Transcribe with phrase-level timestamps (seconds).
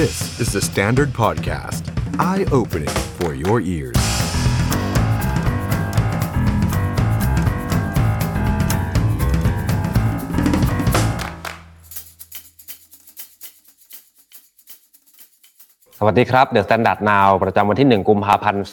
[0.00, 1.82] This is the Standard Podcast.
[2.30, 4.00] Eye-opening for your ears.
[15.98, 18.64] สวัสดีครับ The Standard Now ประจำวันที่ 1 กุมภาพันธ์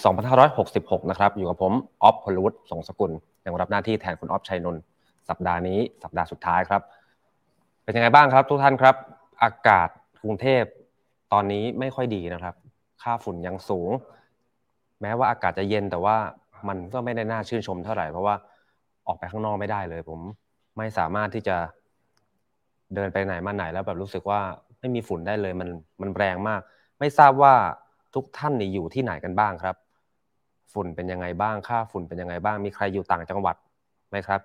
[0.52, 1.73] 2566 นะครับ อยู่กับผม
[2.04, 3.12] ออฟพลวุฒิสงสกุล
[3.46, 4.82] ยังรับหน้าที่แทนคุณออฟชัยนนท์
[5.30, 6.82] สัปดาห์นี้ สัปดาห์สุดท้ายครับ
[7.83, 8.96] เป็นยังไงบ้างครับทุกท่านครับ
[9.44, 9.89] อากาศ
[10.24, 10.64] กรุงเทพ
[11.34, 12.56] ตอนนี้ไม่ค่อยดีนะครับ
[13.02, 13.90] ค่าฝุ่นยังสูง
[15.02, 16.18] แม้ว่าอากาศจะเย็นแต่ว่า
[16.68, 18.36] มันก็ไม่ได้น่าชื่นชมเท่าไหร่เพราะว่า
[19.08, 20.20] ออกไปข้างนอกไม่ได้เลย ผม
[20.78, 21.58] ไม่สามารถที่จะ
[22.96, 24.40] เดินไปไหนมาไหนแล้วแบบรู้สึกว่า
[24.80, 25.70] ไม่มีฝุ่นได้เลยมัน
[26.02, 26.62] มันแรงมาก
[27.00, 27.54] ไม่ทราบว่า
[28.16, 29.75] ทุกท่านนี่อยู่ที่ไหนกันบ้างครับ
[30.74, 33.56] ฝุ่นเป็นยังไงบ้างค่าฝุ่นเป็นยังไงบ้าง มีใครอยู่ต่างจังหวัด
[34.09, 34.42] ไหมครับ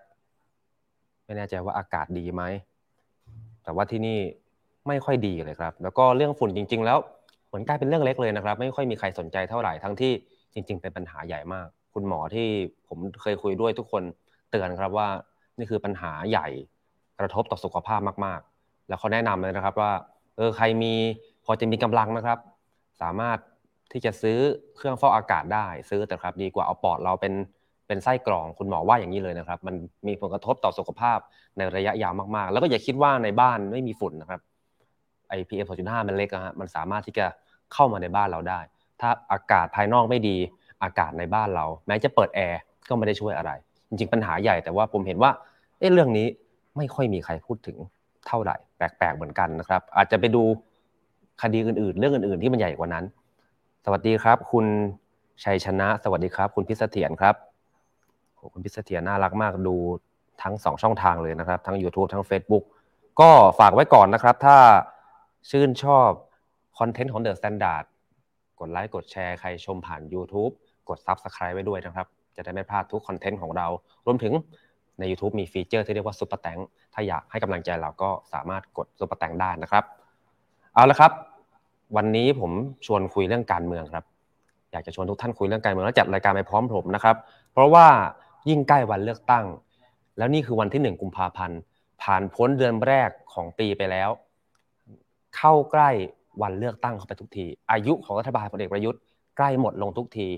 [1.24, 2.42] ไม่แน่ใจว่าอากาศดีไหม
[3.62, 4.18] แต่ว่าที่นี่
[4.88, 6.98] ไม่ค่อยดีเลยครับ แล้วก็เรื่องฝุ่นจริง ๆ แล้ว
[7.48, 10.12] เหมือนกลายเป็นเรื่องเล็กเลยนะครับ ไม่ค่อยมีใครสนใจเท่าไหร่ทั้งที่
[10.52, 12.48] จริง ๆ เป็นปัญหาใหญ่มาก คุณหมอที่
[12.88, 14.02] ผมเคยคุยด้วยทุกคน
[14.50, 15.08] เตือนครับว่า
[15.58, 16.48] นี่คือปัญหาใหญ่
[17.18, 19.92] กระทบต่อสุขภาพมากๆ แล้วเขาแนะนำเลยนะครับว่า
[20.36, 20.94] เออใครมี
[21.44, 22.38] พอจะมีกำลังนะครับ
[23.00, 23.38] สามารถ
[23.92, 24.38] ที่จะซื้อ
[24.76, 27.34] เครื่องฟอกอากาศไปซื้อเถอะครับ ดีกว่าเอาปอดเราเป็น
[27.86, 29.74] เป็นไส้กรองคุณหมอว่าอย่างนี้เลยนะครับ มัน
[30.06, 31.18] มีผลกระทบต่อสุขภาพ
[31.56, 34.40] ในระยะยาวมากๆ แล้วก็อย่าคิดว่าในบ้านไม่มีฝุ่นนะครับ
[35.32, 37.26] ไอ้ PM สองจุดห้ามันเล็กนะฮะมันสามารถที่จะ
[37.72, 38.60] เข้ามาในบ้านเราได้
[39.00, 40.36] ถ้าอากาศภายนอกไม่ดี
[40.82, 43.50] อากาศในบ้านเรา แม้จะเปิดแอร์ก็ไม่ได้ช่วยอะไร
[43.88, 45.30] จริงๆปัญหาใหญ่แต่ว่าผมเห็นว่า
[45.78, 46.26] เอ๊ะเรื่องนี้
[46.76, 47.76] ไม่ค่อยมีใครพูดถึง
[48.26, 50.42] เท่าไหร่แปลกๆเหมือนกันนะครับ อาจจะไปดู
[51.42, 53.04] คดีอื่นๆ เรื่องอื่นๆ ที่มันใหญ่กว่านั้น
[53.84, 54.66] สวัสดีครับ คุณ
[55.44, 57.34] ชัยชนะ สวัสดีครับ คุณพิสเถียรครับ
[58.34, 59.76] คุณพิสเถียรน่ารักมากดู
[60.42, 62.64] ทั้งสองช่องทางเลยนะครับ ทั้ง YouTube ทั้ง Facebook
[63.20, 64.56] ก็ฝากไว้ก่อนนะครับ ถ้า
[65.50, 66.10] ชื่นชอบ
[66.78, 67.84] content ของ The Standard
[68.60, 70.52] กดไลค์กดแชร์ใครชมผ่าน YouTube
[70.88, 72.06] กด Subscribe ไว้ด้วยนะครับ
[72.36, 73.66] จะได้ไม่พลาดทุก content ของเรา
[74.06, 74.32] รวมถึง
[74.98, 76.58] ใน YouTube มี feature ที่เรียกว่า Super Thanks
[76.94, 79.84] ถ้าอยากให้กำลังใจเราก็สามารถกดซุปเปอร์แตงได้นะครับ
[80.74, 81.12] เอาละครับ
[81.96, 82.52] วันนี้ผม
[82.86, 84.04] ชวนคุยเรื่องการเมืองครับ
[84.72, 87.16] อยากจะชวนทุกท่านคุยเรื่องการเมืองแล้วจัดรายการไปพร้อมผมนะครับ
[87.52, 87.86] เพราะว่า
[88.48, 89.44] ยิ่งใกล้วันเลือกตั้ง
[90.18, 91.58] แล้วนี่คือวันที่หนึ่งกุมภาพันธ์
[92.02, 94.10] ผ่านพ้นเดือนแรกของปีไปแล้ว
[95.36, 95.90] เข้าใกล้
[96.42, 99.00] วันเลือกตั้งเข้าไปทุกที อายุของรัฐบาลพลเอกประยุทธ์
[99.36, 100.28] ใกล้หมดลงทุกที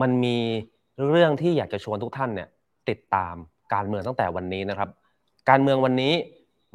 [0.00, 0.36] มันมี
[1.08, 2.48] เรื่องที่อยากจะชวนทุกท่านเนี่ย
[2.88, 3.34] ติดตาม
[3.74, 4.88] การเมืองตั้งแต่วันนี้นะครับ
[5.48, 6.12] การเมืองวันนี้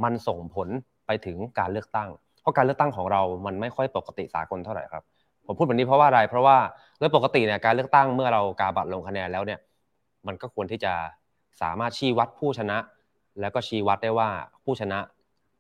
[0.04, 0.68] มันส่งผล
[1.06, 2.10] ไปถึงการเลือกตั้ง
[2.42, 5.04] เพราะการเลือกตั้งของเรา มันไม่ค่อยปกติสากลเท่าไหร่ครับ
[5.46, 6.58] ผมพูดแบบนี้เพราะว่าอะไร เพราะว่า
[6.98, 9.60] โดยปกติเนี่ยการเลือกตั้งเมื่อเรากาบัตรลงคะแนนแล้วเนี่ย
[10.28, 10.94] มันก็ควรที่จะ
[11.62, 12.78] สามารถชี้วัดผู้ชนะ
[13.40, 14.30] แล้วก็ชี้วัดได้ว่า
[14.64, 15.00] ผู้ชนะ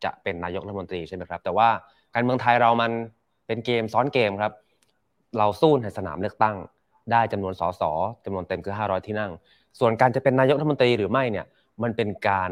[0.03, 1.69] จะเป็นนายกรัฐมนตรีใช่ไหมครับ แต่ว่า
[2.13, 2.91] การเมืองไทยเรามัน
[3.47, 4.53] เป็นเกมซ้อนเกมครับ
[5.37, 6.57] เราสู้ในสนามเลือกตั้ง
[7.11, 7.81] ได้จำนวนสส
[8.25, 9.31] จำนวนเต็มคือ 500 ที่นั่ง
[9.79, 11.45] ส่วนการจะเป็นนายกรัฐมนตรีหรือไม่เนี่ย
[11.83, 12.51] มันเป็นการ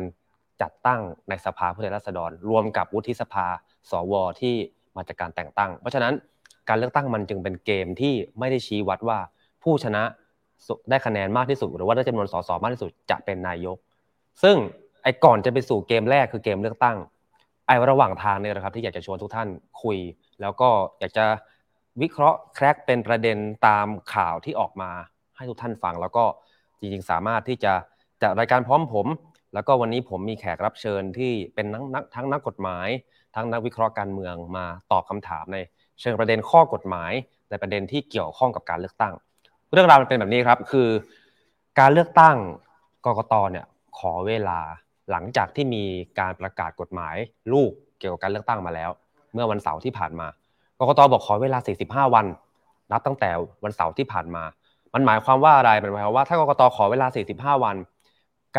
[0.62, 3.48] จัดตั้งในสภาผู้แทนราษฎร รวมกับวุฒิสภา
[3.92, 4.56] สวที่
[4.96, 6.14] มาจากการแต่งตั้ง เพราะฉะนั้น
[6.70, 9.20] การเลือกตั้งมันจึงเป็นเกมที่ไม่ได้ชี้วัดว่า
[9.64, 10.04] ผู้ชนะ
[10.90, 13.78] ได้คะแนนมากที่สุด หรือว่าได้จำนวนสสมากที่สุดจะเป็นนายก
[14.44, 14.56] ซึ่ง
[15.04, 16.98] ไอ้ก่อนจะไปสู่เกมแรกคือเกมเลือกตั้ง
[17.68, 19.48] ไอ้ระหว่างทางเนี่ยนะครับที่อยากจะชวนทุกท่าน
[19.84, 19.98] คุย
[20.42, 21.26] แล้วก็อยากจะ
[22.02, 23.38] วิเคราะห์แครกเป็นประเด็น
[23.68, 24.92] ตามข่าวที่ออกมา
[25.36, 26.26] ให้ทุกท่านฟัง แล้วก็
[26.80, 27.74] จริงๆ สามารถที่จะ
[28.22, 29.08] จัดรายการพร้อมผม
[29.54, 32.88] แล้วก็วันนี้ผมมีแขกรับเชิญที่เป็นนักนักทั้งนักกฎหมาย
[33.36, 35.58] ทั้งนักวิเคราะห์การเมืองมาตอบคำถามใน
[36.02, 37.12] เชิงประเด็นข้อกฎหมาย
[37.50, 39.14] ในประเด็นที่เกี่ยวข้องกับการเลือกตั้ง
[39.72, 40.90] เรื่องราวมันเป็นแบบนี้ครับคือ
[41.80, 42.36] การเลือกตั้ง
[43.06, 43.66] กกตเนี่ย
[43.98, 44.60] ขอเวลา
[45.12, 45.84] หลังจากที่มี
[46.20, 47.16] การประกาศกฎหมาย
[47.54, 48.92] ลูกเกี่ยวกับการเลือกตั้งมาแล้ว
[49.34, 50.28] เมื่อวันเสาร์ที่ผ่านมา
[50.80, 52.26] กกตบอกขอเวลา 45 วัน
[52.92, 53.30] นับตั้งแต่
[53.64, 54.44] วันเสาร์ที่ผ่านมา
[54.94, 57.76] มันหมายความว่าอะไรมันหมายความว่าถ้ากกตขอเวลา 45 วัน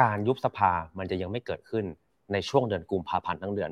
[0.01, 1.85] การยุบสภามันจะยังไม่เกิดขึ้น
[2.33, 3.71] ในช่วงเดือนกุมภาพันธ์ทั้งเดือน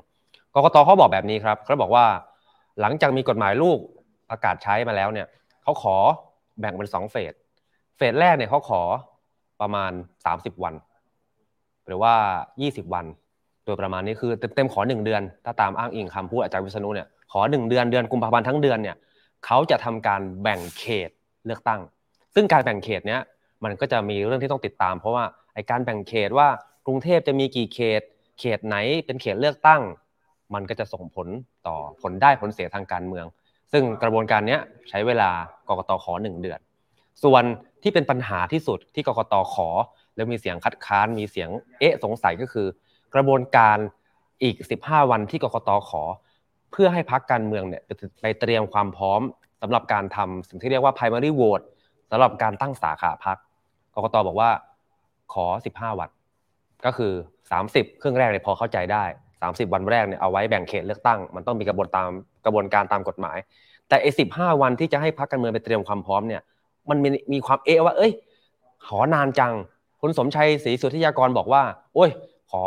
[0.55, 2.06] กกตเขาบอกแบบนี้ครับเขาบอกว่า
[2.81, 3.79] หลังจากมีกฎหมายลูก
[4.31, 5.26] ประกาศใช้มาแล้วเนี่ย
[5.62, 5.97] เขาขอ
[6.61, 7.32] แบ่งเป็นสองเฟส
[7.97, 8.82] เฟสแรกเนี่ยเขาขอ
[9.61, 9.93] ประมาณ
[10.26, 10.75] 30 วัน
[11.87, 12.15] หรือว่า
[12.55, 13.07] 20 วัน
[13.65, 18.97] โดยประมาณนี้คือเต็มๆขอ 1 เดือน ถ้าตามอ้างอิงคำพูดอาจารย์วิษณุเนี่ยขอ 1 เดือนเดือนกุมภาพันธ์ทั้งเดือนเนี่ย
[19.47, 21.11] เขาจะทำการแบ่งเขต
[21.47, 21.81] เลือกตั้ง
[22.35, 23.21] ซึ่งการแบ่งเขตเนี้ย
[23.65, 26.49] มันก็จะมีเรื่องที่ต้องติดตาม เพราะว่าไอการแบ่งเขตว่า
[26.87, 28.03] กรุงเทพจะมีกี่เขต
[28.41, 28.77] เขตไหน
[29.07, 29.83] เป็นเขตเลือกตั้ง
[30.55, 31.29] มันก็จะส่งผล
[31.67, 33.27] ต่อผลได้ผลเสียทางการเมือง
[33.73, 34.59] ซึ่งกระบวนการนี้
[34.89, 35.31] ใช้เวลา
[35.69, 36.59] กกตขอหนึ่งเดือน
[37.25, 37.43] ส่วน
[37.83, 39.69] ที่เป็นปัญหาที่สุดที่กกตขอ
[40.14, 42.66] แล้วมีเสียงคัดค้านมีเสียงเอ๊ะสงสัยก็คือ
[43.14, 43.78] กระบวนการ
[44.43, 46.02] อีก 15 วันที่กกตขอ
[46.72, 47.82] เพื่อให้พักการเมืองเนี่ย
[48.20, 49.20] ไปเตรียมความพร้อม
[49.62, 51.64] สำหรับการทำสิ่งที่เรียกว่า primary vote
[52.11, 53.37] สำหรับการตั้งสาขาพัก
[53.94, 54.50] กกตบอกว่า
[55.32, 55.46] ขอ
[55.76, 56.11] 15 วัน
[56.84, 57.12] ก็คือ
[57.56, 59.05] 30ครึ่องแรกเนี่ยพอเข้าใจได้
[59.40, 62.11] 30 วันแรกเนี่ยเอาไว้แบ่งเขตเลือกตั้ง มันต้องมีกระบวนตาม
[62.44, 63.38] กระบวนการตามกฎหมาย
[63.88, 66.43] แต่ไอ้15วันที่จะให้พักการเมืองไปเตรียมความพร้อมเนี่ย
[66.88, 68.12] มันมีมีความเอะว่า เอ้ย
[68.87, 69.52] ขอนานจัง
[70.06, 71.62] คุณสมชัยศรีสุทธิยากรบอกว่า
[71.95, 72.11] โอ้ย
[72.51, 72.65] ขอ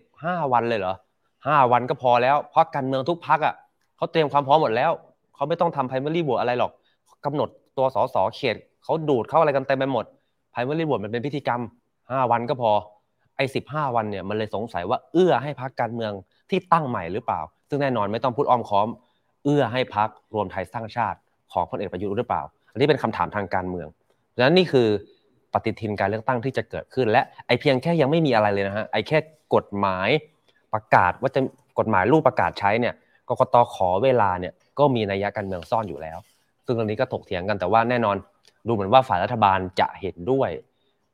[0.00, 0.94] 15 วันเลยเหรอ
[1.32, 3.54] 5วันก็พอแล้วเพราะการเมืองทุกพักอะ
[3.96, 4.90] เขาเตรียมความพร้อมหมดแล้ว
[5.34, 6.72] เขาไม่ต้องทำไพรมารีบวชอะไรหรอก
[7.24, 10.04] กำหนดตัวสสเขตเขาดูดเข้าอะไรกันเต็มไปหมด
[10.52, 11.60] ไพรมารีบวชมันเป็นพิธีกรรม
[11.96, 12.70] 5 วันก็พอ
[13.36, 16.12] ไอ้15วันเนี่ยมันเลยสงสัยว่าเอื้อให้พักการเมือง
[16.50, 18.88] ที่ตั้งใหม่หรือเปล่า ซึ่งแน่นอนไม่ต้องพูดอ้อมค้อม
[19.44, 21.18] เอื้อให้พักรวมไทยสร้างชาติ
[21.52, 22.42] ของพลเอกประยุทธ์หรือเปล่า
[22.72, 23.88] อันนี้เป็นคำถามทางการเมือง
[24.36, 24.88] ดังนั้นนี่คือ
[25.52, 29.18] ปฏิทินการเลือกตั้งที่จะเกิดขึ้น และไอเพียงแค่ยังไม่มีอะไรเลยนะฮะไอแค่
[29.54, 30.08] กฎหมาย
[30.74, 31.40] ประกาศว่าจะ
[31.78, 32.94] กฎหมายรูปประกาศใช้เนี่ย
[33.28, 36.18] กกตขอเวลาเนี่ยก็มีนัยยะการเมืองซ่อนอยู่แล้ว
[36.66, 38.16] ซึ่งตรงนี้ก็ถกเถียงกันแต่ว่าแน่นอน
[38.66, 40.50] ดูเหมือนว่าฝ่ายรัฐบาลจะเห็นด้วย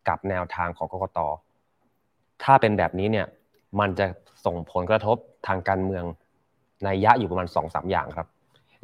[0.08, 1.18] กับแนวทางของกกต
[2.42, 3.26] ถ้าเป็นแบบนี้เนี่ย
[3.80, 4.06] มันจะ
[4.44, 5.16] ส่งผลกระทบ
[5.46, 6.04] ทางการเมือง
[6.86, 8.26] นัยยะอยู่ประมาณสองสามอย่างครับ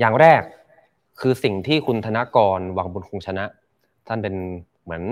[0.01, 0.43] อย่างแรก
[1.21, 3.45] คือสิ่งที่คุณธนกรวังบุญคงชนะ
[4.09, 4.35] ท่านเป็น
[4.85, 5.03] เหมือน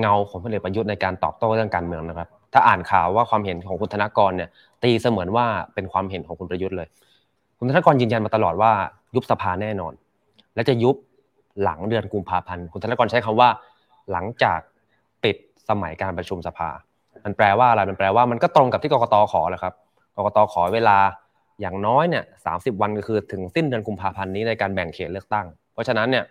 [0.00, 4.48] เงาของพลเอกประยุทธ์ในการตอบโต้เรื่องการเมืองนะครับ ถ้าอ่านข่าวว่าความเห็นของคุณธนกรเนี่ย
[4.82, 6.88] ตีเสมือนว่าเป็นความเห็นของคุณประยุทธ์เลย
[7.58, 8.72] คุณธนกรยืนยันมาตลอดว่า
[9.14, 9.92] ยุบสภาแน่นอน
[10.54, 10.96] และจะยุบ
[11.62, 13.48] หลังเดือนกุมภาพันธ์คุณธนกรใช้คำว่า
[14.12, 14.60] หลังจาก
[15.24, 15.36] ปิด
[15.68, 16.68] สมัยการประชุมสภา
[17.24, 19.74] มันแปลว่าอะไรมันแปลว่ามันก็ตรงกับที่กรกตขอแหละครับ
[20.16, 20.98] กรกตขอเวลา
[21.60, 26.24] อย่างน้อยเนี่ยสาวันก็คือถึงสิ้นเดือนกุมภาพันธ์นี้ในการแบ่งเขตเลือกตั้ง เพราะฉะนั้นเนี่ย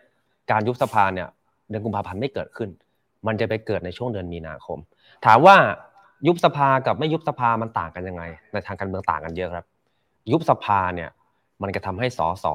[0.51, 1.27] การยุบสภาเนี่ย
[1.69, 2.69] เดือนกุมภาพันธ์ไม่เกิดขึ้น
[3.27, 4.77] มันจะไปเกิดในช่วงเดือนมีนาคม
[5.25, 5.56] ถามว่า
[6.27, 9.65] ยุบสภากับไม่ยุบสภามันต่างกันยังไง ในทางการเมืองต่างกันเยอะครับ
[10.31, 11.09] ยุบสภาเนี่ย
[11.62, 12.45] มันจะทำให้สส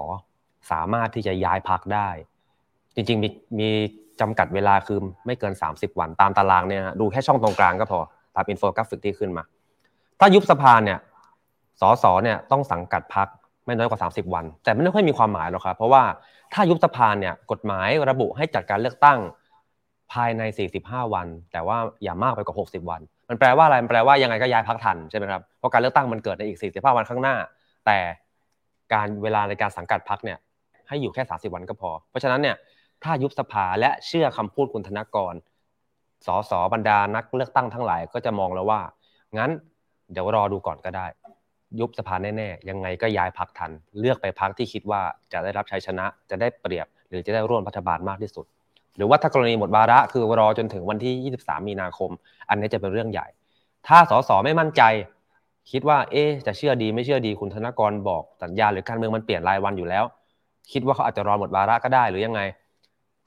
[0.70, 2.08] สามารถที่จะย้ายพรรคได้
[2.94, 3.28] จริงๆมี
[3.58, 3.68] มี
[4.20, 8.00] จำกัดเวลาคือไม่เกิน 30 วันตามตารางเนี่ยดูแค่ช่องตรงกลางก็พอ
[8.34, 9.44] ตามอินโฟกราฟิกที่ขึ้นมา
[10.20, 10.98] ถ้ายุบสภาเนี่ย
[11.80, 13.28] สสเนี่ยต้องสังกัดพรรค
[13.66, 16.02] ไม่น้อยกว่า 30 วัน แต่ไม่ค่อยมีความหมายหรอกครับเพราะว่า
[16.52, 19.18] ถ้ายุบสภาเนี่ยกฎหมายระบุให้จัดการเลือกตั้ง
[20.12, 20.42] ภายใน
[20.78, 27.36] 45 วัน แต่ว่าอย่ามากไปกว่า 60 วัน มันแปลว่าอะไรมันแปลว่ายังไงก็ย้ายพักทันใช่ไหมครับเพราะการเลือกตั้งมันเกิดในอีก 45 วันข้างหน้า
[27.86, 27.98] แต่
[28.92, 30.38] การเวลาในการสังกัดพักเนี่ย
[30.88, 32.56] ให้อยู่แค่ 30 วันก็พอ เพราะฉะนั้นเนี่ย
[33.04, 35.34] ถ้ายุบสภาและเชื่อคำพูดคุณธนกร
[36.26, 38.80] สสบรรดานักเลือกตั้งทั้งหลายก็จะมองแล้วว่า
[39.38, 39.50] งั้น
[40.12, 41.06] เดี๋ยวรอดูก่อนก็ได้
[41.80, 43.70] ยุบสภาแน่ๆ ยังไงก็ย้ายพักทัน
[44.00, 45.00] เลือกไปพักที่คิดว่า
[45.32, 48.46] จะได้รับชัยชนะจะได้เปรียบ หรือจะได้ร่วมรัฐบาลมากที่สุด
[48.96, 52.10] หรือว่าถ้ากรณีหมดวาระคือรอจนถึงวันที่ 23 มีนาคม
[52.48, 53.26] อันนี้จะเป็นเรื่องใหญ่
[53.86, 54.82] ถ้าสสไม่มั่นใจ
[55.70, 60.04] คิดว่า เอ๊จะเชื่อดีไม่เชื่อดีคุณธนกรบอกสัญญาหรือการเมืองมันเปลี่ยนรายวันอยู่แล้ว
[60.72, 62.40] คิดว่าเขาอาจจะรอหมดวาระก็ได้หรือยังไง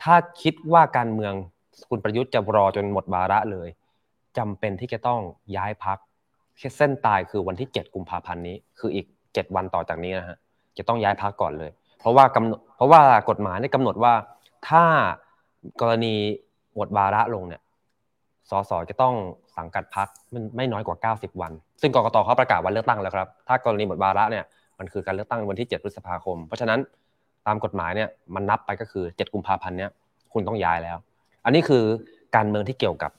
[0.02, 1.34] ถ้าคิดว่าการเมือง
[1.90, 3.70] คุณประยุทธ์จะรอจนหมดวาระเลย
[4.38, 5.20] จำเป็นที่จะต้อง
[5.56, 5.98] ย้ายพัก
[6.78, 10.38] เส้นตายคือวันที่ 7 กุมภาพันธ์นี้ คืออีก 7 วันต่อจากนี้นะฮะ
[10.78, 14.14] จะต้องย้ายพักก่อนเลย เพราะว่ากำเพราะว่ากฎหมายได้กำหนดว่า
[14.70, 14.84] ถ้า
[15.82, 16.14] กรณี
[16.76, 17.62] หมดวาระลงเนี่ย
[18.50, 19.14] สสจะต้อง
[19.58, 24.44] สังกัดพักมันไม่น้อยกว่า 90 วัน ซึ่งกรกตเขาประกาศวันเลือกตั้งแล้วครับ ถ้ากรณีหมดวาระเนี่ย
[24.80, 26.80] มันคือการเลือกตั้งวันที่ 7 พฤษภาคม เพราะฉะนั้น
[27.48, 29.92] ตามกฎหมายเนี่ยมันนับไปก็คือ 7 กุมภาพันธ์เนี่ย
[30.34, 30.98] คุณต้องย้ายแล้ว
[31.46, 31.84] อันนี้คือ
[32.36, 33.12] การเมืองที่เกี่ยวกับ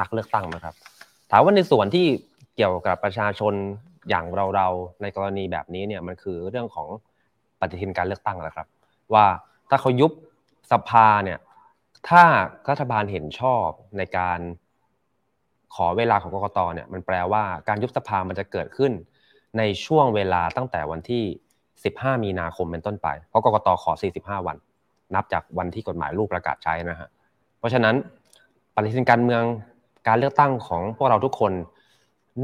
[0.00, 0.74] นักเลือกตั้งนะครับ
[1.30, 2.06] ถามว่าในส่วนที่
[2.56, 3.54] เกี่ยวกับประชาชน
[4.10, 6.88] อย่างเราๆในกรณีแบบนี้เนี่ยมันคือเรื่องของ
[7.60, 8.66] ปฏิทินการเลือกตั้งแหละครับ
[9.14, 9.24] ว่า
[9.70, 10.12] ถ้าเขายุบ
[10.72, 11.38] สภาเนี่ย
[12.08, 12.24] ถ้า
[12.70, 14.40] รัฐบาลเห็นชอบในการ
[15.74, 18.92] ขอเวลาของกกตเนี่ยมันแปลว่าการยุบสภามันจะเกิดขึ้น
[19.58, 21.24] ในช่วงเวลาตั้งแต่วันที่
[21.72, 24.56] 15 มีนาคมเป็นต้นไป เพราะกกตขอ 45 วัน
[25.14, 27.08] นับจากวันที่กฎหมายรูปประกาศใช้นะฮะ
[27.58, 27.94] เพราะฉะนั้น
[28.74, 29.42] ปฏิทินการเมือง
[30.08, 31.52] การเลือกตั้งของพวกเราทุกคน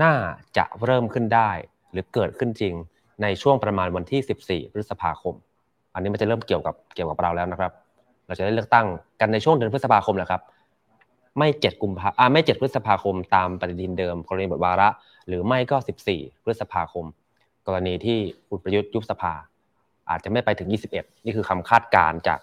[0.02, 0.14] น่า
[0.56, 1.50] จะเริ่มขึ้นได้
[1.92, 2.74] หรือเกิดขึ้นจริง
[3.22, 5.34] ในช่วงประมาณวันที่ 14 พฤษภาคม
[5.94, 7.72] อันนี้มันจะเริ่มเกี่ยวกับเกี่ยวกับเราแล้วนะครับ
[8.26, 8.86] เราจะได้เลือกตั้ง
[9.20, 10.42] กันในช่วงเดือนพฤษภาคมแหละครับ
[11.38, 14.88] ไม่7กุมภาอ่าไม่7พฤษภาคมตามปฏิทินเดิมกรณีบทวาระ
[15.28, 15.76] หรือไม่ก็
[16.10, 17.04] 14 พฤษภาคม
[17.66, 19.32] กรณีที่คุณประยุทธ์ยุบสภา
[20.10, 22.38] อาจจะไม่ไปถึง 21 นี่คือคำคาดการณ์จาก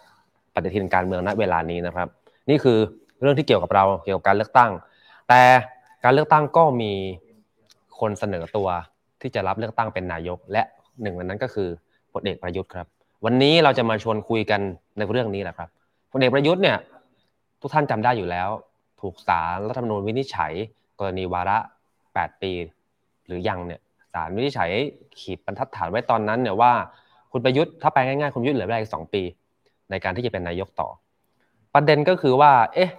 [0.54, 2.08] ปฏิทินการเมืองณเวลานี้นะครับ
[2.50, 2.78] นี่คือ
[3.22, 4.72] เรื่องที่เกี่ยวกับเราเกี่ยวกับการเลือกตั้ง
[5.28, 5.42] แต่
[6.04, 6.92] การเลือกตั้งก็มี
[8.00, 8.68] คนเสนอตัว
[9.22, 10.64] ที่จะรับเลือกตั้งเป็นนายก และ
[11.02, 11.70] หนึ่งในนั้นก็คือ
[12.14, 12.88] พลเอกประยุทธ์ครับ
[13.26, 14.62] วันนี้เราจะมาชวนคุยกัน
[14.98, 15.70] ในเรื่องนี้แหละครับ
[16.12, 16.78] พลเอกประยุทธ์เนี่ย
[17.62, 18.50] ทุกท่านจำได้อยู่แล้ว
[19.02, 20.54] ถูกศาลรัฐธรรมนูญวินิจฉัย
[21.00, 21.58] กรณีวาระ
[22.02, 22.52] 8 ปี
[23.26, 23.82] หรือยังเนี่ย
[24.14, 24.72] ศาลวินิจฉัย
[25.20, 26.72] ขีดบรรทัดฐานไว้ตอนนั้นเนี่ยว่า
[27.32, 29.22] คุณประยุทธ์ถ้าไปง่ายๆคุณประยุทธ์เหลือเวลาอีกสองปี
[29.90, 30.90] ในการที่จะเป็นนายกต่อ
[31.74, 32.92] ประเด็นก็คือว่า เอ๊ะ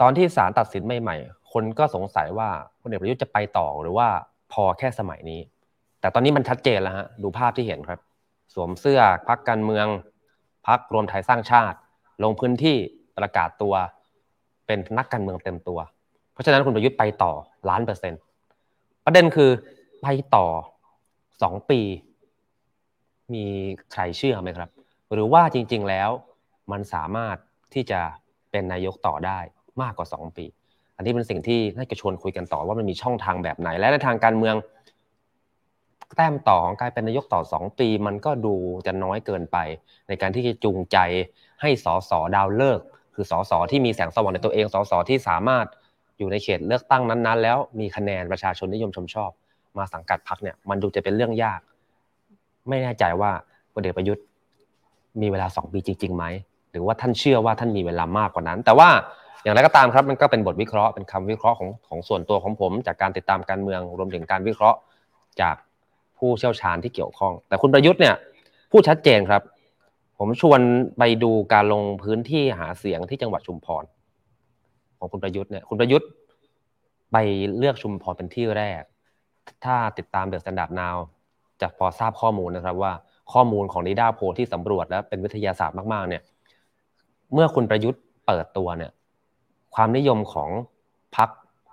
[0.00, 2.48] ตอนที่ศาลตัดสินใหม่ๆ คนก็สงสัยว่า
[2.80, 4.08] พลเอกประยุทธ์จะไปต่อหรือว่า
[4.52, 5.40] พอแค่สมัยนี้
[6.00, 8.00] แต่ตอนนี้มันชัดเจนแล้วฮะดูภาพที่เห็นครับ
[8.54, 9.86] สวมเสื้อพักการเมือง
[10.66, 11.78] พักรวมไทยสร้างชาติ
[12.24, 12.76] ลงพื้นที่
[13.18, 13.74] ประกาศตัว
[14.66, 15.78] เป็นนักการเมืองเต็มตัว
[16.32, 17.32] เพราะฉะนั้นคุณประยุทธ์ไปต่อ
[17.68, 18.20] ล้านเปอร์เซ็นต์
[19.04, 19.50] ประเด็นคือ
[20.02, 20.46] ไปต่อ
[21.42, 21.80] สองปี
[23.34, 23.44] มี
[23.92, 24.70] ใครเชื่อไหมครับ
[25.12, 26.10] หรือว่าจริง ๆแล้ว
[26.72, 27.36] มันสามารถ
[27.74, 28.00] ที่จะ
[28.50, 29.38] เป็นนายกต่อได้
[29.82, 30.46] มากกว่าสองปี
[30.96, 34.56] อันนี้เป็นสิ่งที่น่าจะชวนคุยกันต่อว่ามันมีช่องทางแบบไหน และในทางการเมือง
[36.16, 38.54] แต้มต่อของการเป็นนายกต่อสองปี มันก็ดู
[38.86, 39.56] จะน้อยเกินไป
[40.08, 40.98] ในการที่จะจูงใจ
[41.60, 42.80] ให้สสดาวเลิก
[43.14, 45.66] คือสสที่มีแสงสว่างในตัวเองสสที่สามารถ
[46.18, 49.30] อยู่ในเขตเลือกตั้งนั้นๆ แล้วมีคะแนนประชาชนนิยมชมชอบ
[49.78, 51.60] มาสังกัดพรรคเนี่ยมันดูจะเป็นเรื่องยาก
[52.68, 53.30] ไม่แน่ใจว่า
[53.72, 54.24] พลเอกประยุทธ์
[55.20, 56.24] มีเวลาสองปีจริงๆไหม
[56.70, 58.88] หรือว่าท่านเชื่อว่าท่านมีเวลามากกว่านั้น แต่ว่า
[59.42, 64.78] อย่างไรก็ตามครับมันก็เป็นบทวิเคราะห์เป็นคำวิเคราะห์ของของส่วนตัวของผม จากการติดตามการเมืองรวมถึงการวิเคราะห์
[65.40, 65.56] จาก
[66.18, 68.14] ผู้เชี่ยวชาญที่เกี่ยวข้อง แต่คุณประยุทธ์เนี่ย
[68.70, 69.42] พูดชัดเจนครับ
[70.18, 70.60] ผมชวน
[70.98, 73.84] ไปดูการลงพื้นที่หาเสียงที่จังหวัดชุมพร
[74.98, 76.08] ของคุณประยุทธ์เนี่ยคุณประยุทธ์
[77.12, 77.16] ไป
[77.58, 78.82] เลือกชุมพรเป็นที่แรก
[79.64, 80.96] ถ้าติดตาม THE STANDARD NOW
[81.60, 82.92] จะพอทราบข้อมูลนะครับว่า
[83.32, 86.22] ข้อมูลของนิด้าโพลที่สำรวจและเป็นวิทยาศาสตร์มากๆเนี่ย
[87.32, 88.90] เมื่อคุณประยุทธ์เปิดตัวเนี่ย
[89.74, 90.50] ความนิยมของ
[91.16, 91.28] พรรค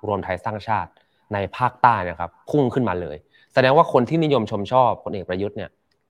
[0.07, 0.91] รวมไทยสร้างชาติ
[1.33, 3.17] ในภาคใต้นะครับพุ่งขึ้นมาเลย
[3.55, 5.69] แสดงว่าคนที่นิยมชมชอบพลเอกประยุทธ์เนี่ย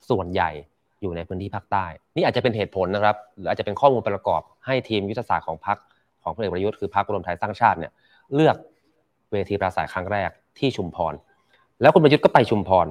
[0.09, 0.49] ส่วนใหญ่
[1.01, 1.85] อยู่ในพื้นที่ภาคใต้
[2.15, 5.77] นี่อาจจะเป็นเหตุผลนะครับหรืออาจจะเป็นข้อมูลประกอบให้ทีมยุทธศาสตร์ของพรรค
[6.23, 7.91] ของพลเอกประยุทธ์คือพรรครวมไทยสร้างชาติเนี่ย
[8.33, 8.55] เลือก
[9.31, 11.13] เวทีปราศรัยครั้งแรกที่ชุมพร
[11.81, 12.87] แล้วคุณประยุทธ์ก็ไปชุมพร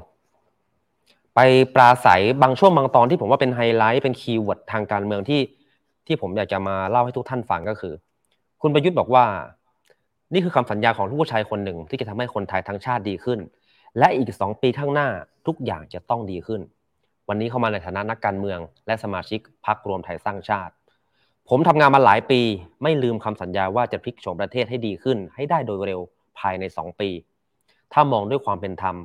[1.35, 1.41] ไป
[1.75, 5.41] ปราศรัยบางช่วงบางตอนที่ผมว่าเป็นไฮไลท์เป็น keyword ทางการเมืองที่
[6.07, 7.95] ที่ผมอยากจะมาเล่าให้ทุกท่านฟังก็คือ
[8.63, 9.25] คุณประยุทธ์บอกว่า
[10.33, 13.39] นี่คือคำสัญญาของทุกผู้ชายคนหนึ่งที่จะทำให้คนไทยทั้งชาติดีขึ้น
[13.99, 15.09] และอีกสองปีข้างหน้า
[15.47, 16.61] ทุกอย่างจะต้องดีขึ้น
[17.29, 20.73] วันนี้เข้ามาในฐานะนักการเมือง และสมาชิกพรรครวมไทยสร้างชาติ
[21.49, 22.41] ผมทำงานมาหลายปี
[22.83, 26.01] ไม่ลืมคำสัญญาว่าจะพลิกโฉมประเทศให้ดีขึ้น ให้ได้โดยเร็ว
[26.39, 27.11] ภายในสองปี
[27.93, 28.97] ถ้ามองด้วยความเป็นธรรม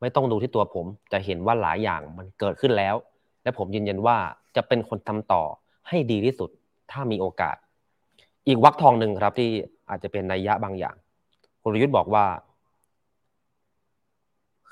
[0.00, 2.94] ไม่ต้องดูที่ตัวผมจะเห็นว่าหลายอย่างมันเกิดขึ้นแล้ว
[3.42, 4.16] และผมยืนยันว่า
[4.56, 5.42] จะเป็นคนทำต่อ
[5.88, 6.50] ให้ดีที่สุด
[6.90, 7.56] ถ้ามีโอกาส
[8.46, 9.50] อีกวักทองหนึ่งครับที่
[9.90, 10.96] อาจจะเป็นนัยยะบางอย่าง
[11.62, 12.24] คุณรยุทธ์บอกว่า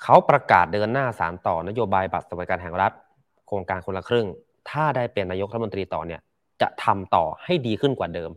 [0.02, 2.92] เขาประกาศเดินหน้าสารต่อนโยบายบัตรสวัสดิการแห่งรัฐ
[3.46, 4.26] โครงการคนละครึ่ง
[4.70, 6.20] ถ้าได้เป็นนายกรัฐมนตรีต่อเนี่ย
[6.60, 8.30] จะทำต่อให้ดีขึ้นกว่าเดิม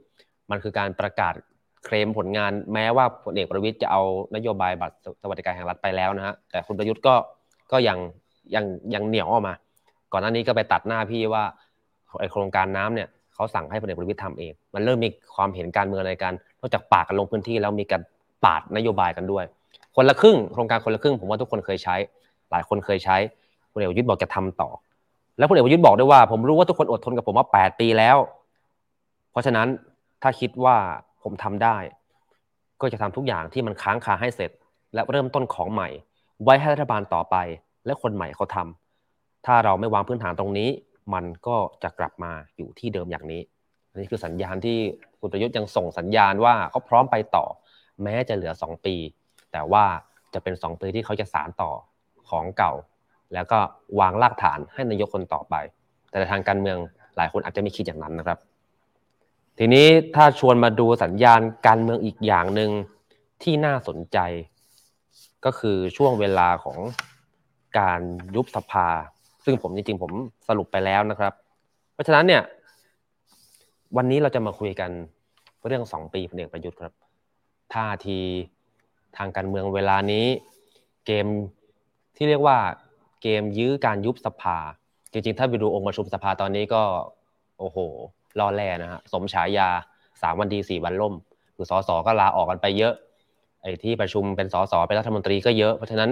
[0.51, 1.33] มันคือการประกาศ
[1.85, 4.01] เคลมผลงานแม้ว่าพลเอกประวิตยจะเอา
[4.35, 7.15] นโยบายบัตรสวัสดิการแห่งรัฐไปแล้วนะฮะแต่คุณประยุทธ์ก็
[7.71, 7.97] ก็ยัง
[8.55, 9.53] ยังยังเหนียวออกมา
[10.11, 11.43] ก่อนหน้านี้ก็ไปตัดหน้าพี่ว่า
[12.19, 18.01] ไอโครงการน้ำเนี่ยเขาสั่งให้พลเอกประวิตยทำเอง มันเริ่มมีความเห็นการเมืองในการนอกจากปากกันลงพื้นที่แล้วมีการ
[18.45, 19.45] ปาดนโยบายกันด้วย
[19.95, 21.95] คนละครึ่งโครงการคนละครึ่งผมว่าทุกคนเคยใช้
[22.51, 23.17] หลายคนเคยใช้
[23.71, 24.69] พลเอกประยุทธ์บอกจะทำต่อ
[25.37, 28.17] แล้วพลเอกประยุทธ์บอกด้วยว่า ผมรู้ว่าทุกคนอดทนกับผมมาแปดปีแล้ว
[29.31, 29.67] เพราะฉะนั้น
[30.21, 30.77] ถ้าคิดว่า
[31.23, 31.77] ผมทำได้
[32.81, 34.51] ก็จะทำทุกอย่างที่มันค้างคาให้เสร็จ
[34.93, 35.89] และเริ่มต้นของใหม่
[36.43, 37.35] ไว้ให้รัฐบาลต่อไป
[37.85, 40.69] และคนใหม่เขาทำถ้าเราไม่วางพื้นฐานตรงนี้
[41.13, 43.41] มันก็จะกลับมาอยู่ที่เดิมอย่างนี้
[43.89, 44.77] อันนี้คือสัญญาณที่
[45.19, 47.45] คุณประยุทธ์ยังส่งสัญญาณว่าเขาพร้อมไปต่อ
[48.03, 48.95] แม้จะเหลือ 2 ปี
[49.53, 49.85] แต่ว่า
[50.33, 51.71] จะเป็น 2 ปีที่เขาจะสารต่อ
[52.29, 52.73] ของเก่า
[53.33, 53.59] แล้วก็
[53.99, 55.55] วางรากฐานให้นายกคนต่อไป
[56.09, 56.77] แต่ทางการเมือง
[57.15, 58.39] หลายคนอาจจะไม่คิดอย่างนั้นนะครับ
[59.59, 62.71] ทีนี้ถ้าชวนมาดูสัญญาณการเมืองอีกอย่างหนึ่ง
[63.43, 64.17] ที่น่าสนใจ
[65.45, 66.77] ก็คือช่วงเวลาของ
[67.79, 68.01] การ
[68.35, 68.87] ยุบสภา
[69.45, 70.11] ซึ่งผมจริงๆผม
[70.47, 71.33] สรุปไปแล้วนะครับ
[71.93, 72.41] เพราะฉะนั้นเนี่ย
[73.97, 74.91] วันนี้เราจะมาคุยกัน
[75.67, 76.93] เรื่องสองปีพลเอกประยุทธ์ครับ
[77.73, 78.19] ท่าที
[79.17, 80.25] ทางการเมืองเวลานี้
[81.05, 81.25] เกม
[82.15, 82.57] ที่เรียกว่า
[83.21, 84.57] เกมยื้อการยุบสภา
[85.11, 86.83] จริงๆ ถ้าไปดูองค์ประชุมสภาตอนนี้ก็
[87.59, 87.77] โอ้โห
[88.39, 89.69] รอแล่นะฮะสมฉายา
[90.21, 91.13] สามวันดีสี่วันล่ม
[91.55, 92.93] คือสสก็ลาออกกันไปเยอะ
[93.61, 96.09] ไอ้ที่ประชุมเป็นสสเป็นรัฐมนตรีก็เยอะเพราะฉะนั้น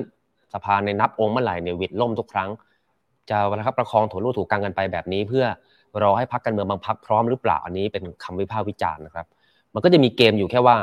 [0.53, 2.49] สภาในนับองค์เมื่อไหร่เนี่ยวิดล่มทุกครั้ง
[3.29, 5.45] จะนะครับประคองถูรูถูกกังกันไปแบบนี้ เพื่อ
[6.03, 9.25] รอให้พักการเมืองบางพักพร้อมหรือเปล่าอันนี้เป็นคำวิพากษ์วิจารณ์นะครับ
[9.73, 10.77] มันก็จะมีเกมอยู่แค่ว่า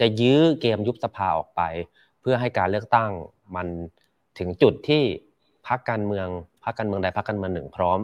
[0.00, 1.62] จะยื้อเกมยุบสภาออกไป
[2.20, 3.10] เพื่อให้การเลือกตั้ง
[3.56, 3.66] มัน
[4.38, 5.02] ถึงจุดที่
[5.66, 6.28] พักการเมือง
[6.64, 7.98] พักการเมืองใดพักการเมืองหนึ่งพร้อม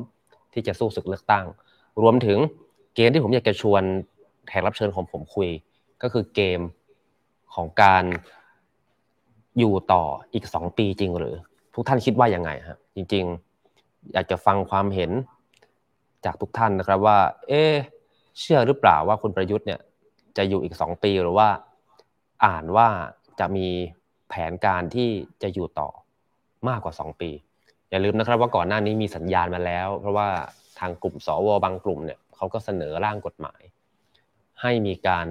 [0.52, 1.46] ที่จะสู้ศึกเลือกตั้ง
[2.02, 2.38] รวมถึง
[2.94, 3.82] เกมที่ผมอยากจะชวน
[4.48, 5.48] แขกรับเชิญของผมคุย
[6.02, 6.60] ก็คือเกม
[7.54, 8.04] ของการ
[9.58, 11.34] อยู่ต่ออีกสองปีจริงหรือ
[11.74, 13.24] ทุกท่านคิดว่ายังไงครับจริง
[13.68, 15.10] ๆ อยากจะฟังความเห็น
[16.24, 17.18] จากทุกท่านนะครับว่า
[17.48, 17.62] เอ๊
[18.40, 19.80] เชื่อหรือเปล่าว่าคุณประยุทธ์เนี่ย
[20.36, 21.48] จะอยู่อีกสองปีหรือว่า
[22.44, 22.88] อ่านว่า
[23.40, 23.68] จะมี
[24.28, 25.10] แผนการที่
[25.42, 25.88] จะอยู่ต่อ
[26.68, 27.30] มากกว่าสองปี
[27.90, 30.28] อย่าลืมนะครับว่าก่อนหน้านี้มีสัญญาณมาแล้ว เพราะว่า
[30.78, 33.60] ทางกลุ่มสวบางกลุ่มเนี่ยเขาก็เสนอร่างกฎหมาย
[34.60, 35.26] ให้มีการ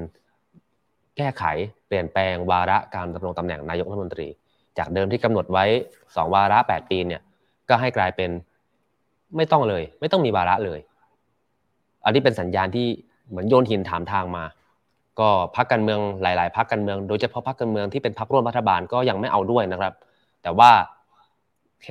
[1.17, 1.43] แก้ไข
[1.87, 4.27] เปลี่ยนแปลงวาระการดำรงตำแหน่งนายกรัฐมนตรี
[4.77, 5.65] จากเดิมที่กำหนดไว้
[6.15, 7.21] สองวาระแปดปีเนี่ย
[7.69, 8.29] ก็ให้กลายเป็น
[9.35, 10.79] ไม่ต้องเลย ไม่ต้องมีวาระเลย
[12.05, 12.87] อันนี้เป็นสัญญาณที่
[13.29, 14.43] เหมือนโยนหินถามทางมา
[15.19, 19.93] ก็พักการเมืองหลาย ๆพักการเมือง โดยเฉพาะพักการเมืองที่เป็นพักร่วมรัฐบาลก็ยังไม่เอาด้วยนะครับ
[20.43, 20.71] แต่ว่า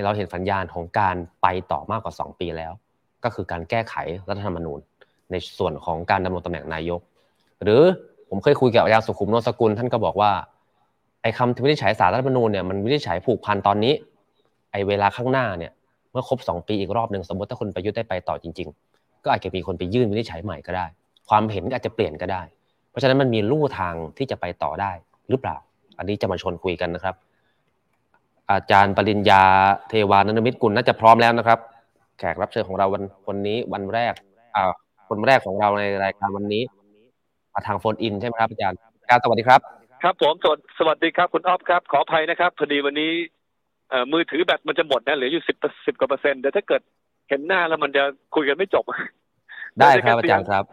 [0.05, 2.73] เราเห็นสัญญาณของการไปต่อมากกว่า 2 ปีแล้ว
[3.25, 3.95] ก็คือการแก้ไข
[4.29, 4.79] รัฐธรรมนูญ
[5.31, 7.00] ในส่วนของการดำรงตำแหน่งนายก
[7.62, 7.83] หรือ
[8.29, 10.31] ผมเคยคุยกับอาจารย์สุขุมนนสกุล ท่านก็บอกว่า
[11.23, 13.95] ไอ้คำที่วินิจฉัยสารรัฐธรรมนูญเนี่ยมันวินิจฉัยผูกพันตอนนี้
[14.73, 15.73] ไอ้เวลาข้างหน้าเนี่ย
[16.11, 20.87] เมื่อครบ 2 ปีอีกรอบหนึ่งสมมติถ้าคุณประยุทธ์ได้ไปต่อจริง ๆ ก็อาจจะมีคนไปยื่นวินิจฉัยใหม่ก็ได้
[21.29, 22.43] ความเห็นอาจจะเปลี่ยนก็ได้
[22.90, 24.92] เพราะฉะนั้นมันมีลู่ทางที่จะไปต่อได้
[25.30, 25.56] หรือเปล่า
[25.99, 27.14] อันนี้จะมาชวนคุยกันนะครับ
[28.50, 29.42] อาจารย์ปริญญา
[29.88, 31.59] เทวานนมิตรกุลน่าจะพร้อมแล้วนะครับ
[32.18, 34.14] แขกรับเชิญของเราวันวันนี้วันแรก
[34.56, 34.64] อ่า
[35.09, 36.62] คนแรกของเราในรายการวันนี้
[37.54, 39.61] มาทางโฟนอินใช่ไหมครับอาจารย์อาจารย์สวัสดีครับ
[40.02, 43.11] ครับผมสวัสสวัสดีครับคุณอ๊อฟครับ ขออภัยนะครับพอดีวันนี้
[43.90, 45.56] เอ่อมือถือแบตมันจะหมดนะเหลืออยู่สิบ
[45.87, 46.82] สิบกว่าเปอร์เซ็นต์เดี๋ยวถ้าเกิด
[47.28, 48.02] เห็นหน้าแล้วมันจะ
[48.35, 48.85] คุยกันไม่จบ
[49.78, 50.64] ได้ครับอาจารย์ครับ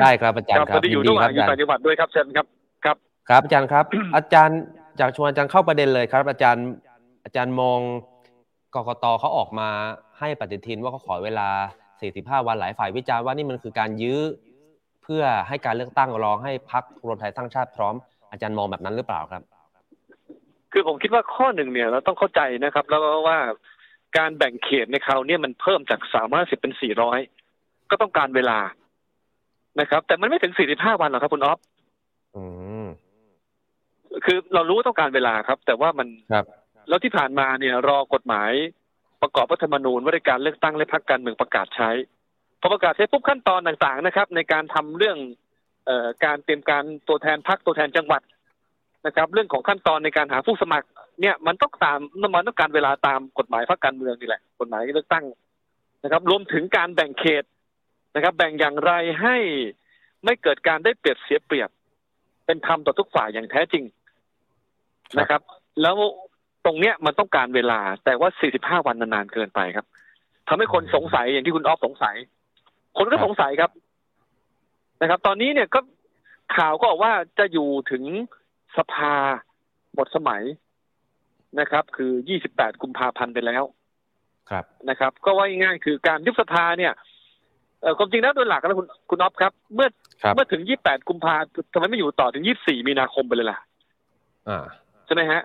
[0.00, 2.46] ได้ครับอาจารย์คพรัอบดีอยู่ยินระหว่างคอยู่รับต่างจังหวัดด้วยครับเชิญครับ
[2.84, 2.96] ครับ
[3.28, 3.84] ครับอาจารย์ครับ
[4.16, 4.58] อาจารย์
[5.00, 6.66] จากชวนอาจารย์เข้าประเด็นเลยครับ อาจารย์
[7.24, 7.80] อาจารย์มอง
[8.74, 9.68] กกตเขาออกมา
[10.18, 11.48] ให้ปฏิทินว่าเขาขอเวลา
[11.98, 14.20] 45 วันหลายฝ่ายวิจารณ์ว่านี่มันคือการยื้อ
[15.02, 17.94] เพื่อให้การเลือกตั้งรองให้พักรวมไทยสร้างชาติพร้อม
[18.30, 19.42] อาจารย์มองแบบนั้นหรือเปล่าครับ
[20.72, 23.38] คือผมคิดว่าข้อหนึ่งเนี่ยเราต้องเข้าใจนะครับ แล้วว่า
[24.18, 27.18] การแบ่งเขตในคราวนี้มันเพิ่มจากสามร้อยสิบเป็นสี่ร้อย
[27.90, 28.58] ก็ต้องการเวลา
[29.78, 31.58] นะครับ แต่มันไม่ถึงสี่สิบห้าวันหรอกครับคุณอ๊อฟ
[32.36, 32.44] อื
[32.84, 32.86] ม
[34.24, 36.44] คือเรารู้ว่าต้องการเวลาครับ แต่ว่ามันครับ
[36.88, 38.50] แล้วที่ผ่านมาเนี่ย รอกฎหมาย
[39.22, 41.90] ประกอบรัฐธรรมนูญว่าด้วยการเลือกตั้งและพรรคการเมืองประกาศใช้
[42.60, 45.18] พอประกาศใช้ปุ๊บขั้นตอนต่างๆนะครับ ในการทำเรื่อง
[45.86, 48.22] เอ่อการเตรียมการตัวแทนพรรคตัวแทนจังหวัด
[49.06, 50.86] นะครับ เรื่องของขั้นตอนในการหาผู้สมัคร
[51.20, 51.98] เนี่ยมันต้องตาม
[52.34, 55.24] มันต้องการเวลาตามกฎหมายพรรคการเมืองนี่แหละกฎหมายเลือกตั้ง
[56.02, 57.44] นะครับ รวมถึงการแบ่งเขต
[58.14, 58.92] นะครับ แบ่งอย่างไร
[59.22, 59.36] ให้
[60.24, 61.70] ไม่เกิดการได้เปรียบเสียเปรียบ
[62.46, 63.84] เป็นธรรมต่อทุกฝ่ายอย่างแท้จริง
[65.18, 65.40] นะครับ
[65.82, 65.96] แล้ว
[66.64, 68.28] ตรงเนี้ยมันต้องการเวลา แต่ว่า
[68.80, 69.86] 45 วันนานๆเกินไปครับ
[70.48, 72.16] ทำให้คนสงสัยอย่างที่คุณออฟสงสัย
[72.98, 73.70] คนก็สงสัยครับ
[75.00, 75.80] นะครับ ตอนนี้เนี่ยก็
[76.56, 78.04] ข่าวก็บอกว่าจะอยู่ถึง
[78.76, 79.14] สภา
[79.94, 80.42] หมดสมัย
[81.60, 82.12] นะครับ คือ
[82.46, 83.62] 28 กุมภาพันธ์ไปแล้ว
[84.50, 87.09] ครับนะครับ ก็ว่าง่ายๆคือการยุบสภาเนี่ยเอ่อ
[87.98, 89.88] ความจริงแล้วโดยหลักแล้วคุณคุณออฟครับ เมื่อ
[90.22, 91.36] ครับเมื่อถึง 28 กุมภา
[91.72, 93.58] ทำไมไม่อยู่ต่อถึง 24 มีนาคมไปเลยล่ะ
[94.48, 94.64] อ่า
[95.06, 95.42] ใช่ไหมฮะ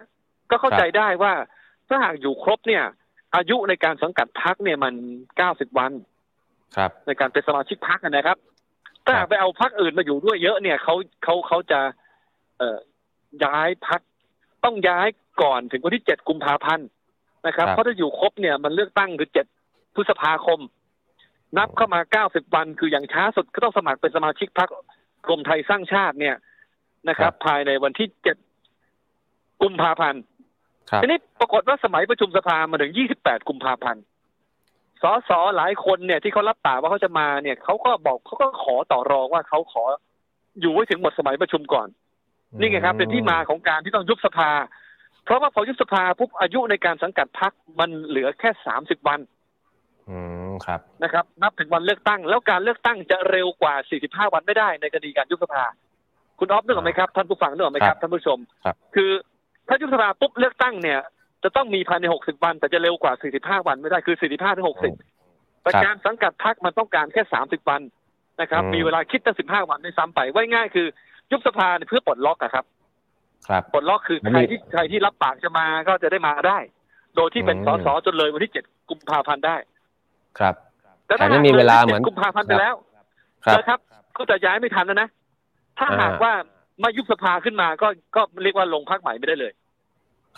[0.49, 1.33] ก็เข้าใจครับได้ว่า
[1.89, 2.83] ถ้าหากอยู่ครบเนี่ย
[3.35, 4.93] อายุในการสังกัดพักเนี่ยมัน
[5.35, 5.91] 90 วัน
[6.77, 8.37] ครับ ในการเป็นสมาชิกพักนะครับ
[9.05, 11.79] ถ้าหากไปเอาพักอื่นมาอยู่ด้วยเยอะเนี่ยเขาเขาเขาจะ
[12.57, 12.77] เอ่อ
[13.43, 14.01] ย้ายพัก
[14.63, 15.07] ต้องย้าย
[15.41, 16.87] ก่อนถึงวันที่ 7 กุมภาพันธ์
[17.47, 19.29] นะครับครับเพราะถ้าอยู่ครบเนี่ยมันเลือกตั้งคือ
[19.61, 20.59] 7 พฤษภาคม
[21.57, 24.69] นับเข้ามา 90 วันคืออย่างช้าสุดก็ต้องสมัครเป็นสมาชิกพัก
[25.27, 26.35] กรมไทยสร้างชาติเนี่ย
[27.09, 28.07] นะครับ ภายในวันที่
[28.85, 30.21] 7 กุมภาพันธ์
[30.89, 34.03] ครับทีนี้ปรากฏว่าสมัยประชุมสภามาถึง 28 กุมภาพันธ์
[35.01, 39.83] สสหลายคนเนี่ยที่เขารับปากว่าเขาจะมาเนี่ยเขาก็บอกเขาก็ขอต่อรองว่าเขาขอ
[40.61, 41.87] อยู่ไว้ถึงหมดสมัยประชุมก่อน
[42.59, 44.51] นี่ไงครับ เป็นที่มาของการที่ต้องยุบสภา
[45.23, 49.19] เพราะว่าพอยุบสภาปุ๊บอายุในการสังกัดพักมันเหลือแค่30วัน
[50.09, 53.73] อืม ครับนะครับ นับถึงวันเลือกตั้ง แล้วการเลือกตั้งจะเร็วกว่า
[54.25, 55.63] 45 วันไม่ได้ในคดีการยุบสภา
[56.39, 59.11] คุณออฟนึกออกไหมครับท่านผู้ฟังนึกออกไหมครับท่านผู้ชมครับคือ
[59.67, 60.99] ถ้ายุบสภาปุ๊บเลือกตั้งเนี่ย
[61.43, 67.81] จะต้องมีภายใน 60 วัน แต่จะเร็วกว่า 45 วันไม่ได้คือ 45 ถึง 60 แต่การสังกัดพักมันต้องการแค่ 30 วัน
[68.41, 70.87] นะครับอืมมีเวลาคิดตั้ง 15 วันในซ้ำไปไว้ง่ายคือ
[71.31, 72.65] ยุบสภาเนี่ยเพื่อปลดล็อกอะครับ
[73.49, 76.57] ครับปลดล็อกคือมันใครมีที่ใครที่รับปากจะมาก็จะได้มาได้
[77.15, 79.55] โดยที่เป็นอืมสสจนเลยวันที่7กุมภาพันธ์ได้
[80.39, 80.55] ครับ
[81.05, 82.75] แต่แต่ไม่มีเวลาเหมือนกุมภาพันธ์ไปแล้ว
[83.45, 83.79] ครับนะครับ
[84.17, 85.09] ก็จะย้ายไม่ทันแล้วนะ
[85.79, 86.33] ถ้าอ่าหากว่า
[86.83, 89.53] มายุบสภาขึ้นมาก็ก็เรียกว่าลงพักใหม่ไม่ได้เลย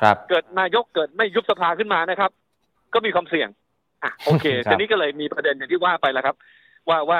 [0.01, 2.31] ครับ เกิดนายกเกิดไม่ยุบสภาขึ้นมานะครับ
[2.93, 3.49] ก็มีความเสี่ยง
[4.03, 6.36] อะโอเคครับทีนี้ก็เลยมีประเด็นอย่างที่ว่าไปแล้วครับ
[6.89, 7.19] ว่าว่า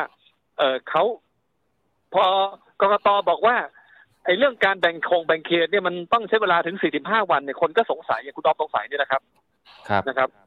[0.58, 1.04] เออเขา
[2.14, 2.24] พอ
[2.82, 3.56] กกตบอกว่า
[4.26, 9.22] ไอ้เรื่องการแบ่งโครงแบ่งเขตเนี่ยมันต้องใช้เวลาถึง 45 วันเนี่ยคนก็สงสัยอย่างคุณดอมสงสัยเนี่ยนะครับ
[9.90, 10.47] ครับนะครับอา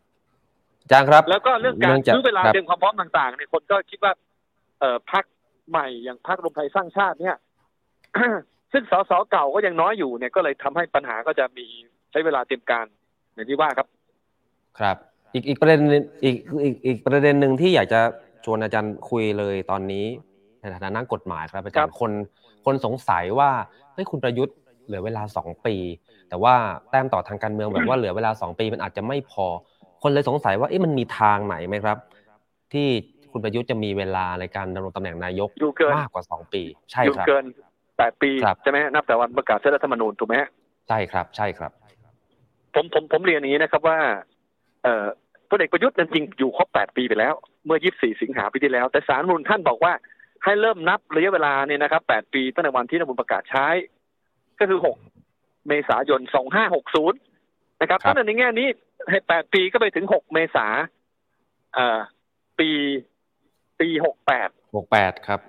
[0.90, 4.12] จารย์ครับ แล้วก็เรื่องการเนื่องจากซื้อเวลาครับเตรียมความพร้อมต่างๆเนี่ยคนก็คิดว่า
[4.80, 5.24] เอ่อพัก
[5.70, 7.36] ใหม่อย่างพักรวมไทยสร้างชาติเนี่ย
[8.72, 11.66] ซึ่งสสเก่าก็ยังน้อยอยู่เนี่ยก็เลยทำให้ปัญหาก็จะมี
[12.10, 12.86] ใช้เวลาเตรียมการ
[13.34, 13.86] อย่างที่ว่าครับ
[14.78, 14.96] ครับ
[15.34, 18.00] อีกอีกประเด็นหนึ่งอีกอีกอีกประเด็นหนึ่งที่อยากจะ
[18.44, 20.06] ชวนอาจารย์คุยเลยตอนนี้
[20.60, 22.12] ในฐานะนักกฎหมายครับอาจารครัย์บคน
[22.64, 23.50] คนสงสัยว่า
[23.94, 25.74] เฮ้ยคุณประยุทธ์เหลือเวลาสองปี
[26.28, 26.54] แต่ว่า
[26.90, 29.46] แต้มต่อทางการเมืองแบบว่าเหลือเวลาสองปีมันอาจจะไม่พอ
[30.02, 31.96] คนเลยสงสัยว่าเอ๊ะมันมีทางไหนไหมครับ
[32.72, 32.86] ที่
[33.32, 37.44] คุณประยุทธ์จะมีเวลาในการดำรงตำแหน่งนายกอยู่เกินมากกว่าสองปี ใช่อยู่ครับเกิน
[37.98, 40.48] แปดปีครับใช่ไหมฮะนับแต่วันประกาศใช้รัฐธรรมนูญถูกไหมฮะ
[40.88, 41.72] ใช่ครับ ใช่ครับ
[42.74, 43.98] ผมผมผมเรียนอย่างนี้นะครับว่า
[44.82, 45.06] เอ่อ
[45.50, 47.34] พลเอกประยุทธ์นั้นจริงอยู่ครบแปดปีไปแล้ว
[47.66, 49.92] เมื่อ24สิงหาปีที่แล้ว แต่สารรัฐธรรมนูญท่านบอกว่า
[50.44, 53.68] ให้เริ่มนับระยะเวลาเนี่ยนะครับแปดปีตั้งแต่วันที่รัฐธรรมนูญประกาศใช้
[54.58, 54.80] ก็คือ
[55.22, 56.20] 6เมษายน
[56.66, 58.68] 2560นะครับครับถ้าในแง่นี้
[59.10, 60.66] ให้แปดปีก็ไปถึง6เมษา
[61.74, 61.98] เอ่อ
[62.58, 62.68] ปี
[63.80, 65.40] ปี68หกแปดครับ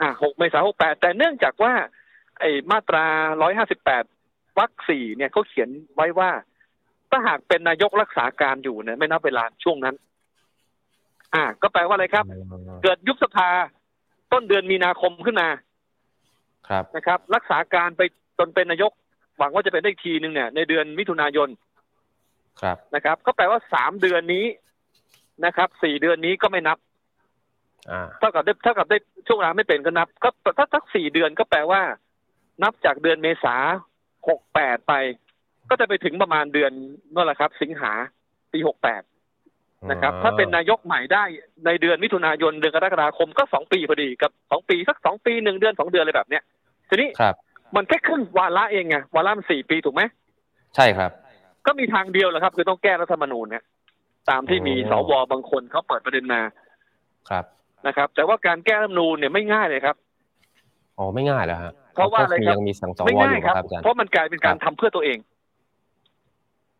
[0.00, 1.72] อ่า6เมษายน68แต่เนื่องจากว่า
[2.40, 3.06] ไอ้มาตรา
[3.62, 6.30] 158วรรคสี่เนี่ยเขาเขียนไว้ว่า
[7.10, 9.94] ถ้าหากเป็นนายกรักษาการอยู่เนี่ยไม่นับเวลาช่วงนั้น
[11.34, 12.24] อ่า ก็แปลว่าอะไรครับ
[12.82, 13.50] เกิดยุบสภา
[14.32, 15.48] ต้นเดือนมีนาคมขึ้นมา
[16.68, 18.02] ครับนะครับ รักษาการไป
[18.38, 18.92] จนเป็นนายก
[19.38, 21.48] หวังว่าจะเป็นได้อีกทีหนึ่งเนี่ยในเดือนมิถุนายน
[22.62, 24.46] ครับนะครับ ก็แปลว่าสามเดือนนี้
[25.44, 26.78] นะครับสี่เดือนนี้ก็ไม่นับ
[27.90, 31.82] อ่าเท่ากับได้เท่ากับได้ช่วงเวลาไม่เป็นก็นับ ก็ถ้าสักสี่เดือนก็แปลว่า
[32.62, 33.56] นับจากเดือนเมษา
[34.28, 34.92] หกแปดไป
[35.68, 36.72] ก็จะไปถึงประมาณเดือน
[37.14, 37.92] นั่นแหละครับ สิงหา
[38.52, 39.02] ปีหกแปด
[39.90, 41.24] นะครับ ถ้าเป็นนายกใหม่ได้
[41.66, 46.42] ในเดือนมิถุนายนเดือนกรกฎาคมก็สองปีพอดีกับสองปีสักสองปีหนึ่งเดือนสองเดือนอะไรแบบเนี้ย
[46.88, 47.34] ทีนี้ครับ
[47.76, 50.02] มันแค่ครึ่งวาระเองไงวาระมันสี่ปีถูกไหม
[50.76, 51.10] ใช่ครับ
[51.66, 53.64] ก็มีทางเดียวแหละครับ คือต้องแก้รัฐธรรมนูญเนี่ย
[54.30, 56.40] ตามที่มีโอ้สวบางคนเขาเปิดประเด็นมา
[57.30, 57.44] ครับ
[57.86, 59.96] นะครับ แต่ว่าการแก้รัฐธรรมนูญเนี่ยไม่ง่ายเลยครับ
[60.98, 65.18] อ๋อไม่ง่ายแล้วฮะเพราะว่าอะไรครับยังมีสังสวไม่อง่ายยู่ครับครับอาจารย์เพราะมันกลายเป็นการครับทำเพื่อตัวเอง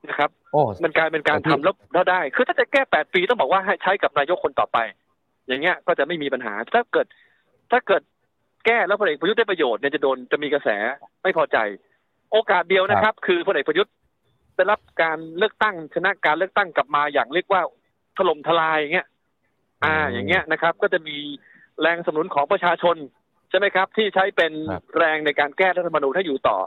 [0.08, 4.78] นะครับโอ้มันกลายเป็นการแต่ที่ทำแล้วแล้วได้ คือถ้าจะแก้แปดปีต้องบอกว่าให้ใช้กับนายกคนต่อไป
[5.46, 7.06] อย่างเงี้ยก็จะไม่มีปัญหา ถ้าเกิด
[7.70, 8.02] ถ้าเกิด
[8.68, 10.68] แก้แล้วพลเอกประยุทธ์ได้ประโยชน์เนี่ยจะโดนจะมีกระแส
[11.22, 11.58] ไม่พอใจ
[12.32, 13.92] โอกาสเดียวนะครับ คือพลเอกประยุทธ์
[14.56, 17.62] ได้รับการเลือกตั้งชนะการเลือกตั้งกลับมาอย่างเรียกว่า
[18.18, 19.06] ถล่มทลายอย่างเงี้ย
[19.84, 21.16] อ่า อย่างเงี้ยนะครับ ก็จะมี
[21.80, 22.96] แรงสนับสนุนของประชาชน
[23.50, 26.58] ใช่ไหมครับ ที่ใช้เป็นครับแรงในการแก้รัฐธรรมนูญให้อยู่ต่อ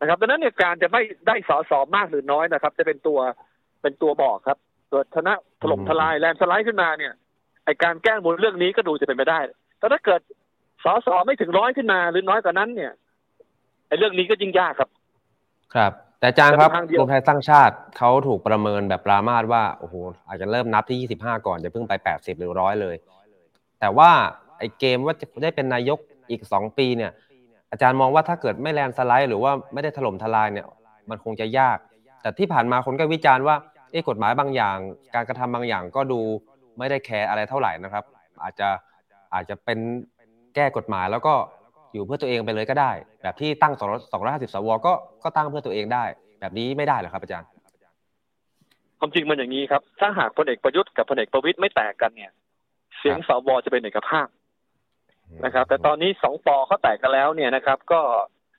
[0.00, 3.18] นะครับดังนั้นเนี่ยการจะไม่ได้สอสอมากหรือน้อยนะครับ จะเป็นตัว
[3.82, 4.58] เป็นตัวบอกครับ
[4.90, 7.12] เกิดชนะถล่มทลายแลนด์สไลด์ขึ้นมาเนี่ย
[7.64, 9.40] ไอการแก้มูลเรื่องนี้ก็ดูจะเป็นไปได้
[9.78, 10.20] แต่ถ้าเกิด
[10.84, 12.92] สอสอไม่ถึงร้อยขึ้นมา หรือน้อยกว่านั้นเนี่ย
[13.88, 14.88] ไอเรื่องนี้ก็ยิ่งยากครับ
[15.74, 19.94] ครับ แต่อาจารย์ครับแต่เป็นทางเดียวรวมไทยสร้างชาติเขาถูกประเมินแบบปรามาสว่าโอ้โห
[20.28, 22.96] อาจจะเริ่มนับที่25ก่อนจะเพิ่งไป80หรือร้อยเลย
[23.80, 24.10] แต่ว่า
[24.58, 25.98] ไอ้เกมว่าจะได้เป็นนายก
[26.30, 27.12] อีก2ปีเนี่ย
[27.72, 30.66] อาจารย์มองว่าถ้าเกิดไม่แลนด์สไลด์หรือว่าไม่ได้ถล่มทลายเนี่ย
[31.10, 31.78] มันคงจะยาก
[32.22, 33.56] แต่ที่ผ่านมาคนก็วิจารณ์ว่า
[33.90, 34.78] เอ๊ะกฎหมายบางอย่าง
[35.14, 36.20] การกระทำบางอย่างก็ดู
[36.78, 38.04] ไม่ได้แคร์อะไรเท่าไหร่นะครับ
[38.42, 38.68] อาจจะ
[39.34, 39.78] อาจจะเป็น
[40.54, 41.34] แก้กฎหมายแล้วก็
[41.92, 43.74] อยู่เพื่อตัวเองไปเลยก็ได้ แบบที่ตั้ง
[44.14, 46.04] 250สวก็ก็ตั้งเพื่อตัวเองได้
[46.40, 47.48] แบบนี้ไม่ได้เหรอครับอาจารย์
[48.98, 52.32] ความจริงมันอย่างนี้ครับ ถ้าหากพลเอกประยุทธ์กับพลเอกประวิตยไม่แตกกันเนี่ย
[52.98, 54.28] เสียงสวจะเป็นเอกภาพ
[55.44, 58.00] นะครับ แต่ตอนนี้สองปอเขาแตกกันแล้วเนี่ยนะครับ ก็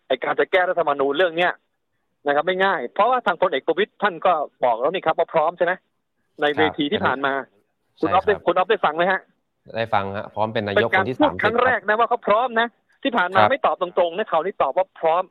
[0.07, 1.53] ไอการจะแก้รัฐธรรมนูญเรื่องเนี้ย
[2.27, 5.73] นะครับ ไม่ง่าย เพราะว่าทางพลเอกประวิตยท่านก็บอกแล้วนี่ครับว่าพร้อมใช่ไหม
[6.41, 7.33] ในเวทีที่ผ่านมา
[7.99, 9.21] คุณอ๊อฟได้ใช่รับคุณอ๊อฟได้ฟังไหมฮะ
[9.75, 12.67] ได้ฟังฮะพร้อมเป็นนาเป็ยกนกาครนที่พูสาดมครั้งแรกนะว่าเขาพร้อมนะ
[13.03, 15.23] ที่ผ่านมาครับไม่ตอบตรงๆนะเขาวนี่ตอบว่าพร้อม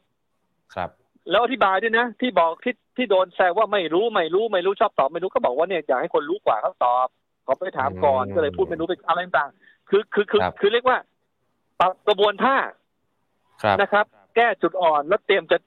[0.74, 0.90] ครับ
[1.30, 7.08] แล้วอธิบายด้วยนะ ที่บอกที่ที่โดนแซวว่าไม่รู้ไม่รู้ไม่รู้ชอบตอบไม่รู้ก็บอกว่าเนี่ยอยากให้คนรู้กว่าเขาตอบ
[7.46, 10.98] ขอไปถามก่อนอืมก็เลยพูดไม่รู้ไปอะไรต่างๆคือคือคือครับคือเรียกว่า
[11.80, 12.56] ปรับกระบวนท่า
[13.62, 15.58] ครับนะครับ แก้จุดอ่อนแล้วเตรียมจะ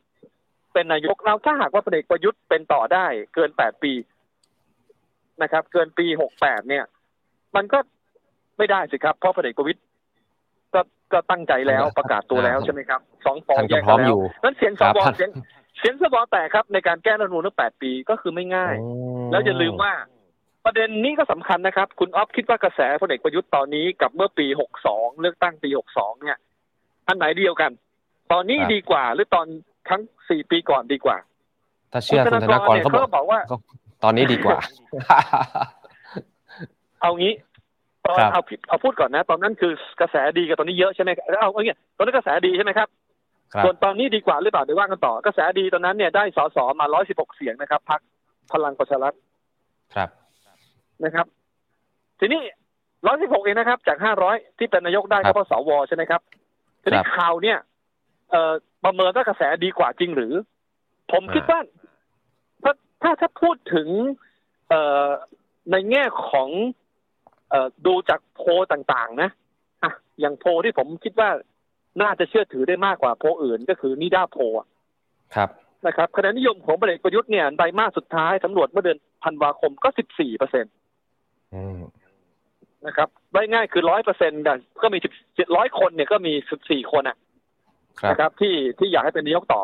[0.74, 3.94] เป็นนายกเราถ้าหากว่าพลเอกประยุทธ์เป็นต่อได้ เกินแปดปี
[5.42, 6.86] นะครับ เกินปีหกแปดเนี่ย
[7.56, 7.80] มันก็
[8.58, 9.80] ไม่ได้สิครับ เพราะพลเอกประวิตย
[10.74, 10.82] ก็
[11.14, 15.30] ก็ตั้งใจแล้วประกาศตัวแล้วใช่ไหมครับสองปอท่านแยก็กพร้กัอนมแล้อวยู่นั้นเสียงสครับวท่านเสียง
[15.80, 18.76] เสียงสวแตกครับ ในการแก้รัฐธรรมนูญตั้งแปดปีก็คือไม่ง่าย
[19.32, 19.94] แล้วอย่าลืมว่า
[20.66, 24.48] ประเด็นนี้ก็สำคัญนะครับ คุณอ๊อฟคิดว่ากระแสพลเอกประยุทธ์ตอนนี้กับเมื่อปี
[24.84, 26.38] 62เลือกตั้งปี62เนี่ย
[27.08, 27.72] อันไหนเดียวกัน
[28.32, 29.46] ตอนนี้ครับดีกว่า หรือตอน
[29.90, 31.18] ทั้ง4ปีก่อนดีกว่า
[31.94, 33.56] ถ้าเชื่อคุณธนากรเนี่ยเขาบเขาอกก็บอกว่าก็
[34.04, 34.58] ตอนนี้ดีกว่า
[37.02, 37.34] เอางี้
[38.08, 42.88] ตอนครับเอาผิดเอาพูดก่อนนะ ตอนนั้นคือกระแสดีกับตอนนี้เยอะใช่ไหมเอาเอาอย่างเงี้ยตอนนั้นกระแสดีใช่ไหมครับ
[43.54, 48.02] ครับส่วนตอนนี้ดีกว่าหรือเปล่าเดี๋ยวว่ากันต่อกระแสดีตอนนั้นเนี่ยได้สสมา116เสียงนะครับพรรค
[48.52, 49.16] พลังประชารัฐ
[49.96, 50.10] ครับ
[51.04, 51.26] นะครับ
[52.20, 52.42] ทีนี้
[52.94, 56.22] 116เองนะครับ จาก500ที่เป็นนายกได้ครัก็บเพราะสวใช่ไหมครับ
[56.82, 57.58] ทีนี้ครับข่าวเนี่ย
[58.32, 60.34] เอ่อประเมินว่ากระแสดีกว่าจริงหรือ
[61.12, 61.60] ผมคิดว่า
[62.64, 63.88] ถ้าถ้าถ้าพูดถึง
[64.70, 65.08] เอ่อ
[65.72, 66.87] ในแง่ของเอ่อ
[67.86, 69.30] ดูจากโพลต่างๆ นะ
[69.84, 71.30] อะอย่างโพลที่ผมคิดว่า
[72.02, 74.68] น่าจะเชื่อถือได้มากกว่าโพลอื่นก็คือนิด้าโพลอะ
[75.36, 75.50] ครับ
[75.88, 80.70] นะครับคะแนนนิยมของพลเอกประยุทธ์เนี่ยไตรมาสสุดท้ายสำรวจเมื่อเดือนธันวาคมก็14เปอร์เซ็นต์
[81.56, 81.80] อืม
[82.88, 84.42] นะครับไว้ง่ายคือร้อยเปอร์เซ็นต์
[84.82, 87.18] ก็มีสิบเจ็ดร้อยคนเนี่ยก็มีสิบสี่คนอะ
[88.02, 89.62] ครับนะครับ ที่ที่อยากให้เป็นนายกต่อ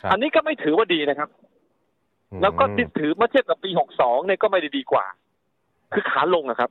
[0.00, 1.28] ครับอันนี้ก็ไม่ถือว่าดีนะครับ
[2.32, 5.06] อืมแล้วก็ที่ถือเมื่อเทียบกับปีหกสองเนี่ยก็ไม่ได้ดีกว่า
[5.92, 6.70] คือขาลงอะครับ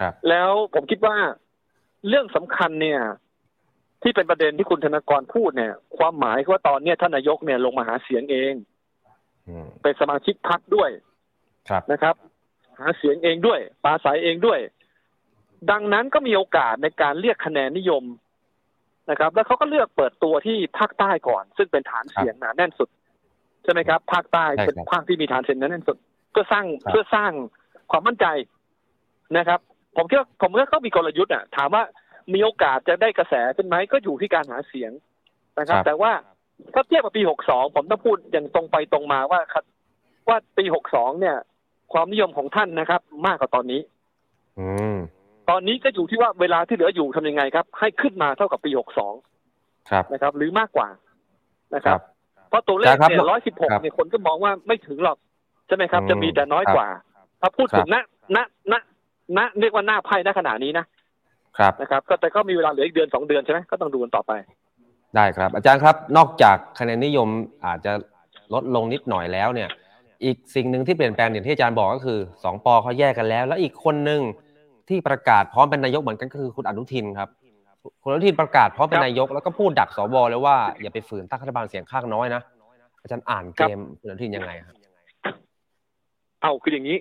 [0.00, 1.16] ครับ แล้วผมคิดว่า
[2.08, 3.00] เรื่องสำคัญเนี่ย
[4.02, 8.54] ที่เป็นประเด็นที่คุณธนากรพูดเนี่ย ความหมายคือว่าตอนเนี้ยท่านนายกเนี่ยลงมาหาเสียงเอง
[9.48, 10.90] อืมเป็นสมาชิกพรรคด้วย
[11.68, 12.14] ครับนะครับ
[12.78, 14.60] หาเสียงเองด้วยปราศัยเองด้วย
[15.70, 18.04] ดังนั้นก็มีโอกาสในการเรียกคะแนนนิยม
[19.10, 22.88] นะครับ แล้วเขาก็เลือกเปิดตัวที่ภาคใต้ก่อน ซึ่งเป็นฐานเสียงหนาแน่นสุด
[23.62, 25.96] ใช่ไหมครับ ภาคใต้ใช่ครับเป็นภาคที่มีฐานเสียงหนาแน่นสุด
[26.30, 27.32] เพื่อสร้างครับเพื่อสร้าง
[27.90, 28.26] ความมั่นใจ
[29.36, 29.60] นะครับ
[29.96, 31.82] ผมคิดว่าผมว่าเขามีกลยุทธ์อะถามว่า
[32.34, 34.92] มีโอกาสจะได้กระแสขึ้นไหมก็อยู่ที่การหาเสียง
[35.58, 36.12] นะครับ แต่ว่า
[36.74, 39.64] ถ้าเทียบกับปี 62 ผมต้องพูดอย่างตรงไปตรงมาว่าครับ
[40.28, 41.36] ว่าปี 62 เนี่ย
[41.92, 43.80] ความนิยมของท่านนะครับ มากกว่าตอนนี้
[44.58, 44.96] อืม
[45.50, 48.70] ตอนนี้ก็อยู่ที่ว่าเวลาที่เหลืออยู่ทำยังไงครับ ให้ขึ้นมาเท่ากับปี
[49.30, 50.88] 62 ครับนะครับ หรือมากกว่า
[51.74, 52.02] นะคครัรับบ
[52.48, 55.18] เพราะตัวเลขครับเนี่ย116ครับเนี่ยคนก็มองว่าไม่ถึงหรอก
[55.66, 56.88] ใช่ไหมครับอืมจะมีแต่น้อยกว่า
[57.40, 58.00] ถ้าพูดถึงครั
[58.36, 58.74] ณบณ
[59.36, 60.84] ณณเรียกว่าหน้าไพ่ณขณะนี้นะ
[61.58, 64.32] ครับนะครับ ก็แต่ก็มีเวลาเหลืออีกเดือนสองเดือนใช่ไหมก็ต้องดูกันต่อไป
[65.16, 67.28] ได้ครับ อาจารย์ครับนอกจากคะแนนนิยม
[67.64, 67.92] อาจจะ
[68.54, 69.68] ลดลงนิดหน่อยแล้วเนี่ย
[70.24, 74.20] อีกสิ่งหนึ่งที่เปลี่ยนแปลงอย่างที่อาจารย์บอกก็คือสองปอเขาแยกกันแล้ว แล้วอีกคนหนึ่ง
[74.88, 77.28] ที่ประกาศพร้อมเป็นนายกเหมือนกันก็คือคุณอนุทินครับ
[78.02, 82.42] คุณอนุทินประกาศพร้อมเป็นครับนายกแล้วก็พูดดักสวเลยว่าอย่าไปฝืนตั้งรัฐบาลเสียงข้างน้อยนะ
[83.02, 84.76] อาจารย์อ่านเกมคุณอนุทินยังไงครับ
[86.42, 86.98] เอาคืออย่างนี้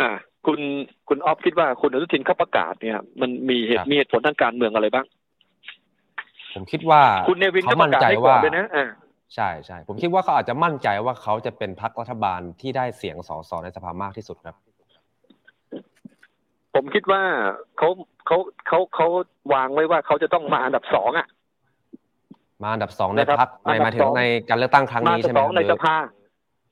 [0.00, 0.10] อ่า
[0.48, 0.60] คุณ
[1.08, 5.06] คุณออฟคิดว่าคุณอนุทินเขาประกาศเนี่ย มันมีเหครัตุบมีเหตุผลทางการเมืองอะไรบ้าง
[6.54, 8.86] ผมคิดว่าคุณเนวินเขาก็ปมั่นระกาศใจให้ก่อว่านด้วยนะอ่า
[9.34, 14.56] ใช่ใช่ผมคิดว่าเขาอาจจะมั่นใจว่าเขาจะเป็นพรรครัฐบาลที่ได้เสียงสสในสภามากที่สุดครับ
[16.74, 17.22] ผมคิดว่า
[17.78, 17.88] เขา
[18.26, 19.06] เขาเขาเขา
[19.54, 21.26] วางไว้ว่าเขาจะต้องมาอันดับสองอะ
[22.62, 25.96] มาอันดับสองในนะครับพรรคในอันดับหมายถึสงองในการเลือกตั้งครั้งมานี้อันดัใช่บไหมสองครับในหรืสภา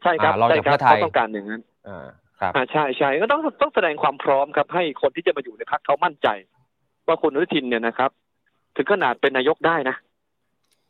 [0.03, 2.07] ใช่ครับอ่ารองใช่จากครัเพื่อไทยเขาต้องการอย่างนั้นอ่า
[2.40, 6.29] ครับอ่าใช่ใช่ก็ต้องต้องแสดงความพร้อมครับ ให้คนที่จะมาอยู่ในพรรคเขามั่นใจ
[7.07, 8.11] ว่าคุณอนุทินเนี่ยนะครับ
[8.77, 9.96] ถึงขนาดเป็นนายกได้นะ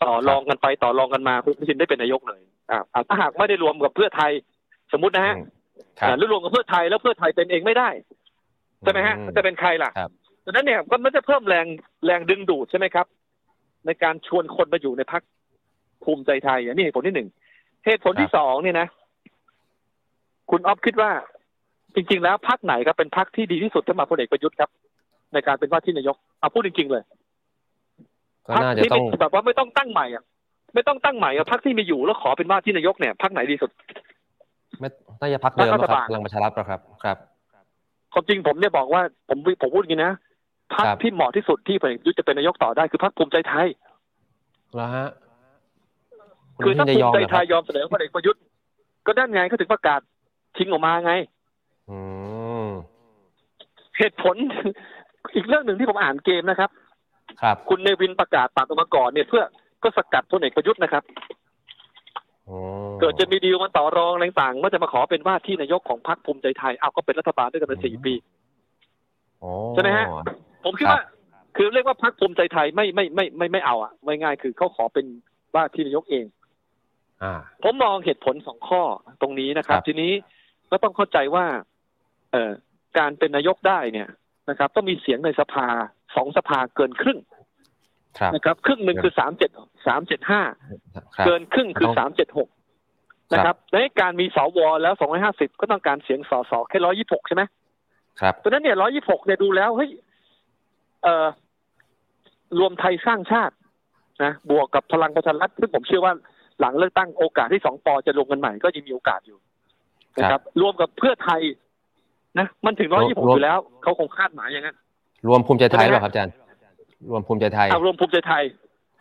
[0.02, 4.32] ต่อรองกันไปต่อรองกันมาคุณอนุทินได้เป็นนายกเลยอ่าอ่าถ้าหากไม่ได้รวมกับเพื่อไทย
[4.92, 5.44] สมมตินะฮะอืม
[6.00, 7.88] ครับอ่าหรือรวมกับเพื่อไทยแล้วเพื่อไทยเป็นเองไม่ได้
[8.80, 10.10] ใช่ไหมฮะอืจะเป็นใครล่ะครับ
[10.44, 11.66] ดังนั้นเนี่ยก็มันจะเพิ่มแรง
[12.06, 13.06] แรงดึงดูดใช่ไหมครับ
[13.86, 15.22] ในการชวนคนมาอยู่ในพรรค
[16.04, 17.28] ภูมิใจไทยอันนี้เหตุผลที่หนึ่ง
[17.86, 18.88] เหตุผลที่สองเนี่ยนะ
[20.50, 21.10] คุณออฟคิดว่า
[21.96, 24.70] จริง ๆ แล้วพรรคไหนครับเป็นพรรคที่ดีที่สุดสำหรับพลเอกประยุทธ์ครับ
[25.32, 27.02] ในการเป็นว่าที่นายกเอาพูดจริง ๆ เลย
[28.46, 30.24] ก็พรรคน่าจะที่ต้องไม่แบบว่าไม่ต้องตั้งใหม่อะ
[30.74, 33.70] ไม่ต้องตั้งใหม่อะพรรคที่มีอยู่แล้วขอเป็นว่าที่นายกเนี่ยพรรคไหนดีสุด
[34.80, 34.88] ไม่
[35.20, 37.16] น่าจะพักเดิมรัฐนะคบารับลพลังประชารัฐปะครับครับ
[38.12, 40.12] ความจริงผมเนี่ยบอกว่าผมผมพูดอย่างนี้นะ
[40.74, 43.66] พรรคครับ ที่เหมาะที่สุดที่พลเอกประยุทธ์จะเป็นนายกต่อได้คือพรรคภูมิใจไทย
[44.76, 45.08] แล้วฮะ
[46.64, 48.42] คือถ้าณภูจะยอมิมใจเหรอไทครับยยอมเสนอพลเอกประยุทธ์
[49.06, 50.00] ก็ด้านไงเขาถึงประกาศ
[50.56, 51.35] ชิงออกมาไงอืม
[53.98, 54.36] เหตุผล
[55.34, 56.70] อีกเรื่องหนึ่งที่ผมอ่านเกมนะครับ
[57.42, 59.42] ครับ คุณเนวินประกาศตัดออกมาก่อนเนี่ยเพื่อ
[59.82, 61.02] ก็สกัดพลเอกประยุทธ์นะครับ
[62.46, 62.58] โอ้
[63.00, 68.14] เกิดจะมีดีลมาต่อรองอะไรต่างๆว่าจะมาขอเป็นว่าที่นายกของพรรคภูมิใจไทยอ้าวก็เป็นรัฐบาลด้วยกันมาสี่ปี
[69.40, 70.06] โอ้ใช่ไหมฮะ
[70.64, 71.02] ผมคิดครับว่า
[71.56, 75.06] คือเรียกว่าพรรคภูมิใจไทยไม่ไม่ไม่ไม่ไม่เอาอะไม่ง่ายคือเขาขอเป็น
[75.54, 76.24] ว่าที่นายกเอง
[77.22, 78.82] อ่าผมมองเหตุผลสองข้อ
[79.20, 80.12] ตรงนี้นะครับครับทีนี้
[80.70, 81.62] ก็ต้องเข้าใจว่าเอ่อ
[82.98, 84.08] การเป็นนายกได้เนี่ย
[84.50, 85.66] นะครับ ต้องมีเสียงในสภา
[86.16, 87.18] สองสภาเกินครึ่ง
[88.18, 89.50] ครับนะครับครึ่งหนึ่งคือสามเจ็ด
[89.86, 90.42] สามเจ็ดห้า
[90.94, 92.48] ครับเกินครึ่งคือต้องสามเจ็ดหก
[93.32, 97.42] นะครับในการมีสวแล้วสองร้อยห้าสิบก็ต้องการเสียงสสแค่ร้อยี่หกใช่ไหม
[98.20, 99.90] ครับเพราะฉะนั้นเนี่ยร้อยี่หกเนี่ยดูแล้วเฮ้ย
[101.02, 101.26] เอ่อ
[102.58, 103.54] รวมไทยสร้างชาติ
[104.22, 106.12] นะบวกกับพลังประชารัฐซึ่งผมเชื่อว่า
[106.60, 109.38] หลังเลือกตั้งโอกาสที่สองปอจะลงกันใหม่ก็ยังมีโอกาสอยู่
[110.18, 111.40] นะครับ รวมกับเพื่อไทย
[112.38, 114.76] นะมันถึงร้อยยี่หกอยู่แล้วเขาคงคาดหมายอย่างนั้น
[115.28, 116.32] รวมภูมิใจไทยใช่ไหมหรือเปล่าครับอาจารย์
[117.10, 118.44] รวมภูมิใจไทยเอารวมภูมิใจไทย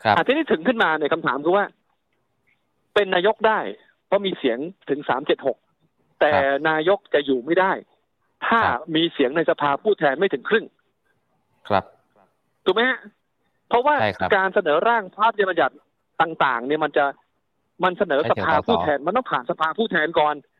[0.03, 1.65] ครับอาทีนี้ถึงขึ้นมาเนี่ยคำถามคือว่า
[2.93, 3.59] เป็นนายกได้
[4.07, 4.57] เพราะมีเสียง
[4.89, 5.57] ถึงสามเจ็ดหก
[6.19, 6.31] แต่
[6.69, 7.71] นายกจะอยู่ไม่ได้
[8.47, 8.59] ถ้า
[8.95, 10.65] มีเสียงในสภาผู้แทนไม่ถึงครึ่ง
[11.69, 11.83] ครับ
[12.65, 12.99] ถูกไหมฮะ
[13.69, 15.75] เพราะว่าใช่ครับการเสนอร่างพระราชบัญญัติ
[16.21, 17.05] ต่าง ๆ เนี่ยมันจะ
[17.83, 20.54] มันเสนอให้สเสียงภาสสผู้แทนมันต้องผ่านสภาผู้แทนก่อนครับ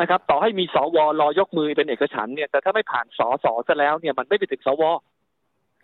[0.00, 4.82] นะครับ ต่อให้มีสวรอยกมือเป็นเอกฉันท์เนี่ยแต่ถ้าไม่ผ่านสสซะแล้วเนี่ยมันไม่ไปถึงสว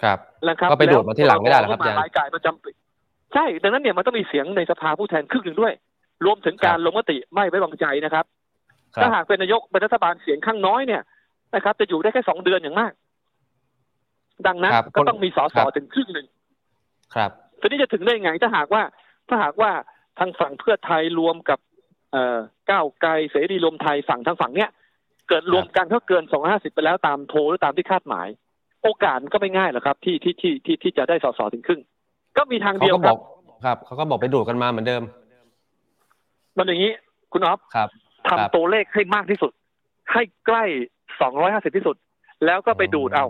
[0.03, 2.71] ครับนะครับก็ไปดูดมาที่หลังไม่ได้เหรอครับแล้วอาจารย์รายจ่ายประจำปี
[3.35, 5.73] ใช่ดังนั้นเนี่ยมันต้องมีเสียงในสภาผู้แทนครึ่งหนึ่งด้วย
[6.25, 8.25] รวมถึงการครับลงมติไม่ไว้วางใจนะครับ
[8.97, 11.03] ครัถ้าบหากเป็นนายกเป็นรัฐบาลเสียงข้างน้อยเนี่ย
[11.55, 12.93] นะครับ จะอยู่ได้แค่สองเดือนอย่างมาก
[14.47, 16.27] ดังนั้นครับก็ต้องมีสสครับถึงครึ่งหนึ่ง
[17.15, 18.83] ครับทีนี้จะถึงได้ไงถ้าหากว่า
[19.29, 19.71] ถ้าหากว่า
[20.19, 21.59] ทางฝั่งเพื่อไทยรวมกับ
[22.13, 22.39] เอ่อ
[22.71, 24.71] ก้าวไกลเสรีรวมไทยฝั่งทางฝั่งเนี้ย
[25.29, 28.29] เกิดรวมกันเขาเกินสองห้าสิบไปแล้วตามโพลหรือตามที่คาดหมาย
[28.83, 31.81] โอกาสมันก็ไม่ง่ายหรอกครับ ที่ที่ที่ที่ที่จะได้สสถึงครึ่ง
[32.37, 33.21] ก็มีทางเขาเดียวก็คบรัอบก
[33.65, 35.03] ครับเขาก็บอกไปดูดกันมาเหมือนเดิม
[36.57, 36.93] มันอย่างนี้
[37.33, 37.89] คุณอ๊อฟครับ
[38.29, 39.53] ทำครับตัวเลขให้มากที่สุด
[40.13, 40.65] ให้ใกล้
[41.21, 41.97] สองร้อยห้าสิบที่สุด
[42.47, 43.27] แล้วก็ไปดูดเอา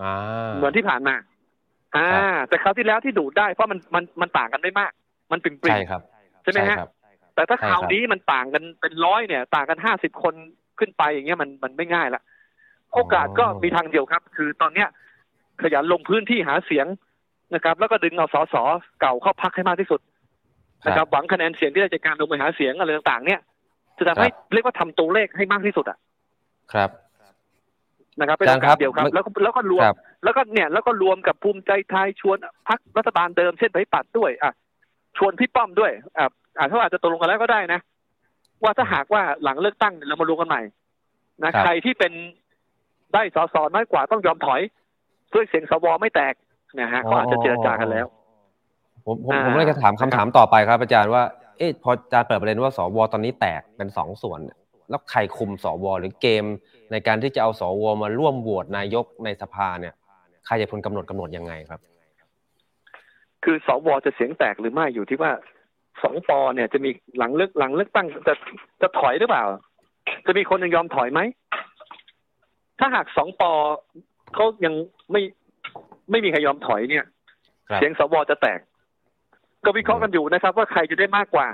[0.00, 0.12] อ่า
[0.56, 1.14] เหมือนที่ผ่านมา
[1.96, 4.92] อ่าครับแต่คราวที่แล้วที่ดูดได้เพราะมันมันมันต่างกันไม่มาก
[5.32, 6.00] มันปริงปริงใช่ครับ
[6.42, 6.90] ใช่ไหมฮะครับ
[7.34, 10.34] แต่ถ้าใช่คราวครับนี้มันต่างกันเป็นร้อยเนี่ย ต่างกันห้าสิบคน
[10.78, 12.22] ขึ้นไปอย่างเงี้ยมันมันไม่ง่ายละ
[12.94, 14.88] โอกาสก็มีทางเดียวครับ คือตอนเนี้ย
[15.62, 16.86] ขยันลงพื้นที่หาเสียง
[17.54, 18.54] นะครับ แล้วก็ดึงเอาสส
[19.00, 20.00] เก่าเข้าพักให้มากที่สุด
[20.86, 23.40] นะครับหวังคะแนนเสียงที่ได้จากการลงไปหาเสียงอะไรต่างๆ เนี่ย
[23.98, 25.98] จะทำให้เรียกว่าทำตัวเลขให้มากที่สุดอะ
[26.72, 26.90] ครับ
[28.18, 34.52] นะครับเป็นอาโอจารย์ครักาสบเดียวครับไม่แล้วก็แล้วก็รวมครับแล้วก็เนี่ยแล้วก็รวมกับภูมิใจไทยชวนพักรัฐบาลเดิมเช่นไผ่ปัดด้วย อะ
[35.18, 37.80] ชวนพี่ป้อมด้วยอะ อะเขาอาจจะตกลงกันแล้วก็ได้นะ
[38.62, 40.62] ว่าถ้าหากว่าหลังเลือกตั้งเนี่ยเรามารวมกันใหม่
[41.44, 42.12] นะครับใครที่เป็น
[43.14, 44.60] ได้สสน้อยกว่าต้องยอมถอย
[45.28, 46.34] เพื่อเสียงสวไม่แตก
[46.80, 48.06] นะฮะก็อาจจะเจรจากันแล้ว
[49.06, 51.22] ผมผมอ่าผมเลยจะถามคำถามต่อไปครับ อาจารย์ว่า
[51.58, 54.58] เอ๊ะพออาจารย์เปิดประเด็นว่าสวตอนนี้แตกเป็นสองส่วนเนี่ย
[54.90, 56.44] แล้วใครคุมสวหรือเกม
[56.92, 59.94] ในการที่จะเอาสวมาร่วมโหวตนายกในสภาเนี่ย
[60.46, 61.80] ใครจะเป็นคนกำหนดกำหนดยังไงครับ
[63.44, 65.30] คือสวจะเสียงแตกหรือไม่อยู่ที่ว่า
[66.02, 68.34] สองปอเนี่ยจะมีหลังเลือกหลังเลือกตั้งจะ
[68.82, 69.44] จะถอยหรือเปล่า
[70.26, 71.20] จะมีคนยังยอมถอยไหม
[72.78, 73.52] ถ้าหากสองปอ
[74.34, 74.74] เขายัง
[75.12, 75.22] ไม่
[76.10, 77.04] ไม่มีใครยอมถอยเนี่ย
[77.68, 78.60] ครับเสียงสวจะแตก
[79.64, 81.46] ก็วิเคราะห์กันอยู่นะครับ ว่าใครจะได้มากกว่า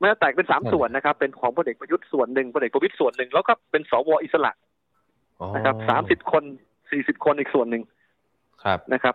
[0.00, 4.52] มันจะแตกเป็นสามอืมส่วนนะครับ เป็นของพลเอกประยุทธ์ส่วนหนึ่งพลเอกประวิตยส่วนหนึ่งแล้วก็เป็นสวอิสระ
[5.40, 6.42] อ๋อนะครับสามสิบคน
[6.90, 7.82] สี่สิบคนอีกส่วนหนึ่ง
[8.64, 9.14] ครับนะครับ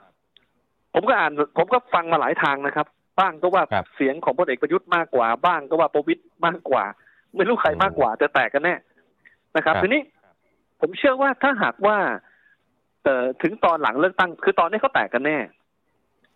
[0.93, 2.88] ผมก็อ่าน ผมก็ฟังมาหลายทางนะครับ
[3.22, 6.84] บ้างก็ว่าครับเสียงของพลเอกประยุทธ์มากกว่าบ้างก็ว่าประวิตยมากกว่า
[7.36, 8.76] ไม่รู้ใครมากกว่าแต่แตกกันแน่
[9.56, 10.02] นะครับครับทีนี้
[10.82, 11.98] ผมเชื่อว่าถ้าหากว่า
[13.04, 15.38] เอ่อถึงตอนหลังเลือกตั้ง คือตอนนี้เขาแตกกันแน่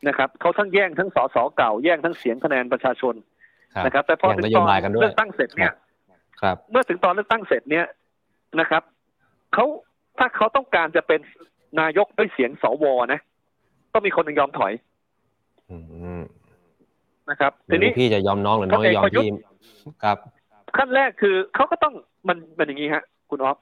[0.08, 3.16] นะครับเขาทั้งแย่งทั้งสสเก่าแย่งทั้งเสียงคะแนนประชาชน
[3.76, 5.74] ครับนะครับ แต่พอแย่งถึงนโยตอนบายกันด้วยเลือกตั้งเสร็จเนี่ย
[6.42, 7.86] ครับเมื่อถึงตอนเลือกตั้งเสร็จเนี่ย
[8.60, 8.84] นะครับ
[9.54, 9.66] เขา
[10.18, 11.20] ถ้าเขาต้องการจะเป็น
[11.80, 13.20] นายกด้วยเสียงสวนะ
[13.94, 14.74] ต้องมีคนหนึ่งยอมถอย
[15.72, 15.78] อื
[16.20, 16.22] ม
[17.30, 19.32] นะครับทีทีนี้พี่จะยอมน้องหรือน้องจะยอมพลเอกประยุทธ์พี่
[20.04, 20.18] ครับ
[20.78, 21.94] ขั้นแรกคือเขาก็ต้อง
[22.28, 23.58] มันเป็นอย่างนี้ฮะ คุณออฟ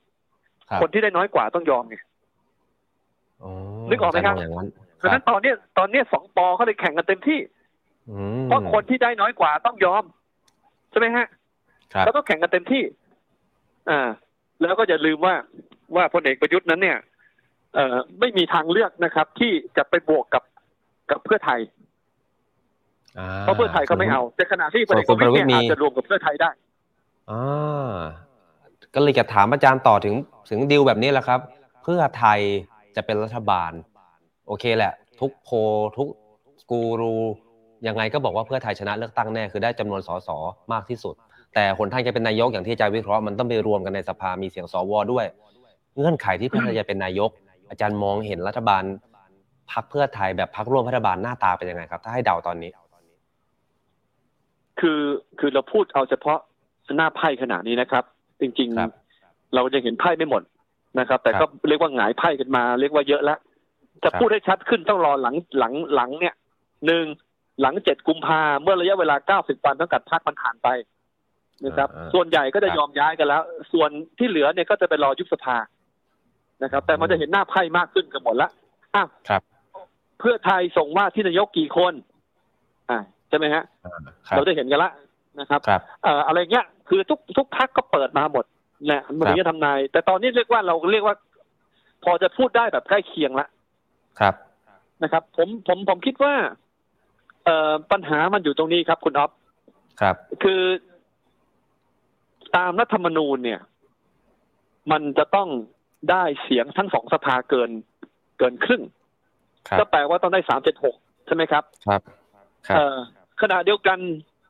[0.69, 1.95] ครับคนที่ได้น้อยกว่าต้องยอมไง
[3.43, 3.51] อ๋อ
[3.89, 7.39] นึกออกไหมครับาจาย์อย่างนั้นเพราะฉะนั้นตอนเนี้ยตอนเนี้ยสองปอเขาเลยแข่งกันเต็มที่
[8.09, 10.03] อืมเพราะคนที่ได้น้อยกว่าต้องยอม
[10.91, 11.27] ใช่ไหมฮะ
[11.93, 12.83] ครับแล้วก็แข่งกันเต็มที่
[13.89, 14.09] อ่า
[14.61, 15.35] แล้วก็อย่าลืมว่า
[15.95, 16.97] ว่าพลเอกประยุทธ์นั้นเนี่ย
[17.75, 20.43] เอ่อไม่มีทางเลือกนะครับ ที่จะไปบวกกับ
[21.11, 21.92] กับเพื่อไทยอ่า
[23.41, 26.49] เพราะเพื่อไทยก็ไม่เอาแต่ขณะที่พลเอกประวิตยเนี่ยอาจจะรวมกับเพื่อไทยได้
[27.31, 27.93] อ่า
[28.95, 30.15] ก็เลยจะถามอาจารย์ต่อถึง
[30.49, 31.39] ถึงดีลแบบนี้แหละครับ
[31.83, 32.39] เพื่อไทย
[32.95, 33.71] จะเป็นรัฐบาล
[34.47, 35.55] โอเคแหละ ทุกโพล
[35.97, 36.07] ทุก
[36.71, 37.15] กูรู
[37.87, 40.29] ยังไงก็บอกว่าเพื่อไทยชนะเลือกตั้งแน่คือได้จำนวนสส
[40.73, 41.15] มากที่สุด
[41.55, 45.25] แต่คนทางจะเป็นนายกอย่างที่อาจารย์วิเคราะห์มันต้องไปรวมกันในสภามีเสียงสวด้วย
[45.97, 47.29] เงื่อนไขที่เพื่อไทยจะเป็นนายก
[47.69, 48.83] อาจารย์มองเห็นรัฐบาล
[49.71, 52.71] พักเพื่อไทยแบบพักร่วมรัฐบาลหน้าตาเป็นยังไงครับ ถ้าให้เดาตอนนี้
[54.79, 54.99] คือ
[55.39, 56.39] คือเราพูดเอาเฉพาะ
[56.97, 58.03] หน้าไพ่ขนาดนี้นะครับ
[58.41, 60.43] จริงครับๆเรายังเห็นไพ่ไม่หมด
[60.99, 63.39] นะครับ แต่ครัก็บเรียกว่าหงายไพ่กันมา เรียกว่าเยอะแล้ว
[64.03, 66.35] จะครับพูดให้ชัดขึ้นต้องรอหลังหลังหลังเนี่ย
[66.85, 67.05] หนึ่ง
[67.61, 70.67] หลังเจ็ดกุมภาเมื่อระยะเวลาเก้าสิบวันตั้งแต่พักมันผ่านไป
[71.65, 73.41] นะครับอ่าส่วนใหญ่ก็จะครับยอมย้ายกันแล้ว
[73.73, 75.57] ส่วนที่เหลือเนี่ยก็จะไปรอยุบสภา
[76.63, 78.49] นะครับ แต่มันจะเห็นหน้าไพ่มากขึ้นกันหมดละ
[78.95, 79.41] อะครับ
[80.19, 81.93] เพื่อไทยส่งว่าที่นายกกี่คน
[82.89, 83.91] อ่าใช่ไหมฮะอ่า
[84.27, 84.91] ครับเราได้เห็นกันละ
[85.39, 88.45] นะครับครับเอ่ออะไรเงี้ยคือทุกทุกพักก็เปิดมาหมด
[88.87, 91.15] แหละมันถึงจะทำนาย แต่ตอนนี้เรียกว่าเราเรียกว่า
[92.03, 93.47] พอจะพูดได้แบบใกล้เคียงละ
[94.19, 94.35] ครับ
[95.03, 96.33] นะครับ ผมผมผมคิดว่า
[97.45, 99.31] เอ่อปัญหามันอยู่ตรงนี้ครับ คุณอ๊อฟ
[100.01, 100.61] ครับ คือ
[102.55, 103.61] ตามรัฐธรรมนูญเนี่ย
[104.91, 105.49] มันจะต้อง
[106.11, 107.69] ได้เสียงทั้งสองสภาเกิน
[108.37, 108.81] เกินครึ่ง
[109.67, 112.01] ครับก็แปลว่าต้องได้สามเจ็ดหกใช่ไหมครับ ครับ
[112.67, 112.97] ครับเอ่อ
[113.43, 113.99] ขณะเดียวกัน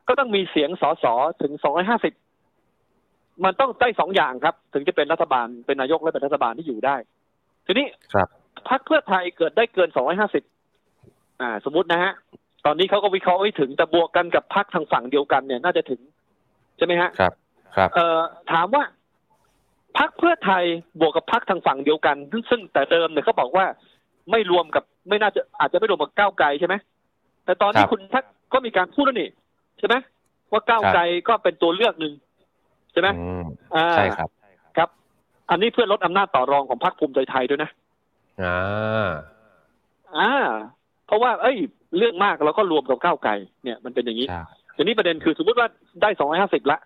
[0.07, 1.05] ก็ต้องมีเสียงสส
[1.41, 2.13] ถึงสองร้อยห้าสิบ
[3.43, 6.95] มันต้องได้สองอย่างครับ ถึงจะเป็นรัฐบาลเป็นนายกและเป็นรัฐบาลที่อยู่ได้
[7.65, 8.27] ทีนี้ครับ
[8.69, 10.43] พรรคเพื่อไทยเกิดได้เกินสองร้อยห้าสิบ
[11.41, 12.13] อ่า สมมตินะฮะ
[12.65, 16.01] ตอนนี้เขาก็วิเคราะห์ไว้ถึงแต่บวกกันกับพรรคทางฝั่งเดียวกันเนี่ย น่าจะถึง
[16.77, 17.33] ใช่ไหมฮะครับ
[17.77, 18.19] ครับ เอ่อ
[18.51, 18.83] ถามว่า
[19.97, 20.63] พรรคเพื่อไทย
[20.99, 23.65] บวกกับพรรคทางฝั่งเดียวกัน ซึ่งซึ่งแต่เดิมเนี่ยเขาบอกว่า
[24.31, 26.75] ไม่รวมกับไม่น่าจะอาจจะไม่รวมกับก้าวไกลใช่ไหม
[27.45, 29.29] แต่ตอนนี้ครับคุณทัก ก็มีการพูดแล้วนี่
[29.79, 29.95] ใช่ไหม
[30.51, 32.13] ว่าก้าวไกลก็เป็นตัวเลือกหนึ่ง
[32.91, 33.43] ใช่ไหมอืม
[33.75, 34.29] อ่าใช่ครับ
[34.77, 34.89] ครับ
[35.49, 37.69] อันนี้เพื่อลดอำนาจต่อรองของพรรคภูมิใจไทยด้วยนะ
[38.43, 39.09] อ่า
[40.17, 40.31] อ่า
[41.07, 41.57] เพราะว่า เอ้ย
[41.97, 43.31] เรื่องมากเราก็รวมกับก้าวไกล
[43.63, 44.43] เนี่ยมันเป็นอย่างนี้ใช่
[44.75, 45.67] ทีนี้ประเด็นคือสมมติว่า
[46.01, 46.77] ได้สองร้อยห้าสิบละ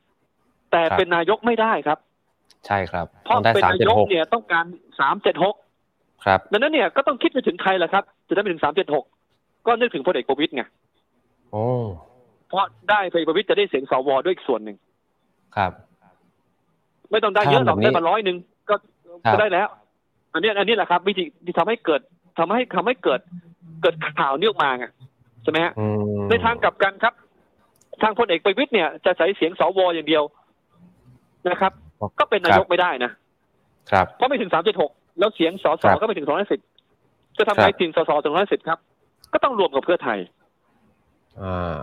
[0.72, 1.97] แต่ครับเป็นนายกไม่ได้ครับ
[2.68, 4.65] ใช่ครับเพต้อราะงได้เป็นสามนาเจ็ดยกหกเนี่ยต้องการ
[4.99, 5.55] สามเจ็ดหก
[6.26, 9.05] ครับดังนั้นเนี่ยก็ต้องคิดไปถึงใครล่ะครับ จะได้ไปถึงสามเจ็ดหก
[9.68, 10.63] ก็นึกถึงพลเอกประวิตยไง
[11.52, 11.66] โอ้
[12.48, 14.78] เพราะได้พลเอกประวิตยจะได้เสียงสวด้วยอีกส่วนหนึ่ง
[15.56, 15.72] ครับ
[17.12, 18.38] ไม่ต้องได้เยอะหรอกถ้าแบบนี้ได้มาร้อยหนึ่ง
[18.70, 18.76] ก็
[19.26, 19.68] ครับก็ได้แล้ว
[20.34, 22.02] อันเนี้ยอันนี้แหละครับ วิธีที่ทำให้เกิด
[22.39, 23.22] ทำให้ทำให้เกิด
[23.82, 24.86] เกิดข่าวนี้ออกมาไง
[25.43, 25.86] ใช่ไหมฮะอื
[26.20, 27.14] มในทางกลับกันครับ
[28.02, 30.24] ทางพลเอกประวิตยเนี่ย จะใช้เสียงสวอย่างเดียว
[31.50, 31.72] นะครับ
[32.20, 33.12] ก็เป็นนายกไม่ได้นะ
[33.91, 36.62] ครับเพราะไม่ถึงสามเจ็ดหกแล้วเสียงสสครับก็ไม่ถึงสองร้อยสิบ
[37.38, 38.80] จะทำไงครับถึงสสถึงร้อยสิบครับ
[39.34, 40.20] ก็ต้องรวมกับเพื่อไทย
[41.44, 41.82] อ่า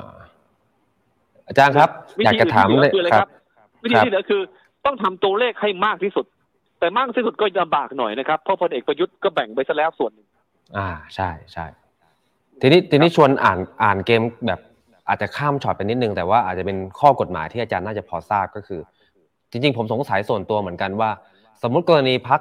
[1.48, 4.40] อาจารย์ครับวิอยากธีจะถามอื่นที่เหลือคืออะไรคครัรับบวิธีที่เหลือคือ
[4.84, 6.26] ต้องทำตัวเลขให้มากที่สุด
[6.78, 10.26] แต่มากที่สุดก็ลำบากหน่อยนะครับเพราะพลเอกประยุทธ์ก็แบ่งไปซะแล้วส่วนหนึ่ง
[10.76, 11.66] อ่าใช่ใช่
[12.60, 14.60] ทีนี้ทีนี้ชวนอ่านอ่านเกมแบบ
[15.08, 18.80] อาจจะข้ามช็อตไปนิดนึง แต่ว่าอาจจะเป็นข้อกฎหมายที่อาจารย์น่าจะพอทราบก็คือ
[19.50, 21.10] จริง ๆ ผมสงสัยส่วนตัวเหมือนกันว่า
[21.62, 22.40] สมมุติกรณีพัก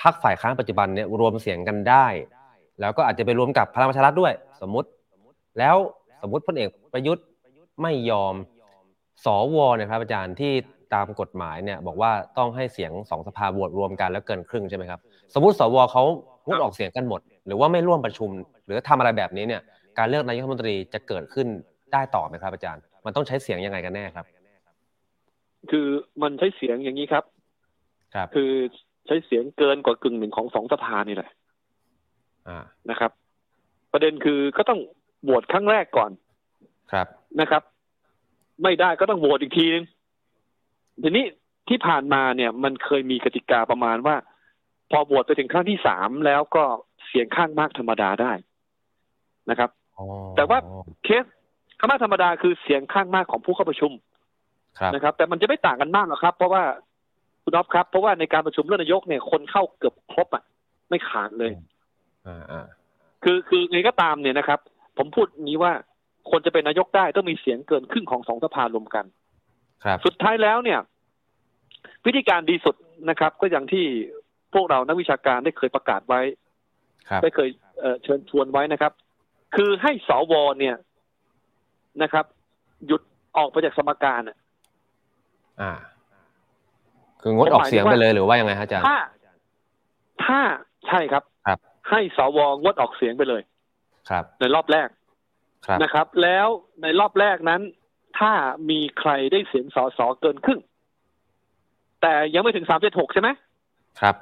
[0.00, 2.06] พักฝ่ายค้านปัจจุบันเนี่ยรวมเสียงกันได้
[2.80, 4.88] แล้วก็อาจจะไปรวมกับพลังประชารัฐด้วย สมมุติ
[5.58, 5.76] แล้ว
[6.22, 7.26] สมมุติพลเอกประยุทธ์
[7.82, 8.34] ไม่ยอม
[9.24, 10.52] สวเนี่ยครับอาจารย์ที่
[10.94, 15.00] ตามกฎหมายเนี่ยบอกว่าต้องให้เสียงสองสภาโหวตรวมกันแล้วเกินครึ่งใช่ไหมครับ
[15.34, 16.02] สมมติสวเขา
[16.46, 18.30] งดออกเสียงกันหมด หรือว่าไม่ร่วมประชุม
[18.66, 19.62] หรือทำอะไรแบบนี้เนี่ย
[19.98, 21.46] การเลือกนายกรัฐมนตรีจะเกิดขึ้น
[21.92, 24.26] ได้ต่อไหมครับอาจารย์ มันต้องใช้เสียงยังไงกันแน่ครับ
[25.70, 25.86] คือ
[26.22, 27.24] มันใช้เสียงอย่างนี้ครับ
[28.14, 28.50] ครับ คือ
[29.06, 31.30] ใช้เสียงเกินกว่ากึ่งหนึ่งของสองสภานี่แหละ
[32.48, 32.58] อ่า
[32.90, 33.10] นะครับ
[33.92, 34.80] ประเด็นคือก็ต้อง
[35.22, 36.10] โหวตครั้งแรกก่อน
[36.92, 37.06] ครับ
[37.40, 37.62] นะครับ
[38.62, 39.84] ไม่ได้ก็ต้องโหวตอีกทีนึง
[41.02, 41.24] ทีนี้
[41.68, 44.16] ที่ผ่านมาเนี่ย มันเคยมีกติกาประมาณว่า
[44.90, 46.64] พอโหวตไปถึงครั้งที่สามแล้วก็
[47.06, 48.32] เสียงข้างมากธรรมดาได้
[49.50, 50.06] นะครับอ๋อ
[50.36, 50.58] แต่ว่า
[51.04, 51.24] เคส
[51.78, 53.92] ข้างมากธรรมดาคือเสียงข้างมากของผู้เข้าประชุม
[54.78, 56.62] ครับนะครับ แต่มันจะไม่ต่างกันมากหรอกครับ เพราะว่า
[57.42, 60.42] คุณอ๊อฟครับ เพราะว่าในการประชุมเลือกนายกเนี่ย คนเข้าเกือบครบอะ
[60.88, 61.52] ไม่ขาดเลย
[62.26, 62.66] อ่าอ่า
[63.24, 64.60] คือคือไงก็ตามเนี่ยนะครับ
[64.98, 65.72] ผมพูดอย่างนี้ว่า
[66.30, 69.04] คนจะเป็นนายกได้ต้องมีเสียงเกินครึ่งของสองสภารวมกัน
[69.84, 70.80] ครับ สุดท้ายแล้วเนี่ย
[72.06, 72.76] วิธีการดีสุด
[73.10, 73.84] นะครับ ก็อย่างที่
[74.54, 76.20] พวกเรานักวิชาการได้เคยประกาศไว้
[77.08, 77.48] ครับได้เคย
[77.80, 78.92] เอ่อเชิญชวนไว้นะครับ
[79.56, 80.76] คือให้สวเนี่ย
[82.02, 82.24] นะครับ
[82.86, 83.02] หยุด
[83.36, 84.36] ออกไปจากสมการอะ
[85.60, 85.72] อ่า
[87.20, 88.98] คืองดออกเสียงไปเลยหรือว่ายังไงฮะอาจารย์ถ้า
[90.24, 90.40] ถ้า
[90.88, 91.58] ใช่ครับ ครับ
[91.90, 93.42] ให้สวงดออกเสียงไปเลย
[94.10, 94.88] ครับในรอบแรก
[95.66, 96.46] ครับนะครับ แล้ว
[96.82, 97.62] ในรอบแรกนั้น
[98.18, 98.32] ถ้า
[98.70, 100.60] มีใครได้เสียงสอสอเกินครึ่ง
[102.02, 103.28] แต่ยังไม่ถึงสามเจ็ดหกใช่ไหม
[104.00, 104.16] ครับ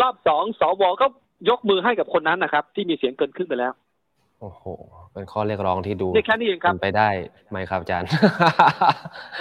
[0.00, 1.06] รอบสองสวก็
[1.50, 3.72] ยกมือให้กับคนนั้นนะครับ ที่มีเสียงเกินครึ่งไปแล้ว
[4.40, 4.64] โอ้โห
[5.12, 7.08] เป็นข้อเรียกร้องที่ดูนี่แค่นี้เองครับเป็นไปได้
[7.50, 8.08] ไหมครับอาจารย์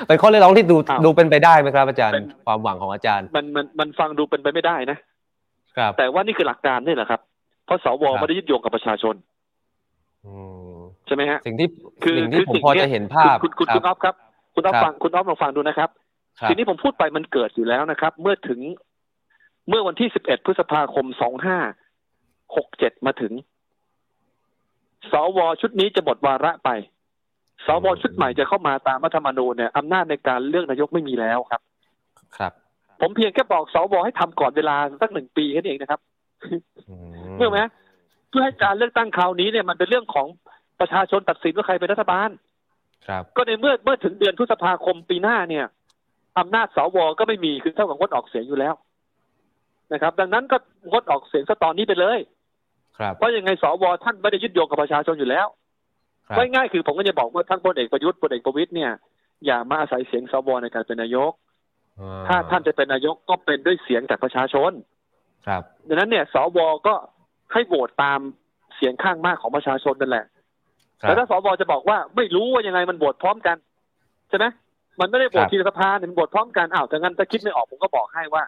[0.08, 4.98] เป็นข้อเรียกร้องที่ดูอ้าวดูเป็นไปได้ไหมครับ อาจารย์เป็นความหวังของอาจารย์ มันมันมันฟังดูเป็นไปไม่ได้นะ
[5.78, 7.22] ครับ แต่ว่านี่คือหลักการนี่แหละครับ
[7.66, 9.31] เพราะสวครับไม่ได้ยึดโยงกับประชาชนอืม
[11.08, 11.68] ใช่ไหมฮะสิ่งที่
[12.04, 14.16] คือสิ่งที่คือผมสิ่งพอเนี้ยจะเห็นภาพคุณคุณคคุรับณอ๊อฟครับ
[14.56, 15.90] คุณอ๊อฟครับฟังคุณอ๊อฟลองฟังดูนะครับ
[16.40, 18.60] ครับสิ่งที่ผมพูดไปมันเกิดอยู่แล้วนะครับ เมื่อถึง
[19.70, 21.06] เมื่อวันที่11พฤษภาคม
[21.86, 23.34] 2567มาถึง
[25.12, 26.70] สวชุดนี้จะหมดวาระไป
[27.66, 31.62] สวชุดใหม่จะเข้ามาตามรัฐธรรมนูญเนี่ยอำนาจในการเลือกนายกไม่มีแล้วครับ
[32.38, 32.52] ครับ
[33.02, 36.00] ผมเพียงแค่บอกสวให้ทำก่อนเวลาสักหนึ่งปีแค่นั้นเองนะครับ
[36.90, 36.96] อื
[37.38, 37.60] เมื่อไหม
[38.32, 40.28] เพื่อให้การเลือกตั้งคราวนี้เนี่ยมันเป็นเรื่องของ
[40.80, 42.30] ประชาชนตัดสินว่าใครเป็นรัฐบาล
[43.08, 45.66] ครับ ก็ในเมื่อเมื่อถึงเดือนพฤษภาคมปีหน้าเนี่ย
[46.40, 48.74] อำนาจสวก็ไม่มีคือเท่ากับงดออกเสียงอยู่แล้ว
[49.94, 50.58] นะครับ ดังนั้นก็
[50.92, 52.20] งดออกเสียงซะตอนนี้ไปเลย
[53.00, 55.48] ครับ เพราะยังไงสวท่านไม่ได้ยึดโยงกับประชาชนอยู่แล้ว
[56.28, 58.92] ครับก็ง่ายๆคือผมก็จะบอกว่าทั้งพลเอกประยุทธ์พลเอกประวิตยเนี่ย
[59.46, 61.32] อย่ามาอาศัยเสียงสวในการเป็นนายก
[62.00, 64.72] อ่ถ้าท่านจะเป็นนายกก็เป็นด้วยเสียงจากประชาชน
[65.48, 66.96] ครับ ดังนั้นเนี่ย สวก็
[67.54, 68.20] ให้โหวตตาม
[68.76, 70.26] เสียงข้างมากของประชาชนนั่นแหละ
[71.02, 73.58] ครัแต่บถ้าสวจะบอกว่าไม่รู้ว่ายังไงมันโหวตพร้อมกัน
[74.30, 74.46] ใช่ไหม
[75.00, 78.44] มันไม่ได้โหวตครับทีละสภาเนี่ยมันโหวตพร้อมกันอ้าวถ้างั้นถ้าคิดไม่ออกผมก็บอกให้ว่า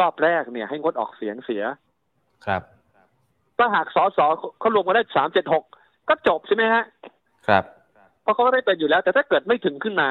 [0.00, 1.62] รอบแรกเนี่ย ให้งดออกเสียงเสีย
[2.46, 2.62] ครับ
[3.58, 4.18] ถ้าหากสส
[4.58, 5.64] เขารวมมาได้สามเจ็ดหก
[6.08, 6.84] ก็จบใช่ไหมฮะ
[7.48, 7.64] ครับ
[8.22, 10.08] เพราะเขาก็ได้เป็นอยู่แล้ว แต่ถ้าเกิดไม่ถึงขึ้นมา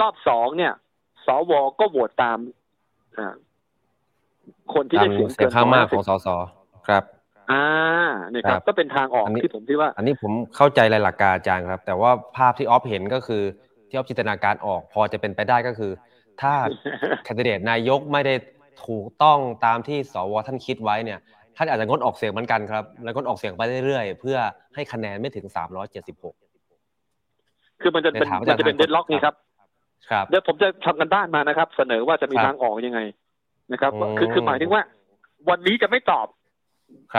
[0.00, 0.72] รอบสองเนี่ย
[1.26, 2.38] สวก็โหวตตาม
[3.18, 3.34] อ่า
[4.74, 6.28] คนที่ตาได้มเสียงเสียเกิงนข้างมากของ150สส
[6.88, 7.04] ครับ
[7.52, 7.64] อ่า
[8.30, 13.42] เนี่ยครัครับบ ก็เป็นทางออกอันนี้ ที่ผมที่ว่า อันนี้ผมเข้าใจรายหลักการอาจารย์ครับ แต่ว่าภาพที่ออฟเห็นก็คือ
[13.88, 15.92] ที่ออฟจินตนาการออก พอจะเป็นไปได้ก็คือ
[16.40, 16.52] ถ้า
[17.24, 18.34] แคนดิเดตนายกไม่ได้
[18.86, 21.18] ถูกต้องตามที่สวท่านคิดไว้เนี่ย
[21.56, 24.38] ท่านอาจจะงดออกเสียงเหมือนกันครับแล้วงดออกเสียงไปเรื่อยๆเพื่อ
[24.74, 25.46] ให้คะแนนไม่ถึง
[26.64, 29.34] 376 คือมันจะเป็นในถามอามัจารย์นจะเป็นทางเดดล็อกกฎหมายนี่ครับ
[30.10, 33.00] ครับ เดี๋ยวผมจะทำกันบ้านมานะครับ เสนอว่าจะมีครับทางออกยังไง
[33.72, 34.82] นะครับ อืมคือคือหมายถึงว่า
[35.48, 36.40] วันนี้จะไม่ตอบครับ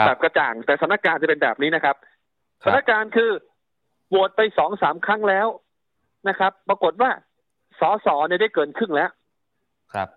[0.06, 1.96] แบบกระจ่าง แต่สถานการณ์จะเป็นแบบนี้นะครับ
[2.64, 3.30] สครัถานบการณ์คือ
[4.08, 5.48] โหวตไปสองสามครั้งแล้ว
[6.28, 7.10] นะครับ ปรากฏว่า
[7.80, 9.10] สอสอเนี่ยได้เกินครึ่งแล้ว
[9.94, 10.08] ครับ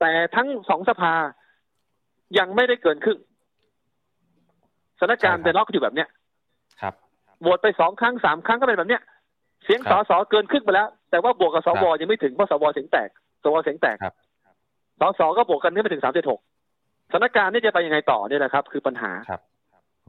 [0.00, 1.12] แต่ทั้งสองสภา
[2.38, 3.18] ยังไม่ได้เกินครึ่ง
[5.00, 6.08] สถานการณ์ใช่ครับเป็นล็อกอยู่แบบเนี้ย
[6.80, 6.94] ครับ
[7.40, 9.02] โหวตไปสองครั้งสามครั้งก็เป็นแบบเนี้ย
[9.64, 13.08] เสียงครัสบอสอเกินครึ่งไปแล้ว แต่ว่าบวกกับสวครับยังไม่ถึงเพราะสวเสียงแตก
[13.44, 14.14] สวเสียงแตกครับ
[15.00, 16.40] สอสอก็บวกกันไม่ถึงสามเจ็ดหก
[17.10, 19.40] สถานการณ์นี่จะไปยังไงต่อเนี่ยนะครับ คือปัญหาครับ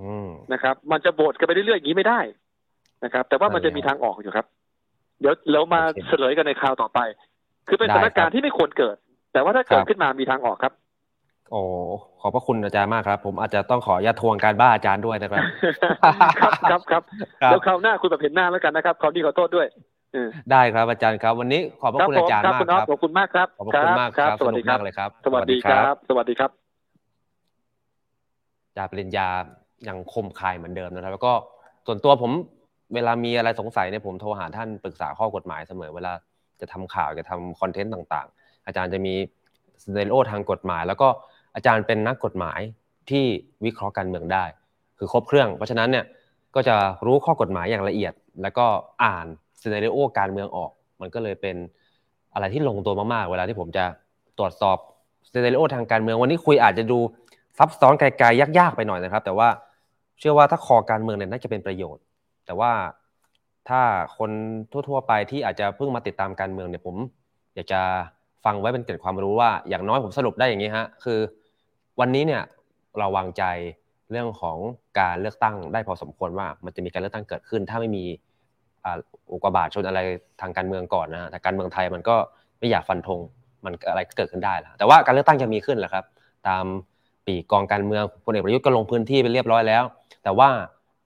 [0.02, 2.20] อืมนะครับ มันจะโหวตกันไปเรื่อยๆอย่างนี้ไม่ได้
[3.04, 4.46] นะครับ แต่ว่ามันจะมีทางออกอยู่ครับ
[5.22, 7.00] เดี๋ยวเรามาโอเคเฉลยกันในคราวต่อไป
[7.68, 8.96] คือเป็นได้สถานการครัณ์บที่ไม่ควรเกิด
[9.34, 10.74] แต่ว่าถ้าเกิดครับขึ้นมามีทางออกครับ
[11.52, 11.62] โอ้
[12.22, 15.44] ขอบพระคุณอาจารย์มากครับ ผมอาจจะต้องขออนุญาตทวงการบ้านอาจารย์ด้วยนะครับ
[16.42, 17.02] ครับครับครับ
[17.42, 19.68] ครับเดี๋ยวคราวหน้าคุยแบบเห็นหน้าแล้วกันนะครับคราวนี้ขอโทษด้วย
[20.14, 29.28] เออได้ครับอาจารย์ครับ วันนี้ขอบพระครับคุณผมอาจารย์ครับมากคุณคอ๊อรัฟบขอบคุณมากครับขอบพระคุณมากครับ สวัสดีครับสนุกมากเลยครับ สวัสดีครับ สวัสดีครับาปริญญา
[29.88, 31.34] ยังคมคายเหมือนเดิมนะครับ แล้วก็
[31.86, 32.32] ส่วนตัวผม
[32.94, 36.14] เวลามีอะไรสงสัยเนี่ยผมโทรหาท่านปรึกษาข้อกฎหมายเสมอเวลา
[36.62, 39.14] จะทำข่าวจะทำคอนเทนต์ต่างๆ อาจารย์จะมี
[39.84, 41.08] สเตโอทางกฎหมาย แล้วก็
[41.56, 42.60] อาจารย์เป็นนักกฎหมาย
[43.10, 43.26] ที่
[43.66, 44.46] วิเคราะห์การเมืองได้
[44.98, 46.06] คือครบเครื่อง เพราะฉะนั้นเนี่ย
[46.56, 46.76] ก็จะ
[47.06, 48.66] รู้ข้อกฎหมายอย่างละเอียด แล้วก็
[49.04, 49.26] อ่าน
[49.62, 50.72] ซีเนโอการเมืองออก
[51.02, 51.56] มันก็เลยเป็น
[52.34, 53.86] อะไรที่ลงตัวมากๆ เวลาที่ผมจะ
[54.38, 54.78] ตรวจสอบ
[55.32, 57.00] ซีเนโอทางการเมืองวันนี้คุยอาจจะดู
[57.60, 59.50] ซับซ้อนไกลๆยากๆไปหน่อยนะครับ แต่ว่า
[60.20, 62.04] เชื่อว่าถ้าคอการเมืองเนี่ยน่าจะเป็นประโยชน์
[62.46, 62.72] แต่ว่า
[63.70, 63.82] ถ้า
[64.18, 64.32] คน
[64.72, 66.96] ทั่ว ๆ ไปที่อาจจะเพิ่งมาติดตามการเมืองเนี่ยผม
[67.56, 67.82] อยากจะ
[68.46, 71.20] ฟังไว้เป็นเกร็ดความรู้ว่าอย่างน้อยผมสรุปได้อย่างนี้ฮะคือ
[72.00, 72.44] วันนี้เนี่ย
[73.00, 73.44] เราวางใจ
[74.12, 74.58] เรื่องของ
[75.00, 78.04] การเลือกตั้งได้พอสมควรว่ามันจะมีการเลือกตั้งเกิดขึ้น ถ้าไม่มี
[79.32, 80.00] อุกกาบาตชนอะไร
[80.42, 82.16] ทางการเมืองก่อนนะฮะแต่การเมืองไทยมันก็
[82.60, 83.20] ไม่อยากฟันธง
[83.66, 86.06] มันอะไรก็เกิดขึ้นได้แล้วแต่ว่าการเลือกตั้งจะมีขึ้นแหละครับ
[86.48, 86.66] ตาม
[87.30, 89.84] ปีกกองการเมืองพลเอกประยุทธ์ก็ลงพื้นที่ไปเรียบร้อยแล้ว
[90.24, 90.50] แต่ว่า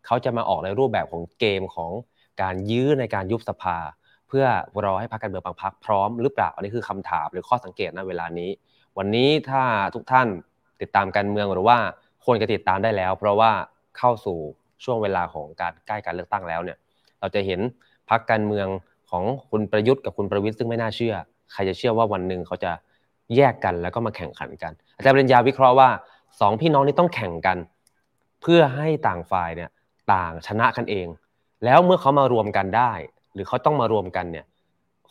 [0.06, 1.92] เขาจะมาออกในรูปแบบของเกมของ
[2.42, 3.78] การยื้อในการยุบสภา
[4.28, 4.46] เพื่อ
[4.86, 8.50] รอให้พรรคการเมืองบางพรรคพร้อมหรือเปล่าอันนี้คือคำถามหรือข้อสังเกตณเวลานี้
[8.98, 9.64] วันนี้ถ้า
[9.96, 10.28] ทุกท่าน
[10.82, 11.78] ติดตามการเมืองหรือว่า
[12.26, 13.52] ควรจะติดตามได้แล้ว เพราะว่า
[13.98, 14.38] เข้าสู่
[14.84, 16.78] ช่วงเวลาของการใกล้การเลือกตั้งแล้วเนี่ย
[17.20, 17.60] เราจะเห็น
[18.10, 18.68] พรรคการเมือง
[19.10, 21.16] ของคุณประยุทธ์กับคุณประวิตรซึ่งไม่น่าเชื่อ
[21.52, 22.72] ใครจะเชื่อว่าวันหนึ่งเขาจะ
[23.36, 25.90] แยกกันแล้วก็มาแข่งขันกัน อาจารย์ปริญญาวิเคราะห์ว่า
[26.40, 27.58] สองพี่น้องนี้ต้องแข่งกัน
[28.42, 29.70] เพื่อให้ต่างฝ่ายเนี่ย
[30.14, 31.08] ต่างชนะกันเอง
[31.66, 32.92] แล้วเมื่อเขามารวมกันได้
[33.34, 34.46] หรือเขาต้องมารวมกันเนี่ย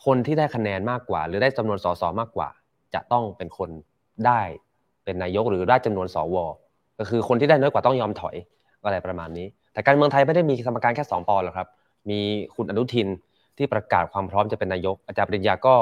[0.05, 2.49] คนที่ได้คะแนนมากกว่า หรือได้จำนวนสสมากกว่า
[2.93, 3.69] จะต้องเป็นคน
[4.25, 4.41] ได้
[5.03, 6.35] เป็นนายกหรือได้จำนวนสว
[6.99, 8.35] ก็คือคนที่ได้น้อยกว่าต้องยอมถอย
[8.85, 11.67] อะไรประมาณนี้ แต่การเมืองไทยไม่ได้มีสมการแค่สองปอนด์หรอกครับ
[12.09, 12.19] มี
[12.55, 13.07] คุณอนุทิน
[13.57, 15.75] ที่ประกาศความพร้อมจะเป็นนายก อาจารย์ปริญญาก็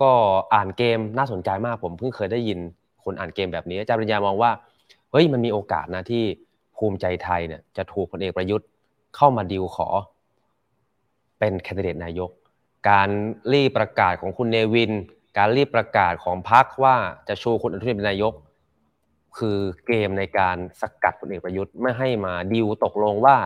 [0.00, 0.10] ก็
[0.54, 2.58] อ่านเกมน่าสนใจมากผมเพิ่งเคยได้ยิน
[3.04, 4.50] คนอ่านเกมแบบนี้อาจารย์ปริญญามองว่า
[5.10, 6.24] เฮ้ยมันมีโอกาสนะที่
[6.76, 8.68] ภูมิใจไทยเนี่ยจะถูกพลเอกประยุทธ์
[9.16, 9.88] เข้ามาดีลขอ
[11.38, 12.30] เป็นแคนดิเดตนายก
[12.90, 13.08] การ
[13.52, 14.92] รีบประกาศของคุณเนวิน
[15.38, 16.96] การรีบประกาศของพรรคว่า
[17.28, 18.32] จะชูคุณอนุทินเป็นนายก
[19.38, 23.36] คือเกมในการสกัดพลเอกประยุทธ์ไม่ให้มาดีลตกลงว่า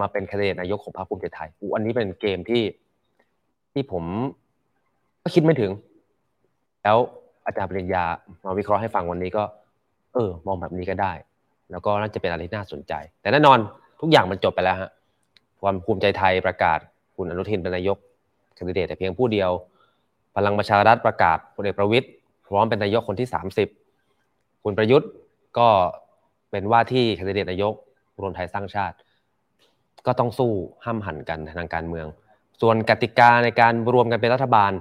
[0.00, 2.62] มาเป็นแคนดิเดตนายกของพรรคภูมิใจไทยอันนี้เป็นเกมที่
[3.72, 4.04] ที่ผม
[5.22, 5.72] ก็คิดไม่ถึง
[6.84, 6.98] แล้ว
[7.48, 8.04] อาจารย์ปริญญา
[8.44, 9.44] มาวิเคราะห์ให้ฟังวันนี้ก็
[10.14, 11.12] เออ มองแบบนี้ก็ได้
[11.70, 13.58] แล้วก็น่าจะเป็นอะไรที่น่าสนใจ แต่แน่นอน
[14.00, 14.90] ทุกอย่างมันจบไปแล้วฮะ
[15.60, 16.78] ความภูมิใจไทยประกาศ
[17.16, 17.98] คุณอนุทินเป็นนายก
[18.54, 19.50] แคนดิเดตแต่เพียงผู้เดียว
[20.36, 22.06] พลังประชารัฐประกาศพลเอกประวิตย
[22.46, 23.28] พร้อมเป็นนายกคนที่
[23.96, 25.10] 30 คุณประยุทธ์
[25.58, 25.68] ก็
[26.50, 27.74] เป็นว่าที่แคนดิเดตนายก
[28.20, 28.96] รวมไทยสร้างชาติ
[30.06, 30.52] ก็ต้องสู้
[30.84, 32.06] ห้ามหันกันทางการเมือง
[32.60, 34.72] ส่วนกติกาในการรวมกันเป็นรัฐบาล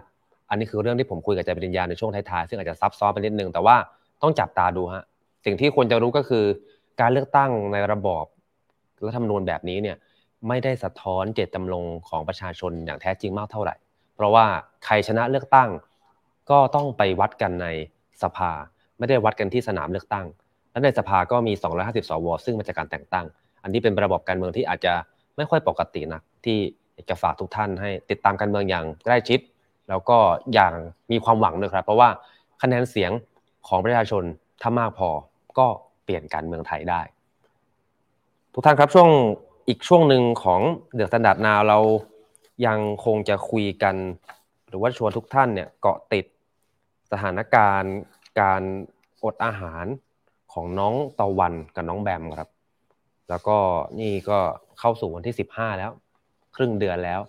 [0.50, 3.76] อันนี้คือเรื่องที่ผมคุยกับอาจปริญญาในช่วงท้ายๆซึ่งอาจจะซับซ้อนไปนิดนึงแต่ว่า
[4.22, 5.04] ต้องจับตาดูฮะ
[5.46, 6.46] สิ่งที่ควรจะรู้ก็คือ
[7.02, 8.26] การเลือกตั้งในระบอบ
[9.06, 9.98] รัฐธรรมนูญแบบนี้เนี่ย
[10.48, 13.76] ไม่ได้สะท้อนเจตจำนงของประชาชนอย่างแท้จริงมากเท่าไหร่
[14.16, 14.46] เพราะว่า
[14.86, 15.70] ใครชนะเลือกตั้ง
[16.50, 17.68] ก็ต้องไปวัดกันใน
[18.24, 18.52] สภา
[18.98, 20.26] ไม่ได้วัดกันที่สนามเลือกตั้ง
[20.72, 23.26] และในสภาก็มี 250 สว ซึ่งมาจากการแต่งตั้ง
[23.64, 24.94] อันนี้เป็นระบบการเมืองที่อาจจะ
[25.38, 26.58] ไม่ค่อยปกตินะที่
[26.94, 29.40] อยากจะฝากทุกท่านให้ติดตามการเมืองอย่างใกล้ชิด
[29.90, 30.18] แล้วก็
[30.54, 30.74] อย่าง
[31.12, 32.10] มีความหวังด้วยครับ เพราะว่า
[32.62, 33.12] คะแนนเสียง
[33.68, 34.24] ของประชาชน
[34.62, 35.10] ถ้ามากพอ
[35.58, 35.68] ก็
[36.04, 37.02] เปลี่ยนการเมืองไทยได้
[38.54, 39.10] ทุกท่านครับช่วง
[39.68, 40.62] อีกช่วงหนึ่งของ
[40.94, 41.80] เดือดสันดาดนาเรา
[42.66, 43.96] ยังคงจะคุยกัน
[44.70, 46.26] หรือว่าชวนทุกท่านเนี่ยเกาะติด
[47.12, 47.94] สถานการณ์
[48.42, 48.62] การ
[49.24, 49.86] อดอาหาร
[50.54, 52.50] ของน้องตะวันกับน้องแบมครับ
[53.30, 53.58] แล้วก็
[54.00, 54.40] นี่ก็
[54.80, 55.92] เข้าสู่วันที่สิบห้าแล้ว
[56.56, 57.22] ครึ่งเดือนแล้ว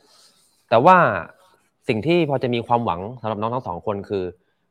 [0.69, 0.99] แต่ว่า
[1.89, 4.25] สิ่งที่พอจะมีความหวังสำหรับน้องทั้งสองคนคือ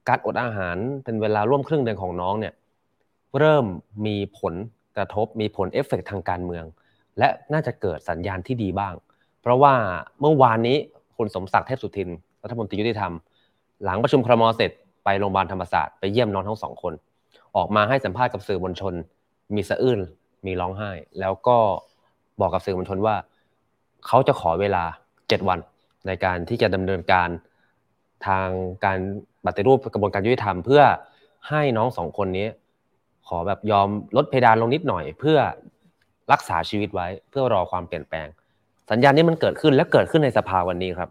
[0.07, 2.53] การอดอาหารเป็นเวลาร่วมครึ่งเดือนของน้องเนี่ย
[3.39, 3.65] เริ่ม
[4.05, 4.53] มีผล
[4.97, 6.65] กระทบมีผลเอฟเฟกทางการเมือง
[7.19, 8.93] และน่าจะเกิดสัญญาณที่ดีบ้าง
[9.41, 9.73] เพราะว่า
[10.21, 10.77] เมื่อวานนี้
[11.17, 12.09] คุณสมศักดิ์เทพสุทิน
[12.43, 13.13] รัฐมนตรียุติธรรม
[13.83, 14.71] หลังประชุมครมเสร็จ
[15.03, 16.93] ไปโรงพยาบาลธรรมศาสตร์ไปเยี่ยมน้องทั้งสองคน
[17.55, 18.93] ออกมาให้สัมภาษณ์กับสื่อมวลชน
[19.55, 19.99] มีสะอื้น
[20.45, 21.57] มีร้องไห้ แล้วก็
[22.41, 23.15] บอกกับสื่อมวลชนว่า
[24.07, 24.83] เขาจะขอเวลา
[25.27, 25.59] เจ็ดวัน
[26.07, 27.29] ในการที่จะดำเนินการ
[28.27, 28.47] ทาง
[28.85, 28.97] การ
[29.45, 30.83] ปฏิรูปกระบวนการยุติธรรม เพื่อ
[31.49, 32.47] ให้น้องสองคนนี้
[33.27, 33.87] ขอแบบยอม
[34.17, 35.37] ลดเพดานลงนิดหน่อย เพื่อ
[36.31, 38.27] รักษาชีวิตไว้เพื่อรอความเปลี่ยนแปลง
[38.91, 41.09] สัญญาณนี้มันเกิดขึ้นและเกิดขึ้นในสภาวันนี้ครับ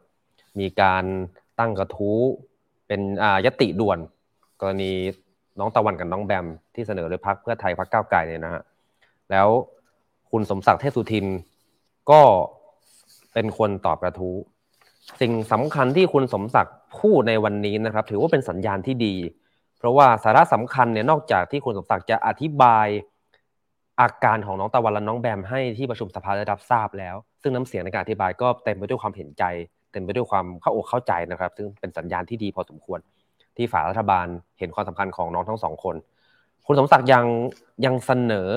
[0.61, 1.05] มีการ
[1.59, 2.18] ตั้งกระทู้
[2.86, 3.99] เป็นอ่ายติด่วน
[4.61, 4.92] กรณี
[5.59, 8.62] น้องตะวันกับน้องแบมที่เสนอโดยพรรคเพื่อไทยพรรคก้าวไกลเนี่ยนะฮะ
[9.30, 9.49] แล้ว
[10.30, 11.26] คุณสมศักดิ์เทพสุทิน
[12.11, 12.20] ก็
[13.32, 14.34] เป็นคนตอบกระทู้
[15.21, 19.15] สิ่งสำคัญที่คุณสมศักดิ์พูดในวันนี้นะครับ ถือว่าเป็นสัญญาณที่ดี
[19.79, 22.89] เพราะว่าสาระสำคัญเนี่ยนอกจากที่คุณสมศักดิ์จะอธิบาย
[24.01, 29.45] อาการของน้องตะวันและน้องแบมให้ที่ประชุมสภาได้รับทราบแล้ว ซึ่งน้ำเสียงในการอธิบายก็เต็มไปด้วยความเห็นใจ
[29.93, 33.01] เต็มไปด้วยความเข้าอกเข้าใจนะครับ ซึ่งเป็นสัญญาณที่ดีพอสมควร
[33.57, 34.27] ที่ฝ่ายรัฐบาล
[34.59, 35.97] เห็นความสำคัญของน้องทั้งสองคน
[36.67, 37.25] คุณสมศักดิ์ยัง
[37.85, 38.49] ยังเสนอ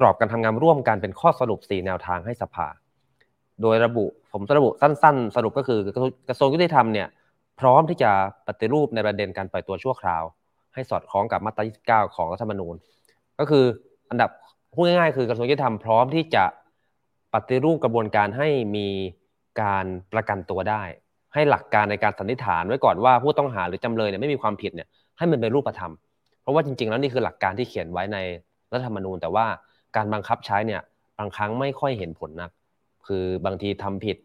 [0.00, 2.66] กรอบการทำงานร่วมกันเป็นข้อสรุป 4 แนวทางให้สภา
[3.62, 5.78] โดยระบุผมจะระบุสั้น ๆ สรุปก็คือ
[6.28, 7.08] กระทรวงยุติธรรมเนี่ย
[7.60, 8.10] พร้อมที่จะ
[8.46, 10.22] ปฏิรูปในประเด็นการปล่อยตัวชั่วคราว
[10.74, 12.74] ให้สอดคล้องกับมาตรา29 ของรัฐธรรมนูญ
[13.38, 13.64] ก็คือ
[14.10, 14.30] อันดับ
[14.74, 16.44] พูดง่ายๆคือกระทรวงยุติธรรมพร้อมที่จะ
[17.34, 18.88] ปฏิรูปกระบวนการให้มี
[19.62, 20.82] การประกันตัวได้
[21.34, 24.88] ให้หลักการในการสันนิษฐานไว้ก่อนว่าผู้ต้องหาหรือจำเลยเนี่ยไม่มีความผิดเนี่ย
[25.18, 25.92] ให้มันเป็นรูปธรรม
[26.42, 28.18] เพราะว่าจริงๆ แล้วนี่คือหลักการที่เขียนไว้ใน
[28.72, 29.46] รัฐธรรมนูญ แต่ว่า
[29.96, 30.82] การบังคับใช้เนี่ย
[31.18, 32.50] บางครั้งไม่ค่อยเห็นผลนัก
[33.06, 34.16] คือบางทีทำผิด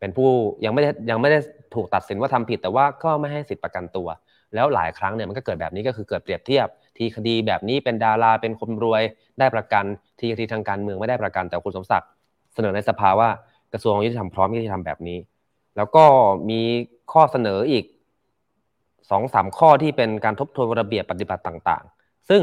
[0.00, 0.30] เป็นผู้
[0.64, 1.38] ยังไม่ได้ยังไม่ได้
[1.74, 4.08] ถูกตัดสินว่าทำผิด แต่ว่าก็ไม่ให้สิทธิประกันตัว
[4.54, 6.66] แล้วหลายครั้งเนี่ยมันก็เกิดแบบนี้ก็คือเกิดเปรียบเทียบ
[6.96, 9.02] ทีคดีแบบนี้เป็นดาราเป็นคนรวย
[9.38, 9.84] ได้ประกัน
[10.20, 12.08] ทีคดีทางการเมืองไม่ได้ประกัน แต่คุณสมศักดิ์
[12.54, 13.28] เสนอในสภาว่า
[13.72, 15.18] กระทรวงยุติธรรมพร้อมที่จะทำแบบนี้
[15.76, 16.04] แล้วก็
[16.50, 16.60] มี
[17.12, 17.84] ข้อเสนออีก
[19.10, 22.42] สองสามข้อที่เป็นการทบทวนระเบียบปฏิบัติต่าง ๆ ซึ่ง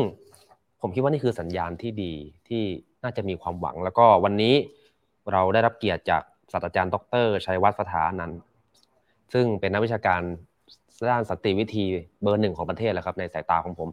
[0.82, 2.14] ผมคิดว่านี่คือสัญญาณที่ดี
[2.48, 2.64] ที่
[3.04, 4.56] น่าจะมีความหวัง แล้วก็วันนี้
[5.32, 6.96] เราได้รับเกียรติจากศาสตราจารย์ ด
[7.26, 8.32] รชัยวัฒน์สถานัน
[9.34, 10.22] ซึ่งเป็นนักวิชาการ
[11.12, 11.86] ด้านสันติวิธี
[12.22, 13.90] เบอร์หนึ่งของประเทศแล้วครับในสายตาของผม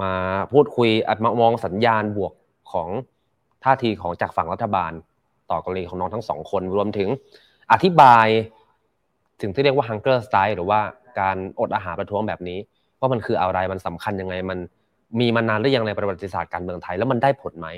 [0.00, 0.12] มา
[0.52, 2.32] พูดคุยอัดมองสัญญาณบวก
[2.72, 2.88] ของ
[3.64, 4.92] ท่าทีของจากฝั่งรัฐบาล
[5.50, 7.08] ต่อกรณีของน้องทั้งสองคนรวมถึง
[7.72, 8.26] อธิบาย
[9.40, 10.80] ถึงที่เรียกว่า hunger strike หรือว่า
[11.20, 12.58] การอดอาหารประท้วงแบบนี้
[13.00, 14.58] ว่ามันคืออะไรมันสำคัญยังไง มัน
[15.20, 17.68] มีมานานหรือยังในประวัติศาสตร์การเมืองไทย แล้วมันได้ผลไหม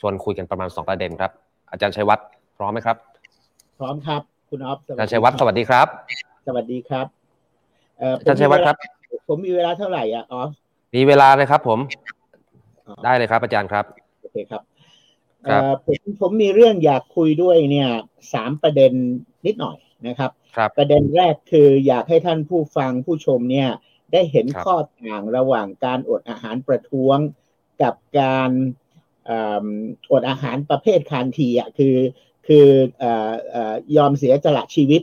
[0.00, 1.32] ชวนคุยกันประมาณ 2 ประเด็นครับ
[1.70, 2.26] อาจารย์ชัยวัฒน์
[2.58, 2.96] พร้อมไหมครับ
[3.78, 5.86] พร้อมครับ คุณอ๊อฟอาจารย์ชัยวัฒน์สวัสดีครับ
[6.46, 7.06] สวัสดีครับ
[8.18, 8.76] อาจารย์ชัยวัฒน์ครับ
[9.28, 10.42] ผมมีเวลาเท่าไหร่อะอ๋อ
[10.96, 11.78] มีเวลาเลยครับ ผม
[13.04, 13.84] ได้เลยครับ อาจารย์ครับ
[14.20, 14.62] โอเคครับ
[15.86, 17.90] ผมผมมีเรื่องอยากคุยด้วยเนี่ย
[18.34, 18.92] สามประเด็น
[19.46, 23.68] นิดหน่อยนะครับครับประเด็นแรกคืออยากให้ท่านผู้ฟังผู้ชมเนี่ย
[24.12, 27.18] ได้เห็นข้อต่างระหว่างการอดอาหารประท้วง
[27.82, 28.50] กับการ
[30.12, 31.96] อดอาหารประเภทคานทีอะคือ
[32.46, 32.66] คือ
[33.96, 35.02] ยอมเสียสละชีวิต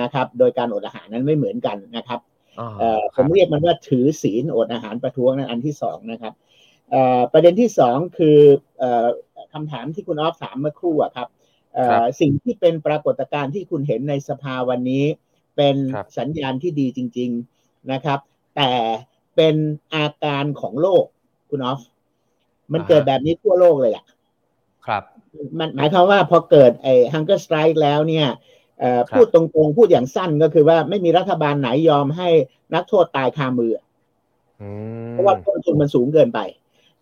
[0.00, 2.20] นะครับ โดยการอดอาหารนั้นไม่เหมือนกันนะครับ
[3.14, 6.32] ผมเรียกมันว่าถือศีลอดอาหารประท้วงนั้นอันที่สองนะครับ
[7.32, 8.38] ประเด็นที่สองคือ
[9.52, 11.28] คำถามที่คุณออฟถามเมื่อครู่ครับ
[12.20, 15.04] สิ่งที่เป็นปรากฏการณ์ที่คุณเห็นในสภาวันนี้
[15.56, 15.76] เป็น
[16.18, 18.18] สัญญาณที่ดีจริง ๆนะครับ
[18.56, 18.70] แต่
[19.36, 19.56] เป็น
[19.94, 21.04] อาการของโลก
[21.50, 21.80] คุณออฟ
[22.72, 24.04] มันเกิดแบบนี้ทั่วโลกเลยแหละ
[24.86, 25.02] ครับ
[25.58, 28.26] มันหมายความว่าพอเกิดไอ้ hunger strike แล้วเนี่ย
[28.80, 32.28] เอ่อครับพูดตรงๆ พูดอย่างสั้นก็คือว่าไม่มีรัฐบาลไหนยอมให้
[32.74, 33.78] นักโทษตายคามือ
[34.62, 34.68] อื
[35.06, 36.40] มเพราะว่าต้นทุนมันสูงเกินไป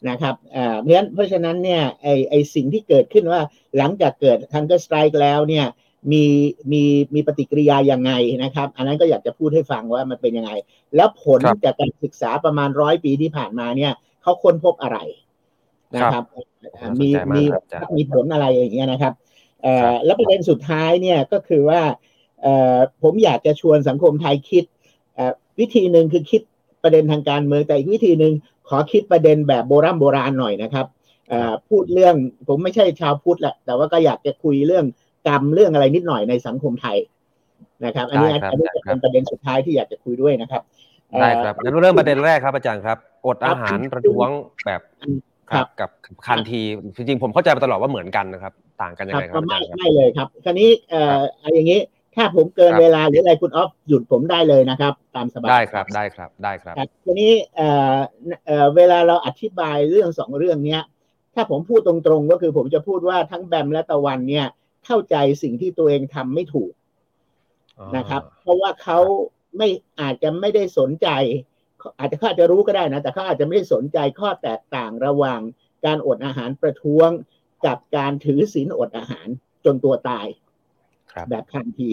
[0.08, 3.40] นะครับเอ่อเพราะฉะนั้นเพราะฉะนั้นเนี่ยไอไอสิ่งที่เกิดขึ้นว่า
[3.76, 5.66] หลังจากเกิด Hunger Strike แล้วเนี่ย
[6.12, 6.24] มี
[6.72, 6.82] มี
[7.14, 8.12] มีปฏิกิริยายังไง
[8.44, 10.52] นะครับ อันนั้นก็อยากจะพูดให้ฟังว่ามันเป็นยังไง
[10.96, 13.92] แล้วผลครับจากการศึกษาประมาณร้อยปีที่ผ่านมาเนี่ย
[14.22, 14.98] เขาค้นพบอะไร
[15.96, 16.24] นะครับ
[16.64, 19.12] น่าสนมีใจมากมีครับอาจารย์มีผลอะไรอย่างเงี้ยนะครับ
[19.62, 21.80] เอ่ครัอบแล้วประเด็นสุดท้ายเนี่ยก็คือว่า
[22.42, 24.64] เอ่อผมอยากจะชวนสังคมไทยคิด
[25.14, 26.42] เอ่อวิธีหนึ่งคือคิด
[26.82, 28.32] ประเด็นทางการเมืองแต่อีกวิธีหนึ่ง
[28.68, 30.86] ขอคิดประเด็นแบบโบราณโบราณหน่อยนะครับ
[31.28, 32.14] เอ่อพูดเรื่อง
[32.48, 34.84] ผมไม่ใช่ชาวพุทธแหละแต่ว่าก็อยากจะคุยเรื่อง
[35.28, 36.96] กรรมเรื่องอะไรนิดหน่อยในสังคมไทย
[37.84, 40.62] นะครับ อันนี้ได้ครับอันนี้จะเป็นประเด็นสุดท้ายที่อยากจะคุยด้วยนะครับ
[41.10, 44.28] เอ่อได้ครับงั้นเริ่มประเด็นแรกครับอาจารย์ครับอดอาหารประท้วง
[44.66, 44.80] แบบ
[45.52, 45.90] ครับกับ
[46.26, 46.60] คันที
[46.96, 51.80] จริงๆผมเข้าใจมาตลอดว่าเหมือนกันนะครับ ต่างกันยังไงครับอาไม่จารย์ครับไม่เลยครับคราวนี้เอ่อเอาอย่างนี้
[52.16, 57.96] ถ้าผมเกินครับเวลาหรืออะไรคุณออฟหยุดผมได้เลยนะครับ ตามสบายได้ครับได้ครับได้ครับครับทีนี้เอ่อ
[58.46, 60.82] เอ่อเวลาเราอธิบายเรื่องสองเรื่องเนี้ย
[61.34, 64.46] ถ้าผมพูดตรงๆก็คือผมจะพูดว่าทั้งแบมและตะวันเนี่ย
[64.86, 66.72] เข้าใจสิ่งที่ตัวเองทำไม่ถูก
[67.96, 68.98] นะครับ เพราะว่าเขา
[69.56, 69.68] ไม่
[70.00, 71.08] อาจจะไม่ได้สนใจ
[71.98, 75.40] อาจจะเขาอาจจะรู้ก็ได้นะ แต่เขาอาจจะไม่ได้สนใจข้อแตกต่างระหว่าง
[75.86, 77.08] การอดอาหารประท้วง
[77.66, 79.26] กับการถือศีลอดอาหาร
[79.64, 80.26] จนตัวตาย
[81.12, 81.90] ครับแบบทันที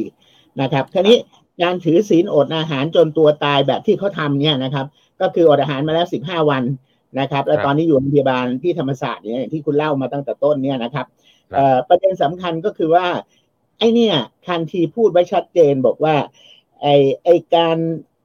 [0.62, 1.18] นะครับทีนี้
[1.64, 4.86] การถือศีลอดอาหารจนตัวตายแบบที่เขาทำเนี่ยนะครับ
[5.22, 6.64] ก็คืออดอาหารมาแล้วสิบห้าวัน
[7.20, 11.06] นะครับ แล้วครับตอนนี้อยู่โรงพยาบาลที่ธรรมศาสตร์เนี่ยอย่างที่คุณเล่ามาตั้งแต่ต้นเนี่ยนะครับ
[11.52, 13.08] ครับเอ่อประเด็นสำคัญก็คือว่า
[13.78, 14.16] ไอ้เนี่ย
[14.48, 16.16] คันทีพูดไว้ชัดเจนบอกว่า
[16.82, 17.78] ไอ้ไอ้การ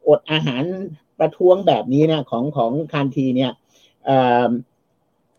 [0.08, 0.62] อดอาหาร
[1.22, 3.52] ประท้วงแบบนี้เนี่ยของของคันทีเนี่ย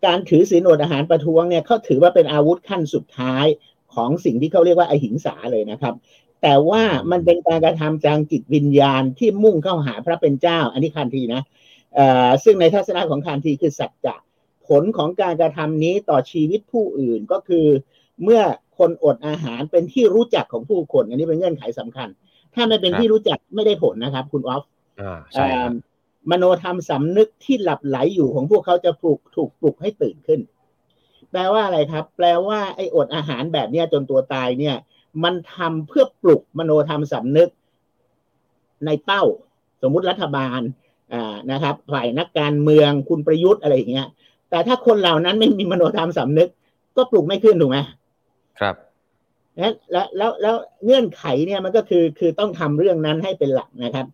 [0.06, 3.46] การถือศีลอดอาหารประท้วงเนี่ยเขาถือว่าเป็นอาวุธขั้นสุดท้าย
[3.94, 5.94] ของสิ่งที่เขาเรียกว่าอหิงสาเลยนะครับ
[6.42, 11.42] แต่ว่ามันเป็นการกระทำทางจิตวิญญาณที่มุ่งเข้าหาพระเป็นเจ้า อันนี้คันทีนะ
[12.44, 14.16] ซึ่งในทัศนะของคันทีคือสัจจะ
[14.68, 17.66] ผลของการกระทำนี้ต่อชีวิตผู้อื่นก็คือ
[18.24, 18.42] เมื่อ
[18.78, 22.08] คนอดอาหารเป็นที่รู้จักของผู้คน อันนี้เป็นเงื่อนไขสำคัญ
[22.56, 24.64] ถ้าไม่เป็นที่รู้จักไม่ได้ผลนะครับ คุณออฟ
[25.02, 25.80] อ่าใช่ครับเอ่
[26.28, 30.40] อมโนธรรมสำนึกที่หลับไหลอยู่ของพวกเขาจะปลุกถูกปลุกให้ตื่นขึ้น
[31.32, 34.76] แปลว่าอะไรครับ แปลว่าไอ้อดอาหารแบบเนี้ยจนตัวตายเนี่ย
[35.24, 37.50] มันทำเพื่อปลุกมโนธรรมสำนึก
[38.86, 39.24] ในเป้า
[39.82, 40.62] สมมุติรัฐบาล
[41.14, 44.08] อ่านะครับ ฝ่ายนักการเมืองคุณประยุทธ์อะไรอย่างเงี้ย
[44.50, 46.50] แต่ถ้าคนเหล่านั้นไม่มีมโนธรรมสำนึก
[46.98, 47.78] ก็ปลุกไม่ขึ้นถูกไหม
[48.60, 48.76] ครับ
[49.58, 54.06] แล้วแล้วแล้วแล้วเงื่อนไขเนี่ยมันก็คือคือต้องทำเรื่องนั้นให้เป็นหลักนะครับ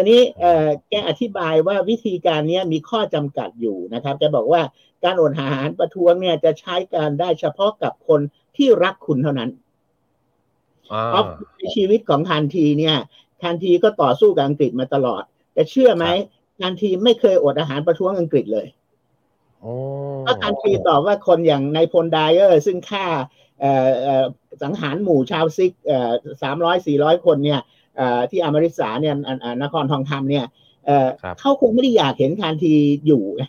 [0.00, 4.62] ทีนี้เอ่อแกอธิบายว่าวิธีการเนี้ยมีข้อจำกัดอยู่นะครับแกบอกว่า
[5.04, 8.20] การอดอาหารประท้วงเนี่ยจะใช้การได้เฉพาะกับคน
[8.56, 9.50] ที่รักคุณเท่านั้น
[10.92, 11.24] อ่าเพราะ
[11.56, 12.96] ในชีวิตของทันทีเนี่ย
[13.42, 15.22] ทันทีก็ต่อสู้กับอังกฤษมาตลอด
[15.54, 16.06] แต่เชื่อไหม
[16.62, 18.66] ทันทีไม่เคยอดอาหารประท้วงอังกฤษเลย
[19.60, 19.72] โอ้
[20.26, 23.06] ก็ทันทีตอบว่าคนอย่างนายพลไดเออร์ ซึ่งฆ่า
[23.60, 24.24] เอ่อเอ่อ
[24.62, 25.72] สังหารหมู่ชาวซิก
[26.42, 27.77] สามร้อยสี่ร้อยคนเนี่ยเอ่อ
[28.30, 30.44] ที่อเมริสาเนี่ยอ่าอ่านครทองคำเนี่ย
[30.86, 32.74] เอ่อครับเขาคงไม่ได้อยากเห็นคานที
[33.06, 33.42] อยู่ไง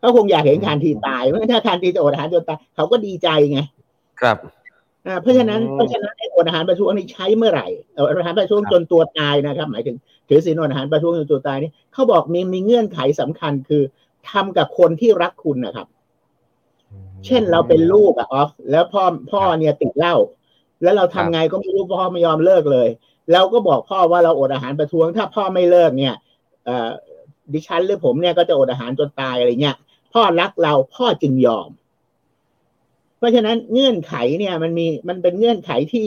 [0.00, 3.60] เขาคงอยากเห็นคานทีตายเพราะฉะนั้นถ้าคานทีจะอดอาหารจนตายเขาก็ดีใจไง
[4.20, 4.36] ครับ
[5.06, 9.96] อ่าเพราะฉะนั้นอืมเพราะฉะนั้นไอ้อดอาหารประท้วงนี่ใช้เมื่อไหร่เอออดอาหารประท้วงครับจนตัวตายนะครับ หมายถึง
[10.28, 13.82] ถือศีลอดอาหารประท้วงจนตัวตายนี่เขาบอกมีมีเงื่อนไขสำคัญคือ
[14.30, 15.86] ทำกับคนที่รักคุณนะครับ
[17.26, 20.16] เช่นเราเป็นลูกอะออฟแล้วพ่อพ่อเนี่ยติดเหล้า
[20.82, 22.88] แล้วเราทำไงก็ไม่รู้พ่อไม่ยอมเลิกเลย
[23.32, 26.14] เราก็บอกพ่อว่าเราอดอาหารประท้วง ถ้าพ่อไม่เลิกเนี่ย
[26.64, 26.88] เอ่อ
[27.52, 29.76] ดิฉันหรือผมเนี่ยก็จะอดอาหารจนตายอะไรเงี้ย
[30.12, 31.70] พ่อรักเราพ่อจึงยอม
[33.18, 36.04] เพราะฉะนั้นเงื่อนไขเนี่ย มันมีมันเป็นเงื่อนไขที่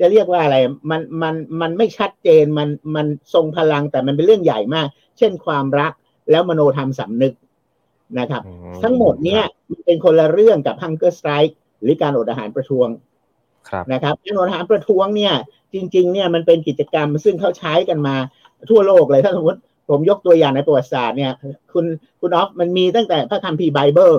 [0.00, 0.56] จะเรียกว่าอะไร
[0.90, 4.88] มันมันมันไม่ชัดเจนมันมันทรงพลังแต่มันเป็นเรื่องใหญ่มาก
[5.18, 5.92] เช่นความรัก
[6.30, 7.34] แล้วมโนธรรมสำนึก
[8.18, 8.52] นะครับอื
[8.82, 12.88] ทั้งหมดเนี่ยมันเป็นคนละเรื่องกับ hunger strike หรือการอดอาหารประท้วง
[13.68, 15.34] ครับนะครับการอดอาหารประท้วงเนี่ย
[15.74, 18.16] จริง ๆ เนี่ยมันเป็นกิจกรรมซึ่งเขาใช้กันมา
[18.70, 19.58] ทั่วโลกเลยถ้าสมมติ
[19.88, 21.32] ผมยกตัวอย่างในประวัติศาสตร์เนี่ย
[21.72, 21.84] คุณ
[22.20, 24.12] คุณออฟมันมีตั้งแต่พระคัมภีร์ไบเบิล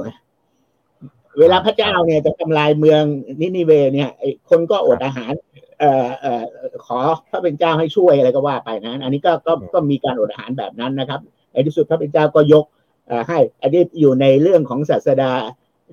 [1.40, 3.04] เวลาพระเจ้าเนี่ยจะทำลายเมือง
[3.42, 5.34] นินิเวเนี่ยไอ้คนก็อดอาหาร
[5.80, 6.44] เอ่อเอ่อ
[6.86, 7.00] ขอ
[7.30, 11.20] พระเป็นเจ้าให้ช่วยอะไรก็ว่าไปนะ อันนี้ก็ก็ก็มีการอดอาหารแบบนั้นนะครับ
[11.52, 12.66] ในที่สุดพระเป็นเจ้าก็ยก
[13.08, 15.32] เอ่อให้อันนี้อยู่ในเรื่องของศาสดา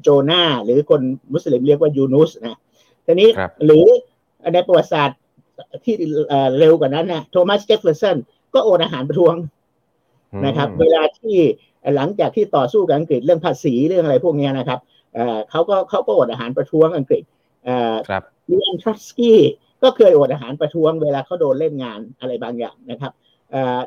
[0.03, 1.01] โจนาหรือคน
[1.33, 2.59] มุสลิมเรียกว่ายูนุสนะ
[3.07, 3.85] ทีนี้ครับหรือ
[4.55, 5.19] ในประวัติศาสตร์
[5.85, 5.95] ที่
[6.29, 8.17] เอ่อเร็วกว่านั้นนะโทมัสเจฟเฟอร์สัน
[8.55, 9.35] ก็โอนอาหารประท้วง
[10.47, 11.37] นะครับ เวลาที่
[11.97, 14.79] หลังจากที่ต่อสู้กับอังกฤษเรื่องภาษีเรื่องอะไรพวกเนี้ยนะครับ
[15.15, 17.23] เอ่อเขาก็เขาก็อดอาหารประท้วงอังกฤษ
[17.65, 19.41] เอ่อครับลีอันทรอตสกี้
[19.83, 23.13] ก็เคยอดอาหารประท้วงเวลาเขาโดนเล่นงานอะไรบางอย่างนะครับ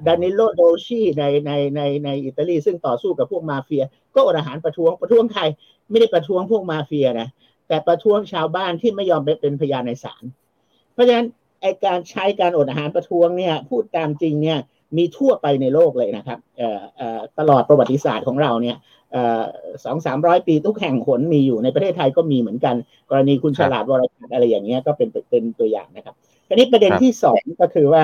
[0.07, 3.83] ดานิโลโดชีในในในในอิตาลีซึ่งต่อสู้กับพวกมาเฟีย
[4.15, 5.43] ก็อดอาหารประท้วงประท้วงใคร
[5.89, 7.27] ไม่ได้ประท้วงพวกมาเฟียนะ
[7.67, 10.23] แต่ประท้วงชาวบ้านที่ไม่ยอมไปเป็นพยานในศาล
[10.93, 11.27] เพราะฉะนั้น
[11.61, 14.59] ไอการใช้การอดอาหารประท้วงเนี่ยพูดตามจริงเนี่ย
[14.97, 16.39] มีทั่วไปในโลกเลยนะครับ
[17.39, 18.77] ตลอดประวัติศาสตร์ของเราเนี่ย
[19.85, 22.75] สองสามร้อยปีทุกแห่งหนมีอยู่ในประเทศไทยก็มีเหมือนกัน
[23.09, 26.15] กรณีคุณฉลาดวรฉัตรอะไรอย่างเงี้ยก็เป็นเป็นตัวอย่างนะครับ
[26.47, 28.03] ทีนี้ประเด็นที่สองก็คือว่า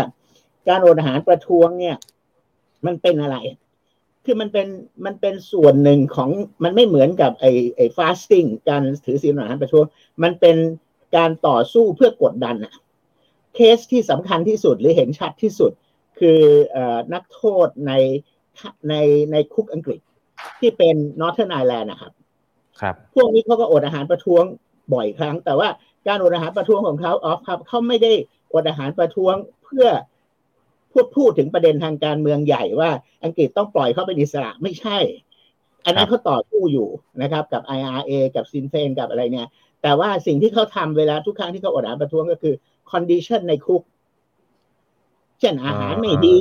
[0.68, 1.96] การอดอาหารประท้วงเนี่ย
[2.86, 3.38] มันเป็นอะไร
[4.26, 4.68] คือมันเป็น
[5.06, 6.30] มันเป็นส่วนหนึ่งของ
[6.64, 7.46] มันไม่เหมือนกับไอ้
[7.76, 9.86] ไอ้ fasting การถือศีลอาหารประท้วง
[10.24, 10.58] มันเป็น
[11.16, 12.74] การต่อสู้เพื่อกดดันอะ
[13.58, 15.72] เคสที่สำคัญที่สุดหรือเห็นชัดที่สุด
[16.20, 16.42] คื
[16.76, 16.78] อ
[17.14, 17.94] นักโทษใน
[18.90, 18.94] ใน
[19.32, 20.00] ในคุกอังกฤษ
[20.60, 22.12] ที่เป็น Northern Ireland นะครับ
[22.82, 24.44] ครับ พวกนี้เขาก็อดอาหารประท้วง
[24.94, 25.70] บ่อยครั้ง แต่ว่า
[26.08, 28.12] การอดอาหารประท้วงของเขาออฟครับเขาไม่ได้
[28.54, 29.88] อดอาหารประท้วงเพื่อ
[30.92, 32.90] พูดพูดถึงประเด็นทางการเมืองใหญ่ว่า
[33.24, 34.98] อังกฤษต้องปล่อยเขาเป็นอิสระไม่ใช่
[35.86, 36.88] อันนั้นเขาต่อสู้อยู่
[37.22, 39.48] นะครับ กับ IRA กับ Sinn Féin กับอะไรเนี่ย
[39.84, 42.56] แต่ว่าสิ่งที่เขาทำเวลาทุกครั้งที่เขาอดอาหารประท้วงก็คือ
[42.92, 43.82] condition ในคุก
[45.40, 46.38] เช่นอาหารไม่ดี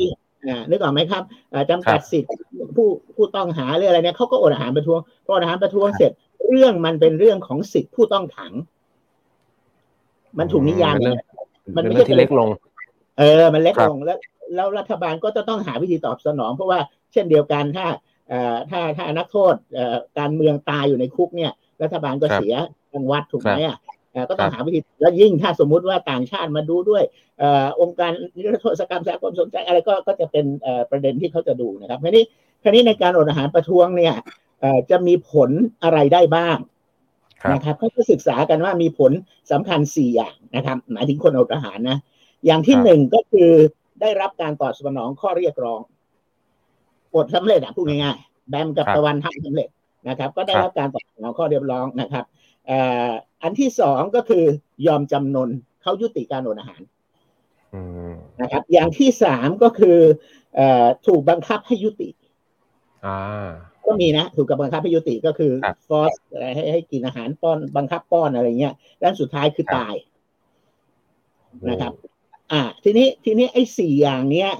[0.49, 1.23] อ่านึกออกไหมครับ
[1.71, 2.33] จำกัดสิทธิ์
[2.75, 6.13] ผู้ผู้ต้องหาหรืออะไรเนี่ยเขาก็อดอาหารประท้วงพออดอาหารประท้วงเสร็จ
[6.49, 8.53] เรื่องมันเป็นเรื่องของสิทธิผู้ต้องขัง
[10.39, 10.97] มันถูกนิยาม
[11.77, 12.49] มันไม่ใช่ที่เล็กลง
[13.19, 14.19] เออ มันเล็กลงแล้ว
[14.55, 16.79] แล้วรัฐบาลก็จะต้องหาวิธีตอบสนอง เพราะว่า
[17.13, 17.87] เช่นเดียวกันถ้า
[18.29, 22.55] เอ่อถ้าถ้านักโทษเอ่อการเมืองตายอยู่ในคุกเนี่ย รัฐบาลก็เสีย
[22.95, 23.77] รางวัดถูกไหมอะ
[24.29, 27.03] ก็ต้องหาวิธีแล้วยิ่งถ้าสมมุติว่าต่างชาติมาดูด้วย
[27.43, 27.45] อ
[27.81, 30.45] องค์การนิรโทษกรรมสากลสนใจอะไรก็ก็จะเป็น
[30.91, 32.25] ประเด็นที่เขาจะดูนะครับคราวนี้
[32.62, 34.14] คราวนี้ในการอดอาหารประท้วงเนี่ย
[34.91, 35.51] จะมีผล
[35.83, 36.59] อะไรได้บ้าง
[37.53, 39.12] นะครับเขาจะศึกษากันว่ามีผล
[39.53, 41.99] สำคัญสี่อย่างนะครับ หมายถึงคนอดอาหารนะ
[42.47, 43.51] อย่างที่หนึ่งก็คือ
[44.01, 45.81] ได้รับการตอบสนองข้อเรียกร้อง
[47.14, 49.69] อดสำเร็จอะพูดง่ายๆแบมกับตะวันทำสำเร็จ
[50.09, 52.25] นะครับ ก็ได้รับการตอบสนองข้อเรียกร้องนะครับ
[53.43, 54.45] อันที่สองก็คือ
[54.87, 55.51] ยอมจำนน
[55.82, 56.80] เขายุติการอดอาหาร
[58.43, 59.99] นะครับ อย่างที่สามก็คือ
[61.07, 62.09] ถูกบังคับให้ยุติ
[63.87, 65.53] ก็มีนะ ถูกกับบังคับให้ยุติก็คือ
[65.89, 66.12] ฟอส
[66.55, 69.95] ให้ให้กินอาหารป้อนบังคับป้อนอะไรเงี้ยด้านสุดท้ายคือตาย
[71.70, 71.93] นะครับ
[72.53, 74.51] อ่า ทีนี้ทีนี้ไอ้สี่อย่างเนี้ย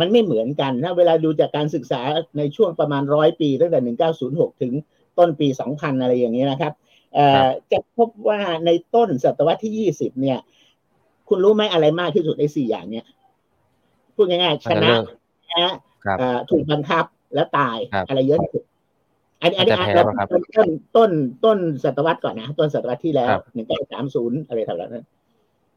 [0.00, 2.00] มันไม่เหมือนกันนะเวลาดูจากการศึกษา
[2.38, 4.72] ในช่วงประมาณร้อยปี ตั้งแต่หนึ่งเก้าศูนย์หกถึง
[5.18, 6.72] ต้นปีสองพันอะไรอย่างนี้นะครับ
[7.72, 10.38] จะพบว่าในต้นศตวรรษที่ยี่สิบเนี่ย
[11.28, 13.06] คุณรู้ไหมอะไรมากที่สุดในสี่อย่างเนี้ย
[14.14, 14.92] พูดง่ายๆชนะ
[15.62, 15.72] นะ
[16.50, 17.04] ถูกบังคับ
[17.34, 18.64] แล้วตายอะไรเยอะที่สุด
[19.42, 20.04] อันนี้อันนี้เรา
[20.56, 21.10] ต้นต้น
[21.44, 25.06] ต้นศตวรรษก่อนนะ ต้นศตวรรษที่แล้วหนึ่งเก้าสามศูนย์อะไรแถวนั้น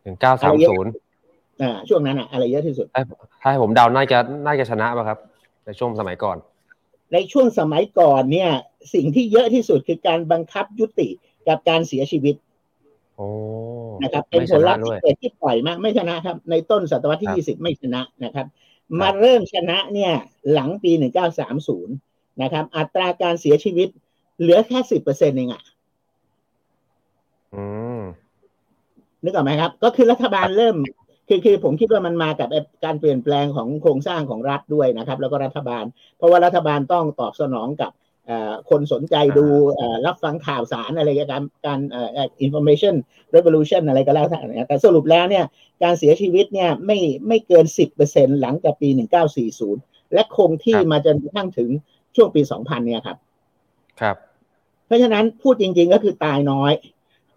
[0.03, 0.91] หนึ่งเก้าสามศูนย์
[1.61, 2.87] อ่าช่วงนั้นอะอะไรเยอะที่สุด
[3.41, 5.19] ถ้าให้ผมเดาน่าจะน่าจะชนะป่ะครับ
[5.65, 6.37] ในช่วงสมัยก่อน
[7.13, 8.51] ในช่วงสมัยก่อนเนี่ย
[8.93, 11.09] สิ่งที่เยอะที่สุดคือการบังคับยุติ
[11.47, 12.35] กับการเสียชีวิต
[13.15, 13.27] โอ้
[14.03, 18.45] นะครับ เป็นผลลัพธ์ที่เกิดที่ปล่อยมาก ไม่ชนะครับ ในต้นศตวรรษที่ยี่สิบไม่ชนะนะครับ
[18.99, 20.13] มาเริ่มชนะเนี่ย
[20.53, 21.95] หลังปีหนึ่งเก้าสามศูนย์
[22.41, 23.87] นะครับ อัตราการเสียชีวิต
[24.39, 25.63] เหลือแค่สิบเปอร์เซ็นต์เองอะ
[29.23, 30.75] นึกออกไหมครับ ก็คือรัฐบาลเริ่ม
[31.27, 32.49] คือคือผมคิดว่ามันมากับ
[32.85, 35.83] การเปลี่ยนแปลงของโครงสร้างของรัฐด้วยนะครับ แล้วก็รัฐบาล
[36.17, 37.91] เพราะว่ารัฐบาลต้องตอบสนองกับ
[38.69, 39.45] คนสนใจดู
[40.05, 41.79] รับฟังข่าวสารอะไรการการ
[42.45, 42.95] information
[43.35, 45.45] revolution อะไรก็แล้วแต่แต่สรุปแล้วเนี่ย
[45.83, 47.65] การเสียชีวิตเนี่ยไม่ไม่เกิน
[48.03, 48.89] 10%หลังจากปี
[49.51, 51.69] 1940 และคงที่มาจนกระทั่งถึง
[52.15, 53.17] ช่วงปี 2000 เนี่ยครับ
[54.01, 54.15] ครับ
[54.85, 56.73] เพราะฉะนั้นพูดจริงๆก็คือตายน้อย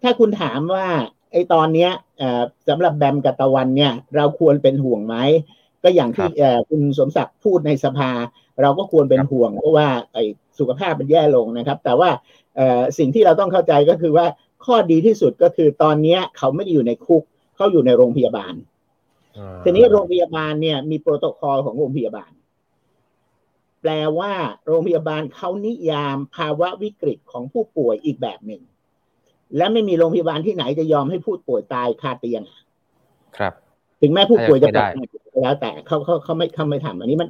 [0.01, 0.87] ถ้าคุณถามว่า
[1.31, 1.91] ไอ้ตอนเนี้ย
[2.69, 5.15] สำหรับแบมกับตะวันเนี่ยเราควรเป็นห่วงไหม
[5.83, 6.29] ก็อย่างที่
[6.69, 8.11] คุณสมศักดิ์พูดในสภา
[8.61, 10.23] เราก็ควรเป็นห่วงเพราะว่าไอ้
[10.59, 12.09] สุขภาพมันแย่ลงนะครับ แต่ว่า
[12.97, 14.25] สิ่งที่เราต้องเข้าใจก็คือว่า
[14.65, 17.23] ข้อดีที่สุดก็คือตอนนี้เขาไม่ได้อยู่ในคุก
[17.55, 18.53] เขาอยู่ในโรงพยาบาล
[19.63, 22.31] ทีนี้โรงพยาบาลเนี่ยมีโปรโตคอลของโรงพยาบาล
[23.81, 24.33] แปลว่า
[24.67, 28.61] โรงพยาบาลเขานิยามภาวะวิกฤตของผู้ป่วยอีกแบบหนึ่ง
[29.57, 32.43] และไม่มีโรงพยาบาลที่ไหนจะยอมให้ผู้ป่วยตายคาเตียง
[33.37, 33.53] ครับ
[34.01, 35.07] ถึงแม้ผู้ป่วยจะป่วย
[35.41, 37.29] แล้วแต่เขาเขาเขาไม่เขาไม่ทำอันนี้มัน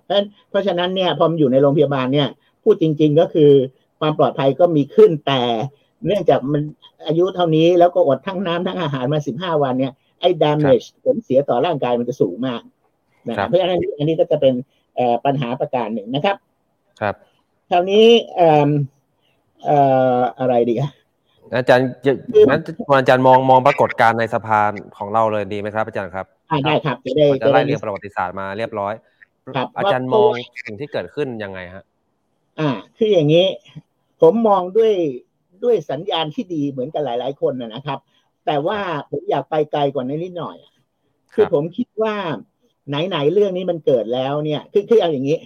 [0.50, 2.28] เพราะฉะนั้นเนี่ยพอมอยู่ในโรงพยาบาลเนี่ย
[2.70, 3.52] พูดจริง ๆ ก็คือ
[4.00, 5.42] ความปลอดภัยก็มีขึ้นแต่
[6.06, 6.62] เนื่องจากมัน
[7.08, 12.62] อายุเท่านี้แล้วก็อดทั้งน้ำทั้งอาหารมาสิบห้าวันเนี่ยไอ้ damage ผลเสียต่อร่างกายมันจะสูงมาก
[13.28, 14.54] นะครับเพราะฉะนั้นอันนี้ก็จะเป็น
[15.26, 16.36] ปัญหาประการหนึ่งนะครับ
[17.02, 17.16] ครับ
[17.70, 18.08] คราวนี้
[20.40, 20.76] อะไรดี
[21.56, 22.12] อาจารย์จะ
[22.50, 22.62] งั้น
[23.00, 24.60] อาจารย์มองมองปรากฏการณ์ในสภา
[24.98, 28.94] ของเราเลยดีไหมครับ อาจารย์ครับอ่าได้ครับจะได้จะไล่เรียงประวัติศาสตร์มาเรียบร้อย
[29.56, 30.32] ครับอาจารย์มอง
[30.66, 31.84] สิ่งที่เกิดขึ้นยังไงฮะ
[32.60, 33.46] อ่า คืออย่างนี้
[34.22, 34.94] ผมมองด้วย
[35.64, 38.00] ด้วยสัญญาณที่ดีเหมือนกันหลาย ๆ คนนะนะครับ
[38.46, 38.80] แต่ว่า
[39.12, 40.58] ผมอยากไปไกลกว่านั้นนิดหน่อย
[41.34, 42.16] คือผมคิดว่า
[42.90, 45.38] ไหน ๆ เรื่องนี้มันเกิดแล้วเนี่ย คือคือเอาอย่างนี้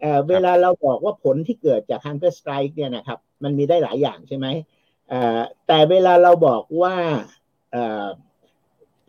[0.00, 4.46] เอ่อเวลาเราบอกว่าผลที่เกิดจาก Hunger Strike เนี่ยนะครับ มันมีได้หลายอย่างใช่ไหม
[5.08, 6.94] เอ่อแต่เวลาเราบอกว่า
[7.70, 8.06] เอ่อ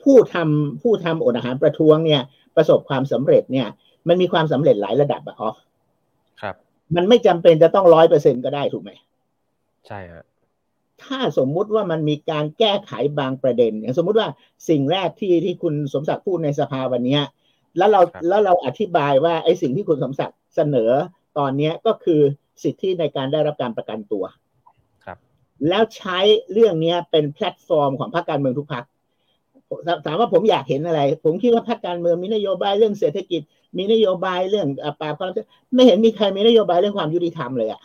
[0.03, 2.21] ผู้ทำผู้ทำอดอาหารประท้วงเนี่ย
[2.55, 3.67] ประสบความสำเร็จเนี่ย
[4.07, 5.66] มันมีความสำเร็จหลายระดับอะอ๋อครับ
[6.95, 8.91] มันไม่จำเป็นจะต้องร้อยเปอร์เซ็นก็ได้ถูกไหม
[9.87, 10.25] ใช่ฮะ
[11.03, 14.27] ถ้าสมมุติว่ามันมีการแก้ไขบางประเด็น อย่างสมมุติว่า
[14.69, 17.23] สิ่งแรกที่ที่คุณสมศักดิ์พูดในสภาวันเนี้ย
[17.77, 20.91] แล้วเราแล้วเราอธิบายว่าไอ้สิ่งที่คุณสมศักดิ์เสนอ
[21.37, 22.21] ตอนเนี้ยก็คือ
[22.63, 24.23] สิทธิในการได้รับการประกันตัว
[25.05, 25.17] ครับ
[25.67, 26.19] แล้วใช้
[26.51, 28.85] เรื่องเนี้ยเป็นแพลตฟอร์มของพรรคการเมืองทุกพรรค
[30.05, 33.41] ถามว่าผมอยากเห็นอะไร ผมคิดว่าพรรคการเมืองมีนโยบายเรื่องเศรษฐกิจ
[33.77, 34.67] มีนโยบายเรื่อง
[34.99, 35.29] ปราบความ
[35.75, 37.81] ไม่เห็นมีใครมีนโยบายเรื่องความยุติธรรมเลยอะ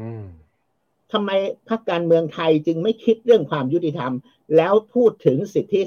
[0.00, 0.24] อืม
[1.12, 1.30] ทำไม
[1.68, 4.12] พรรคการเมืองไทยจึงไม่คิดเรื่องความยุติธรรม
[4.56, 5.82] แล้วพูดถึงสิทธิ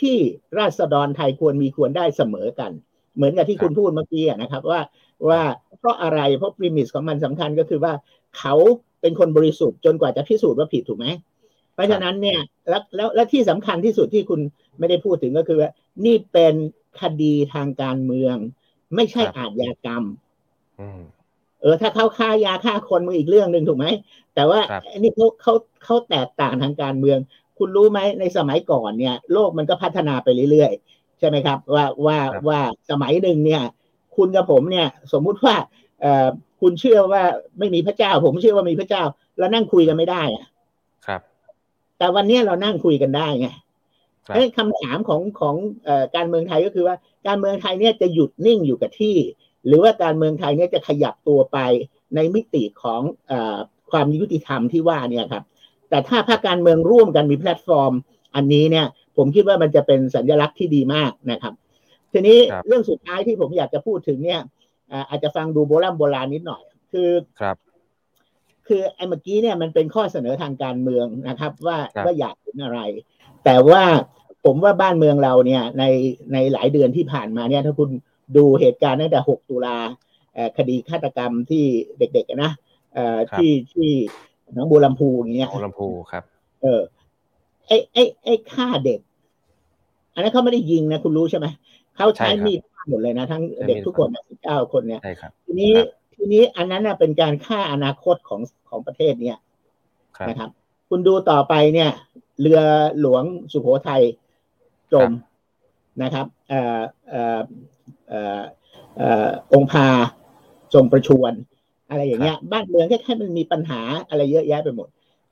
[0.00, 0.16] ที่
[0.58, 2.70] ราษฎรไทยควรมีควรได้เสมอกัน
[3.16, 4.80] เหมือนกับที่คุณพูดเมื่อกี้นะครับ ว่า
[5.28, 5.42] ว่า
[5.78, 7.92] เพราะอะไรเพราะ premise ของมันสำคัญก็คือว่า
[8.38, 8.54] เขา
[9.00, 11.06] เป็นคนบริสุทธิ์จนกว่าจะพิสูจน์ว่าผิดถูกไหม
[11.74, 14.40] เพราะฉะนั้นเนี่ยแล้วแล้วและที่สำคัญที่สุดที่คุณ
[14.78, 15.70] ไม่ได้พูดถึงก็คือว่า
[16.04, 16.54] นี่เป็น
[17.00, 18.36] คดีทางการเมือง
[18.94, 20.02] ไม่ใช่อาชญากรรม
[20.80, 21.02] อืม
[21.60, 23.86] เออถ้าเขาฆ่ายาฆ่าคนมืออีกเรื่องหนึ่งถูกไหม
[24.34, 25.54] แต่ว่าครับอันนี้เขาเขา
[25.84, 27.18] เขาแตกต่างทางการเมือง
[27.58, 32.60] คุณรู้ไหมในสมัยก่อนเนี่ย โลกมันก็พัฒนาไปเรื่อยๆ ใช่ไหมครับ ว่าว่าครับว่า
[32.90, 33.62] สมัยหนึ่งเนี่ย
[34.16, 35.54] คุณกับผมเนี่ย สมมุติว่า
[36.00, 36.26] เอ่อ
[36.60, 37.22] คุณเชื่อว่า
[37.58, 39.02] ไม่มีพระเจ้า ผมเชื่อว่ามีพระเจ้า
[39.38, 40.53] เรานั่งคุยกันไม่ได้อะครับ
[42.04, 43.48] แต่วันเนี้ยเรานั่งคุยกันได้ไง
[44.26, 46.96] ครับเอ้ยคำถามของของเอ่อการเมืองไทยก็คือว่า
[47.26, 49.16] การเมืองไทยเนี่ยจะหยุดนิ่งอยู่กับที่
[49.66, 51.58] หรือว่าการเมืองไทยเนี่ยจะขยับตัวไป
[52.14, 53.58] ในมิติของเออ
[53.90, 55.44] ความยุติธรรมที่ว่าเนี่ยครับ
[55.88, 57.92] แต่ถ้าภาคการเมืองร่วมกันมีแพลตฟอร์ม
[58.34, 58.86] อันนี้เนี่ย
[59.16, 61.54] ผมคิดว่ามันจะเป็นสัญลักษณ์ที่ดีมากนะครับ
[62.12, 64.40] ทีนี้ครับเรื่องสุดท้ายที่ผมอยากจะพูดถึงเนี่ย
[64.92, 67.56] อ่าอาจจะฟังดูโบราณโบราณนิดหน่อย คือครับ
[68.68, 72.80] คือไอ้เมื่อกี้เนี่ยมันเป็นข้อเสนอทางการเมืองนะครับ ว่าครับว่าอยากเห็นอะไร
[73.44, 73.82] แต่ว่า
[74.44, 75.84] ผมว่าบ้านเมืองเราเนี่ยใน
[76.32, 77.90] ในหลายเดือนที่ผ่านมาเนี่ยถ้าคุณ
[78.36, 79.78] ดูเหตุการณ์ตั้งแต่ 6 ตุลา
[80.34, 81.64] เอ่อคดีฆาตกรรมที่
[81.98, 82.52] เด็กๆอะนะ
[82.94, 83.90] เอ่อครับที่ที่
[84.54, 86.22] หนองบัวลำพูอย่างเงี้ยโอลำพูครับ
[86.62, 86.80] เออ
[87.66, 89.00] ไอ้ไอ้ไอ้ฆ่าเด็ก
[90.14, 91.46] อันนั้นเขาไม่ได้ยิงนะคุณรู้ใช่ไหม
[91.96, 95.86] เขาใช้ใช่ครับมีดฆ่าหมดเลยนะ ทั้งใช้มีดเด็กทุกคนสิบเก้าคนเนี่ยใช่ครับทีนี้ครับ
[96.16, 99.38] ทีนี้อันนั้นน่ะเป็นการฆ่าอนาคตของของประเทศเนี่ย
[100.16, 100.50] ครับนะครับ
[100.88, 101.90] คุณดูต่อไปเนี่ย
[102.40, 102.60] เรือ
[103.00, 104.02] หลวงสุโขทัย
[104.92, 105.10] จม
[106.02, 107.40] นะครับเอ่อเอ่อ
[108.08, 108.40] เอ่อ
[108.96, 109.86] เอ่อองค์พา
[110.74, 111.32] ทรงประชวร
[111.90, 114.88] อะไรอย่างเงี้ย บ้านเมืองแค่แค่มันมีปัญหาอะไรเยอะแยะไปหมด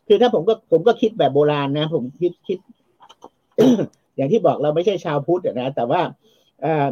[0.08, 2.58] คือถ้าผมก็ผมก็คิดแบบโบราณนะ ผมคิดคิด
[4.16, 6.00] อย่างที่บอกเราไม่ใช่ชาวพุทธอะนะ แต่ว่า
[6.60, 6.86] เอ่อ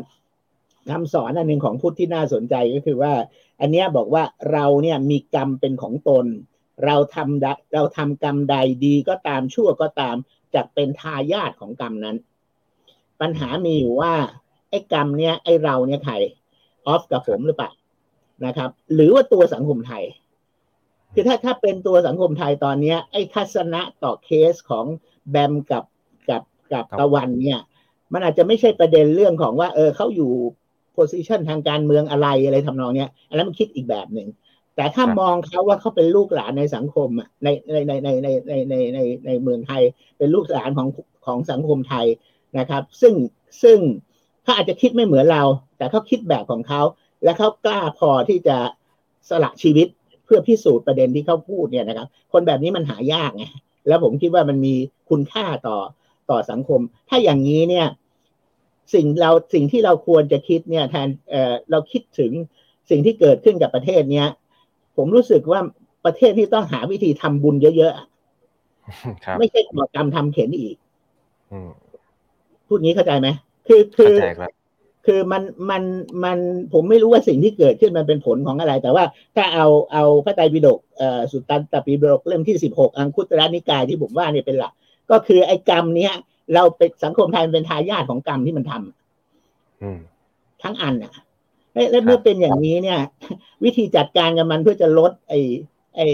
[0.91, 3.12] คำสอนอันหนึ่งของพุทธที่น่าสนใจก็คือว่า
[3.61, 4.22] อันเนี้ยบอกว่า
[4.53, 6.26] เราเนี่ยมีกรรมเป็นของตน
[6.87, 10.16] เราทำเราทำกรรมใดดีก็ตามชั่วก็ตาม
[10.55, 12.16] จะเป็นทายาทของกรรมนั้น
[13.20, 14.14] ปัญหามีอยู่ว่า
[14.70, 16.14] ไอ้กรรมเนี้ยไอ้เราเนี่ยใคร
[16.87, 17.70] ออฟกับผมหรือเปล่า
[18.47, 20.05] นะครับ หรือว่าตัวสังคมไทย
[21.14, 24.87] คือถ้าถ้าเป็นตัวสังคมไทยตอนเนี้ย ไอ้ทัศนะต่อเคสของ
[25.31, 25.85] แบมกับ
[26.31, 27.61] กับกับตะวันเนี่ย
[28.12, 30.33] มันอาจจะไม่ใช่ประเด็นเรื่องของว่า เออเขาอยู่
[31.01, 34.28] โพสิชันทางการเมืองอะไรอะไรทำนองเนี้ยอันนั้นมันคิดอีกแบบหนึ่ง
[34.76, 39.82] แต่ถ้ามองเขาว่าเขาเป็นลูกหลานในสังคมอะในในในในในในในในในเมืองไทย
[40.18, 40.88] เป็นลูกหลานของ
[41.26, 42.07] ของสังคมไทย
[42.59, 43.14] นะครับ ซึ่ง
[43.62, 43.78] ซึ่ง
[44.42, 45.42] เขาอาจจะคิดไม่เหมือนเรา
[45.78, 46.82] แต่เขาคิดแบบของเขา
[47.24, 48.57] และเขากล้าพอที่จะ
[49.30, 49.88] สละชีวิต
[50.24, 53.44] เพื่อพิสูจน์ประเด็นที่เขาพูดเนี่ยนะครับ คนแบบนี้มันหายากไง
[53.88, 54.74] แล้วผมคิดว่ามันมี
[55.11, 55.78] คุณค่าต่อ
[56.30, 57.86] ต่อสังคม ถ้าอย่างนี้เนี่ย
[58.95, 62.32] สิ่งเราสิ่งที่เราควรจะคิดเนี่ยแทนเอ่อเราคิดถึง
[62.91, 64.28] สิ่งที่เกิดขึ้นกับประเทศเนี้ย
[64.97, 65.61] ผมรู้สึกว่า
[66.05, 70.76] ประเทศที่ต้องหาวิธีทำบุญเยอะๆครับไม่ใช่ก่อกรรมทำเข็นอีก
[71.53, 71.70] อืม
[72.66, 73.28] พูดงี้เข้าใจไหม
[73.68, 74.51] คือคืเข้าอใจครับ
[75.07, 75.82] คือมันมัน
[76.24, 76.38] มัน
[76.72, 79.05] ผมไม่รู้ว่าสิ่งที่เกิดขึ้นมันเป็นผลของอะไร แต่ว่า
[79.36, 84.72] ถ้าเอาเอาพระไตรปิฎกเอ่อสุตตันตปิฎกเล่มที่สิบหกอังคุตระนิกายที่ผมว่าเนี่ยเป็นหลัก
[85.11, 86.12] ก็คือไอ้กรรมเนี้ย
[86.55, 89.98] เราเป็นสังคมไทยมันเป็นทายาทของกรรมที่มันทำอืม
[90.62, 91.12] ทั้งอันอะ
[91.74, 93.01] และและเมื่อเป็นอย่างนี้เนี่ย
[93.64, 95.40] วิธีจัดการกับมันเพื่อจะลด ไอ้
[95.96, 96.07] ไอ้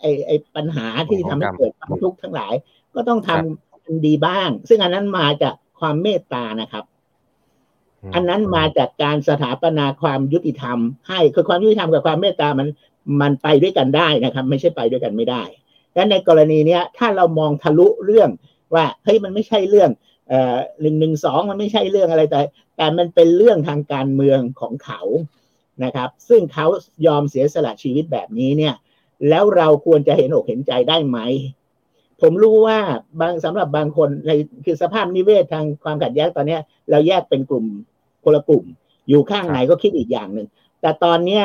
[0.00, 2.54] ไอ้ไอ้ปัญหาที่ทำให้เกิดความทุกข์ทั้งหลาย
[2.94, 6.84] ก็ต้องทำดีบ้าง ซึ่งอันนั้นมาจากความเมตตานะครับ
[8.14, 10.78] อันนั้นมาจากการสถาปนาความยุติธรรม
[11.08, 12.68] ให้คือความยุติธรรมกับความเมตตามัน
[13.20, 15.42] มันไปด้วยกันได้นะครับ ไม่ใช่ไปด้วยกันไม่ได้
[15.94, 18.30] และในกรณีเนี้ย ถ้าเรามองทะลุเรื่อง
[18.74, 19.90] ว่าเฮ้ยมันไม่ใช่เรื่อง
[20.28, 22.40] เอ่อหนึ่งหนึ่งสองมันไม่ใช่เรื่องอะไรแต่
[22.76, 25.00] แต่มันเป็นเรื่องทางการเมืองของเขา
[25.84, 26.66] นะครับ ซึ่งเขา
[27.06, 28.74] ยอมเสียสละชีวิตแบบนี้เนี่ย
[29.28, 31.18] แล้วเราควรจะเห็นอกเห็นใจได้ไหม
[32.20, 32.78] ผมรู้ว่า
[33.20, 34.30] บางสำหรับบางคนใน
[34.64, 36.58] คือสภาพนิเวศทางความขัดแย้งตอนนี้
[36.90, 37.64] เราแยกเป็นกลุ่ม
[38.24, 38.64] คนละกลุ่ม
[39.08, 40.46] อยู่ข้างไหนก็คิดอีกอย่างหนึ่ง
[40.80, 41.44] แต่ตอนเนี้ย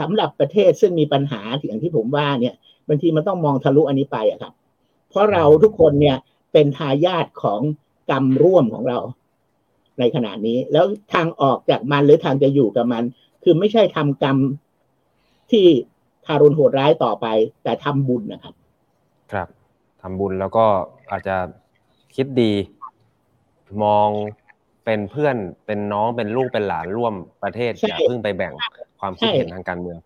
[0.00, 2.54] สำหรับประเทศซึ่งมีปัญหาอย่างที่ผมว่าเนี่ย
[2.88, 4.52] บางทีมันต้องมองทะลุอันนี้ไปอะครับ
[5.08, 6.16] เพราะเราทุกคนเนี่ย
[6.52, 7.60] เป็นทายาทของ
[8.10, 8.98] กรรมร่วมของเรา
[9.98, 13.02] ในขณะนี้ แล้วทางออกจากมันหรือทางจะอยู่กับมัน
[13.42, 14.36] คือไม่ใช่ทำกรรม
[15.50, 15.66] ที่
[16.26, 17.26] ทารุณโหดร้ายต่อไป
[17.62, 18.54] แต่ทำบุญนะครับ
[19.32, 19.48] ครับ
[20.02, 20.64] ทำบุญแล้วก็
[21.10, 21.36] อาจจะ
[22.16, 22.52] คิดดี
[23.82, 24.08] มอง
[24.84, 25.36] เป็นเพื่อน
[25.66, 28.52] เป็นน้องเป็นลูกเป็นหลานร่วมประเทศอย่าเพิ่งไปแบ่ง
[29.00, 29.98] ความคิดเห็นทางการเมือง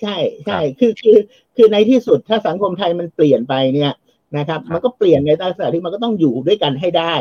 [0.00, 0.16] ใช่
[0.46, 1.18] ใช่คือคือ
[1.56, 3.92] คือในที่สุดถ้าสังคมไทยมันเปลี่ยนไปเนี่ย
[4.38, 7.14] นะครับ มันก็เปลี่ยนในลักษณะที่มันก็ต้องอยู่ด้วยกันให้ได้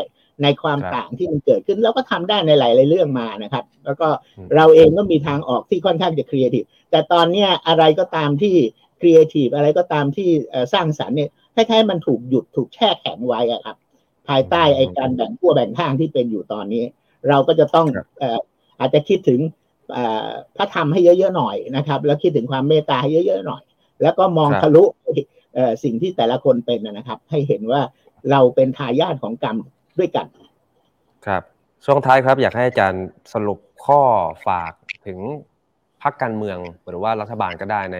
[0.43, 4.07] ในความต่างที่มันเกิดขึ้นแล้วก็ทำได้ในหลายๆเรื่องมานะครับ แล้วก็
[4.55, 8.55] เราเองก็มีทางออกที่ค่อนข้างจะครีเอทีฟแต่ตอนเนี้ยอะไรก็ตามที่
[8.99, 10.27] ครีเอทีฟอะไรก็ตามที่
[10.73, 13.75] สร้างสรรค์เนี่ยคล้ายๆมันถูกหยุดถูกแช่แข็งไว้อะครับ
[14.27, 16.83] ภายใต้ไอ้การแบ่งขั้วแบ่งข้างที่เป็นอยู่ตอนนี้
[17.29, 17.87] เราก็จะต้อง
[18.79, 19.39] อาจจะคิดถึง
[20.57, 23.63] พระธรรมให้เยอะๆหน่อยนะครับ แล้วคิดถึงความเมตตาให้เยอะๆหน่อย
[24.01, 24.83] แล้วก็มองทะลุ
[25.83, 27.81] สิ่งที่แต่ละคนเป็นนะครับ ให้เห็นว่า
[28.31, 29.57] เราเป็นทายาทของกรรม
[29.99, 30.27] ด้วยกัน
[31.27, 31.43] ครับ
[31.85, 34.01] ช่วงท้ายครับอยากให้อาจารย์สรุปข้อ
[34.47, 34.73] ฝาก
[35.05, 35.19] ถึง
[36.03, 36.57] พรรคการเมือง
[36.89, 37.97] หรือว่ารัฐบาลก็ได้ใน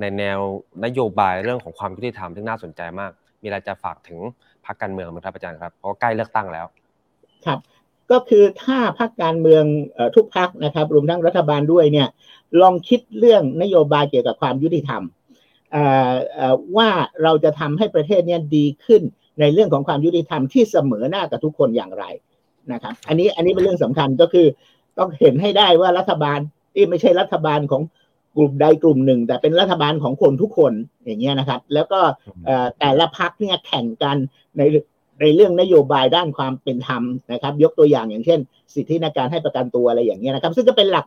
[0.00, 0.38] ในแนว
[0.84, 3.10] นโยบายเรื่องของความยุติธรรมที่น่าสนใจมาก
[3.42, 4.18] มีอะไรจะฝากถึง
[4.66, 6.66] พรรคการเมืองไหมครับอาจารย์ครับเพราะใกล้เลือกตั้งแล้ว
[7.46, 7.58] ครับ
[8.10, 9.64] ก็คือถ้าพรรคการเมือง
[10.14, 12.08] ทุกพรรคนะครับรวมทั้งรัฐบาลด้วยเนี่ย
[12.60, 15.02] ลองคิดเรื่องนโยบายเกี่ยวกับความยุติธรรม
[16.76, 16.88] ว่า
[17.22, 19.02] เราจะทำให้ประเทศนี้ดีขึ้น
[19.40, 22.04] ในเรื่องของความยุติธรรมที่เสมอหน้ากับทุกคนอย่างไร
[22.72, 24.46] นะครับอันนี้อันนี้เป็นเรื่องสำคัญก็คือ
[24.98, 26.38] ต้องเห็นให้ได้ว่ารัฐบาล
[26.74, 27.82] ที่ไม่ใช่รัฐบาลของ
[28.36, 30.72] กลุ่มใดกลุ่มหนึ่ง แต่เป็นรัฐบาลของคนทุกคน
[31.04, 32.00] อย่างเงี้ยนะครับ แล้วก็
[32.78, 34.16] แต่ละพักเนี่ยแข่งกัน
[34.58, 34.62] ใน
[35.20, 37.02] ในเรื่องนโยบายด้านความเป็นธรรม
[37.32, 38.40] นะครับ ยกตัวอย่างอย่างเช่น
[38.74, 41.06] สิทธิในการให้ประกันตัวอะไรอย่างเงี้ยนะครับ ซึ่งก็เป็นหลัก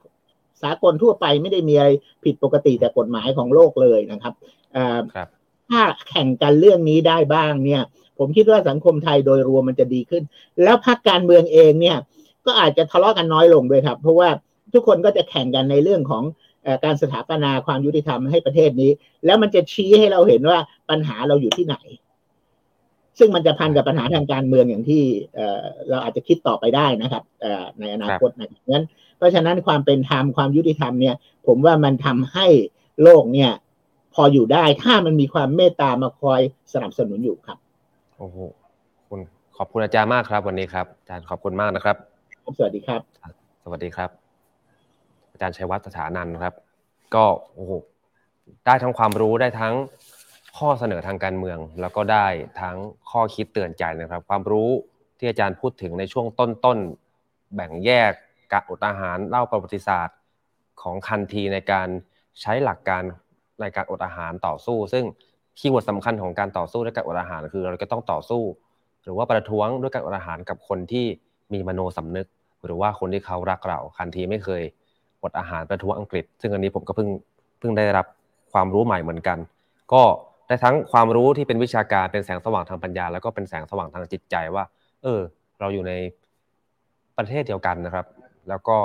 [0.64, 1.90] สากลทั่วไปไม่ได้มีอะไร
[2.24, 4.34] ผิดปกติแต่กฎหมายของโลกเลยนะครับ
[5.70, 7.82] ถ้าแข่งกันเรื่องนี้ได้บ้างเนี่ย
[8.20, 10.24] ผมคิดว่าสังคมไทยโดยรวมมันจะดีขึ้น
[10.64, 11.98] แล้วพรรคการเมืองเองเนี่ย
[12.46, 14.30] ก็อาจจะทะเลาะกันน้อยลงด้วยครับ เพราะว่า
[14.74, 16.24] ทุกคนก็จะแข่งกันในเรื่องของ
[16.84, 18.92] การสถาปนาความยุติธรรมให้ประเทศนี้
[19.26, 21.78] แล้วมันจะชี้ให้เราเห็นว่าปัญหาเราอยู่ที่ไหน
[23.20, 25.04] ซึ่งมันจะพันกับปัญหาทางการเมืองอย่างที่
[25.90, 27.24] เราอาจจะคิดต่อไปได้นะครับ
[27.80, 28.86] ในอนาคตนะงั้น
[29.18, 31.16] เพราะฉะนั้นความเป็นธรรมความยุติธรรมเนี่ย
[31.48, 32.48] ผมว่ามันทำให้
[33.04, 33.52] โลกเนี่ย
[34.14, 36.42] พออยู่ได้ถ้ามันมีความเมตตามาคอย
[36.74, 37.58] สนับสนุนอยู่ครับ
[38.18, 38.38] โอ้โห
[39.08, 39.20] คุณ
[39.58, 41.96] ขอบคุณอาจารย์มากครับ วันนี้ครับอาจารย์ขอบคุณมากนะครับ
[42.58, 43.02] สวัสดีครับ
[43.64, 44.10] สวัสดีครับ
[45.32, 46.54] อาจารย์ชัยวัฒน์สถานันครับ
[47.16, 47.72] ก็โอ้โห
[48.66, 49.74] ได้ทั้งความรู้ได้ทั้ง
[50.58, 52.28] ข้อเสนอทางการเมือง แล้วก็ได้
[52.62, 52.78] ทั้ง
[53.12, 54.70] ข้อคิดเตือนใจนะครับ ความรู้
[55.18, 58.12] ที่อาจารย์พูดถึงในช่วงต้นๆแบ่งแยก
[58.52, 60.18] การอดอาหารเล่าประวัติศาสตร์
[60.82, 61.88] ของคันทีในการ
[62.42, 63.04] ใช้หลักการ
[63.62, 65.06] ในการอดอาหารต่อสู้ ซึ่ง
[65.60, 68.44] คีย์เวิร์ดสำคัญของการต่อสู้ด้วยการอดอาหารคือ เราก็ต้องต่อสู้
[69.04, 71.06] หรือว่าประท้วงด้วยการอดอาหารกับคนที่
[71.54, 72.28] มีมโนสำนึก
[72.66, 74.62] หรือว่าคนที่เขารักเราคันทีไม่เคย
[75.24, 77.10] อดอาหารประท้วงอังกฤษ ซึ่งอันนี้ผมก็เพิ่ง
[77.60, 78.06] เพิ่งได้รับ
[78.54, 79.38] ความรู้ใหม่เหมือนกัน
[79.94, 80.04] ก็
[80.48, 84.64] ได้ทั้งความรู้ที่เป็นวิชาการเป็นแสงสว่างทางปัญญา แล้วก็เป็นแสงสว่างทางจิตใจว่า
[85.04, 85.22] เออ
[85.60, 85.94] เราอยู่ใน
[87.18, 88.06] ประเทศเดียวกันนะครับ
[88.50, 88.78] แล้วก็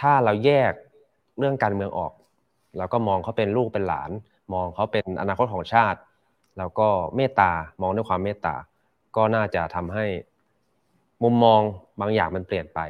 [0.00, 0.72] ถ้าเราแยก
[1.38, 2.12] เรื่องการเมืองออก
[2.78, 4.10] เราก็มองเขาเป็นลูกเป็นหลาน
[4.54, 5.98] มองเขาเป็นอนาคตของชาติ
[6.58, 8.54] แล้วก็เมตตามองด้วยความเมตตา
[9.16, 10.06] ก็น่าจะทำให้
[11.22, 11.60] มุมมอง
[12.00, 12.80] บางอย่างมันเปลี่ยนไป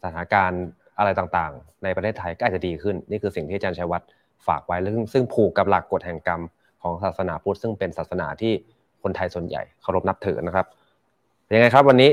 [0.00, 0.62] สถานการณ์
[0.98, 4.08] อะไรต่างๆ ในประเทศไทยก็อาจจะดีขึ้น นี่คือสิ่งที่อาจารย์ชัยวัฒน์
[4.46, 6.42] ฝากไว้ซึ่งซึ่งผูกกับหลักกฎแห่งกรรม
[6.82, 8.52] ของศาสนาพุทธซึ่งเป็นศาสนาที่
[9.02, 10.66] คนไทยส่วนใหญ่เคารพนับถือนะครับ
[11.54, 12.10] ยังไงครับวันนี้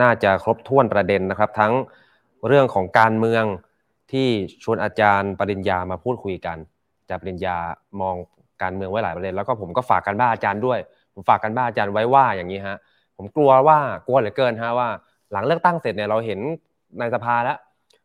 [0.00, 1.72] น่าจะครบถ้วนประเด็นนะครับ ทั้ง
[2.46, 3.44] เรื่องของการเมือง
[4.12, 4.28] ที่
[4.64, 6.58] ชวนอาจารย์ปริญญามาพูดคุยกัน
[7.00, 7.56] อาจารย์ปริญญา
[8.00, 8.14] มอง
[8.62, 10.78] การเมืองไว้หลายประเด็น แล้วก็ผมก็ฝากกันบ้าอาจารย์ด้วย
[11.14, 12.76] ผมฝากกันบ้าอาจารย์ไว้ว่าอย่างนี้ฮะ
[13.16, 14.88] ผมกลัวว่ากลัวเหลือเกินฮะว่า
[15.32, 16.40] หลังเลือกตั้งเสร็จเนี่ยเราเห็น
[16.98, 17.58] ในสภาแล้ว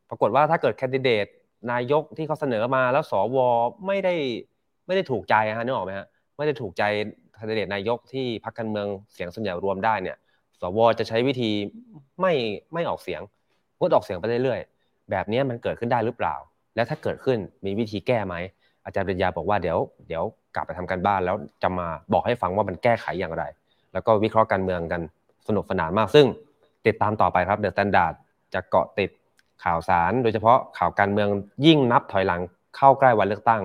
[0.09, 1.25] ปรากฏว่าถ้าเกิดแคนดิเดต
[1.71, 3.37] นายกที่เขาเสนอมาแล้วสว
[3.87, 4.13] ไม่ได้
[4.85, 6.07] ไม่ได้ถูกใจฮะนึกออกไหมฮะ
[6.37, 6.83] ไม่ได้ถูกใจ
[7.39, 10.17] คนดิเดตนายกที่พรรคการเมืองเสียงส่วนใหญ่รวมได้เนี่ย
[10.61, 11.51] สวจะใช้วิธี
[12.21, 12.33] ไม่
[12.73, 13.21] ไม่ออกเสียง
[13.79, 16.35] งดออกเสียงไปเรื่อยๆแบบนี้มันเกิดขึ้นได้หรือเปล่า
[16.75, 18.35] และถ้าเกิดขึ้นมีวิธีแก้ไหม
[18.85, 19.77] อาจารย์ปริญญาบอกว่าเดี๋ยว
[20.07, 20.23] เดี๋ยว
[20.55, 23.43] กลับไปทำการบ้านแล้วจะมาบอกให้ฟังว่ามันแก้ไขอย่างไร
[23.93, 25.01] แล้วก็วิเคราะห์การเมืองกัน
[25.47, 26.25] สนุกสนานมาก ซึ่ง
[26.85, 28.13] ติดตามต่อไปครับ THE STANDARD
[28.53, 29.09] จะเกาะติด
[29.63, 31.29] ข่าวสาร โดยเฉพาะข่าวการเมือง
[31.65, 32.41] ยิ่งนับถอยหลัง
[32.77, 33.61] เข้าใกล้วันเลือกตั้ง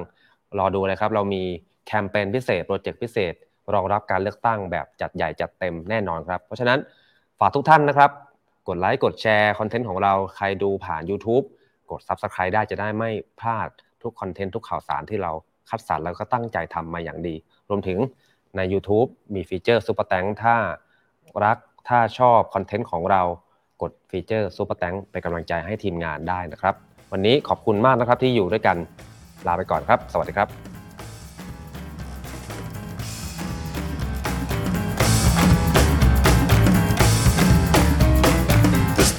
[0.59, 1.43] รอดูเลยครับ เรามี
[1.87, 3.35] แคมเปญพิเศษ โปรเจกต์พิเศษ
[3.75, 6.79] รองรับการเลือกตั้งแบบจัดใหญ่จัดเต็มแน่นอนครับ เพราะฉะนั้น
[7.39, 8.11] ฝากทุกท่านนะครับ
[8.69, 11.45] กดไลค์กดแชร์ content ของเราใครดูผ่าน YouTube
[11.91, 13.11] กด Subscribe ได้จะได้ไม่
[13.41, 13.69] พลาด
[14.03, 15.33] ทุก content ทุกข่าวสารที่เรา
[15.71, 17.35] คัดสรรแล้วก็ตั้งใจทำมาอย่างดี
[17.69, 17.99] รวมถึง
[18.57, 20.57] ใน YouTube มี feature Super Thanks ถ้า
[21.45, 21.57] รัก
[21.89, 23.23] ถ้าชอบ content ของเรา
[23.83, 26.75] กด feature Super Thanks เป็นกำลังใจให้ทีมงานได้นะครับ
[27.13, 28.77] วันนี้ขอบคุณมากนะครับที่อยู่ด้วยกัน
[29.47, 30.80] ลาไปก่อนครับ สวัสดีครับ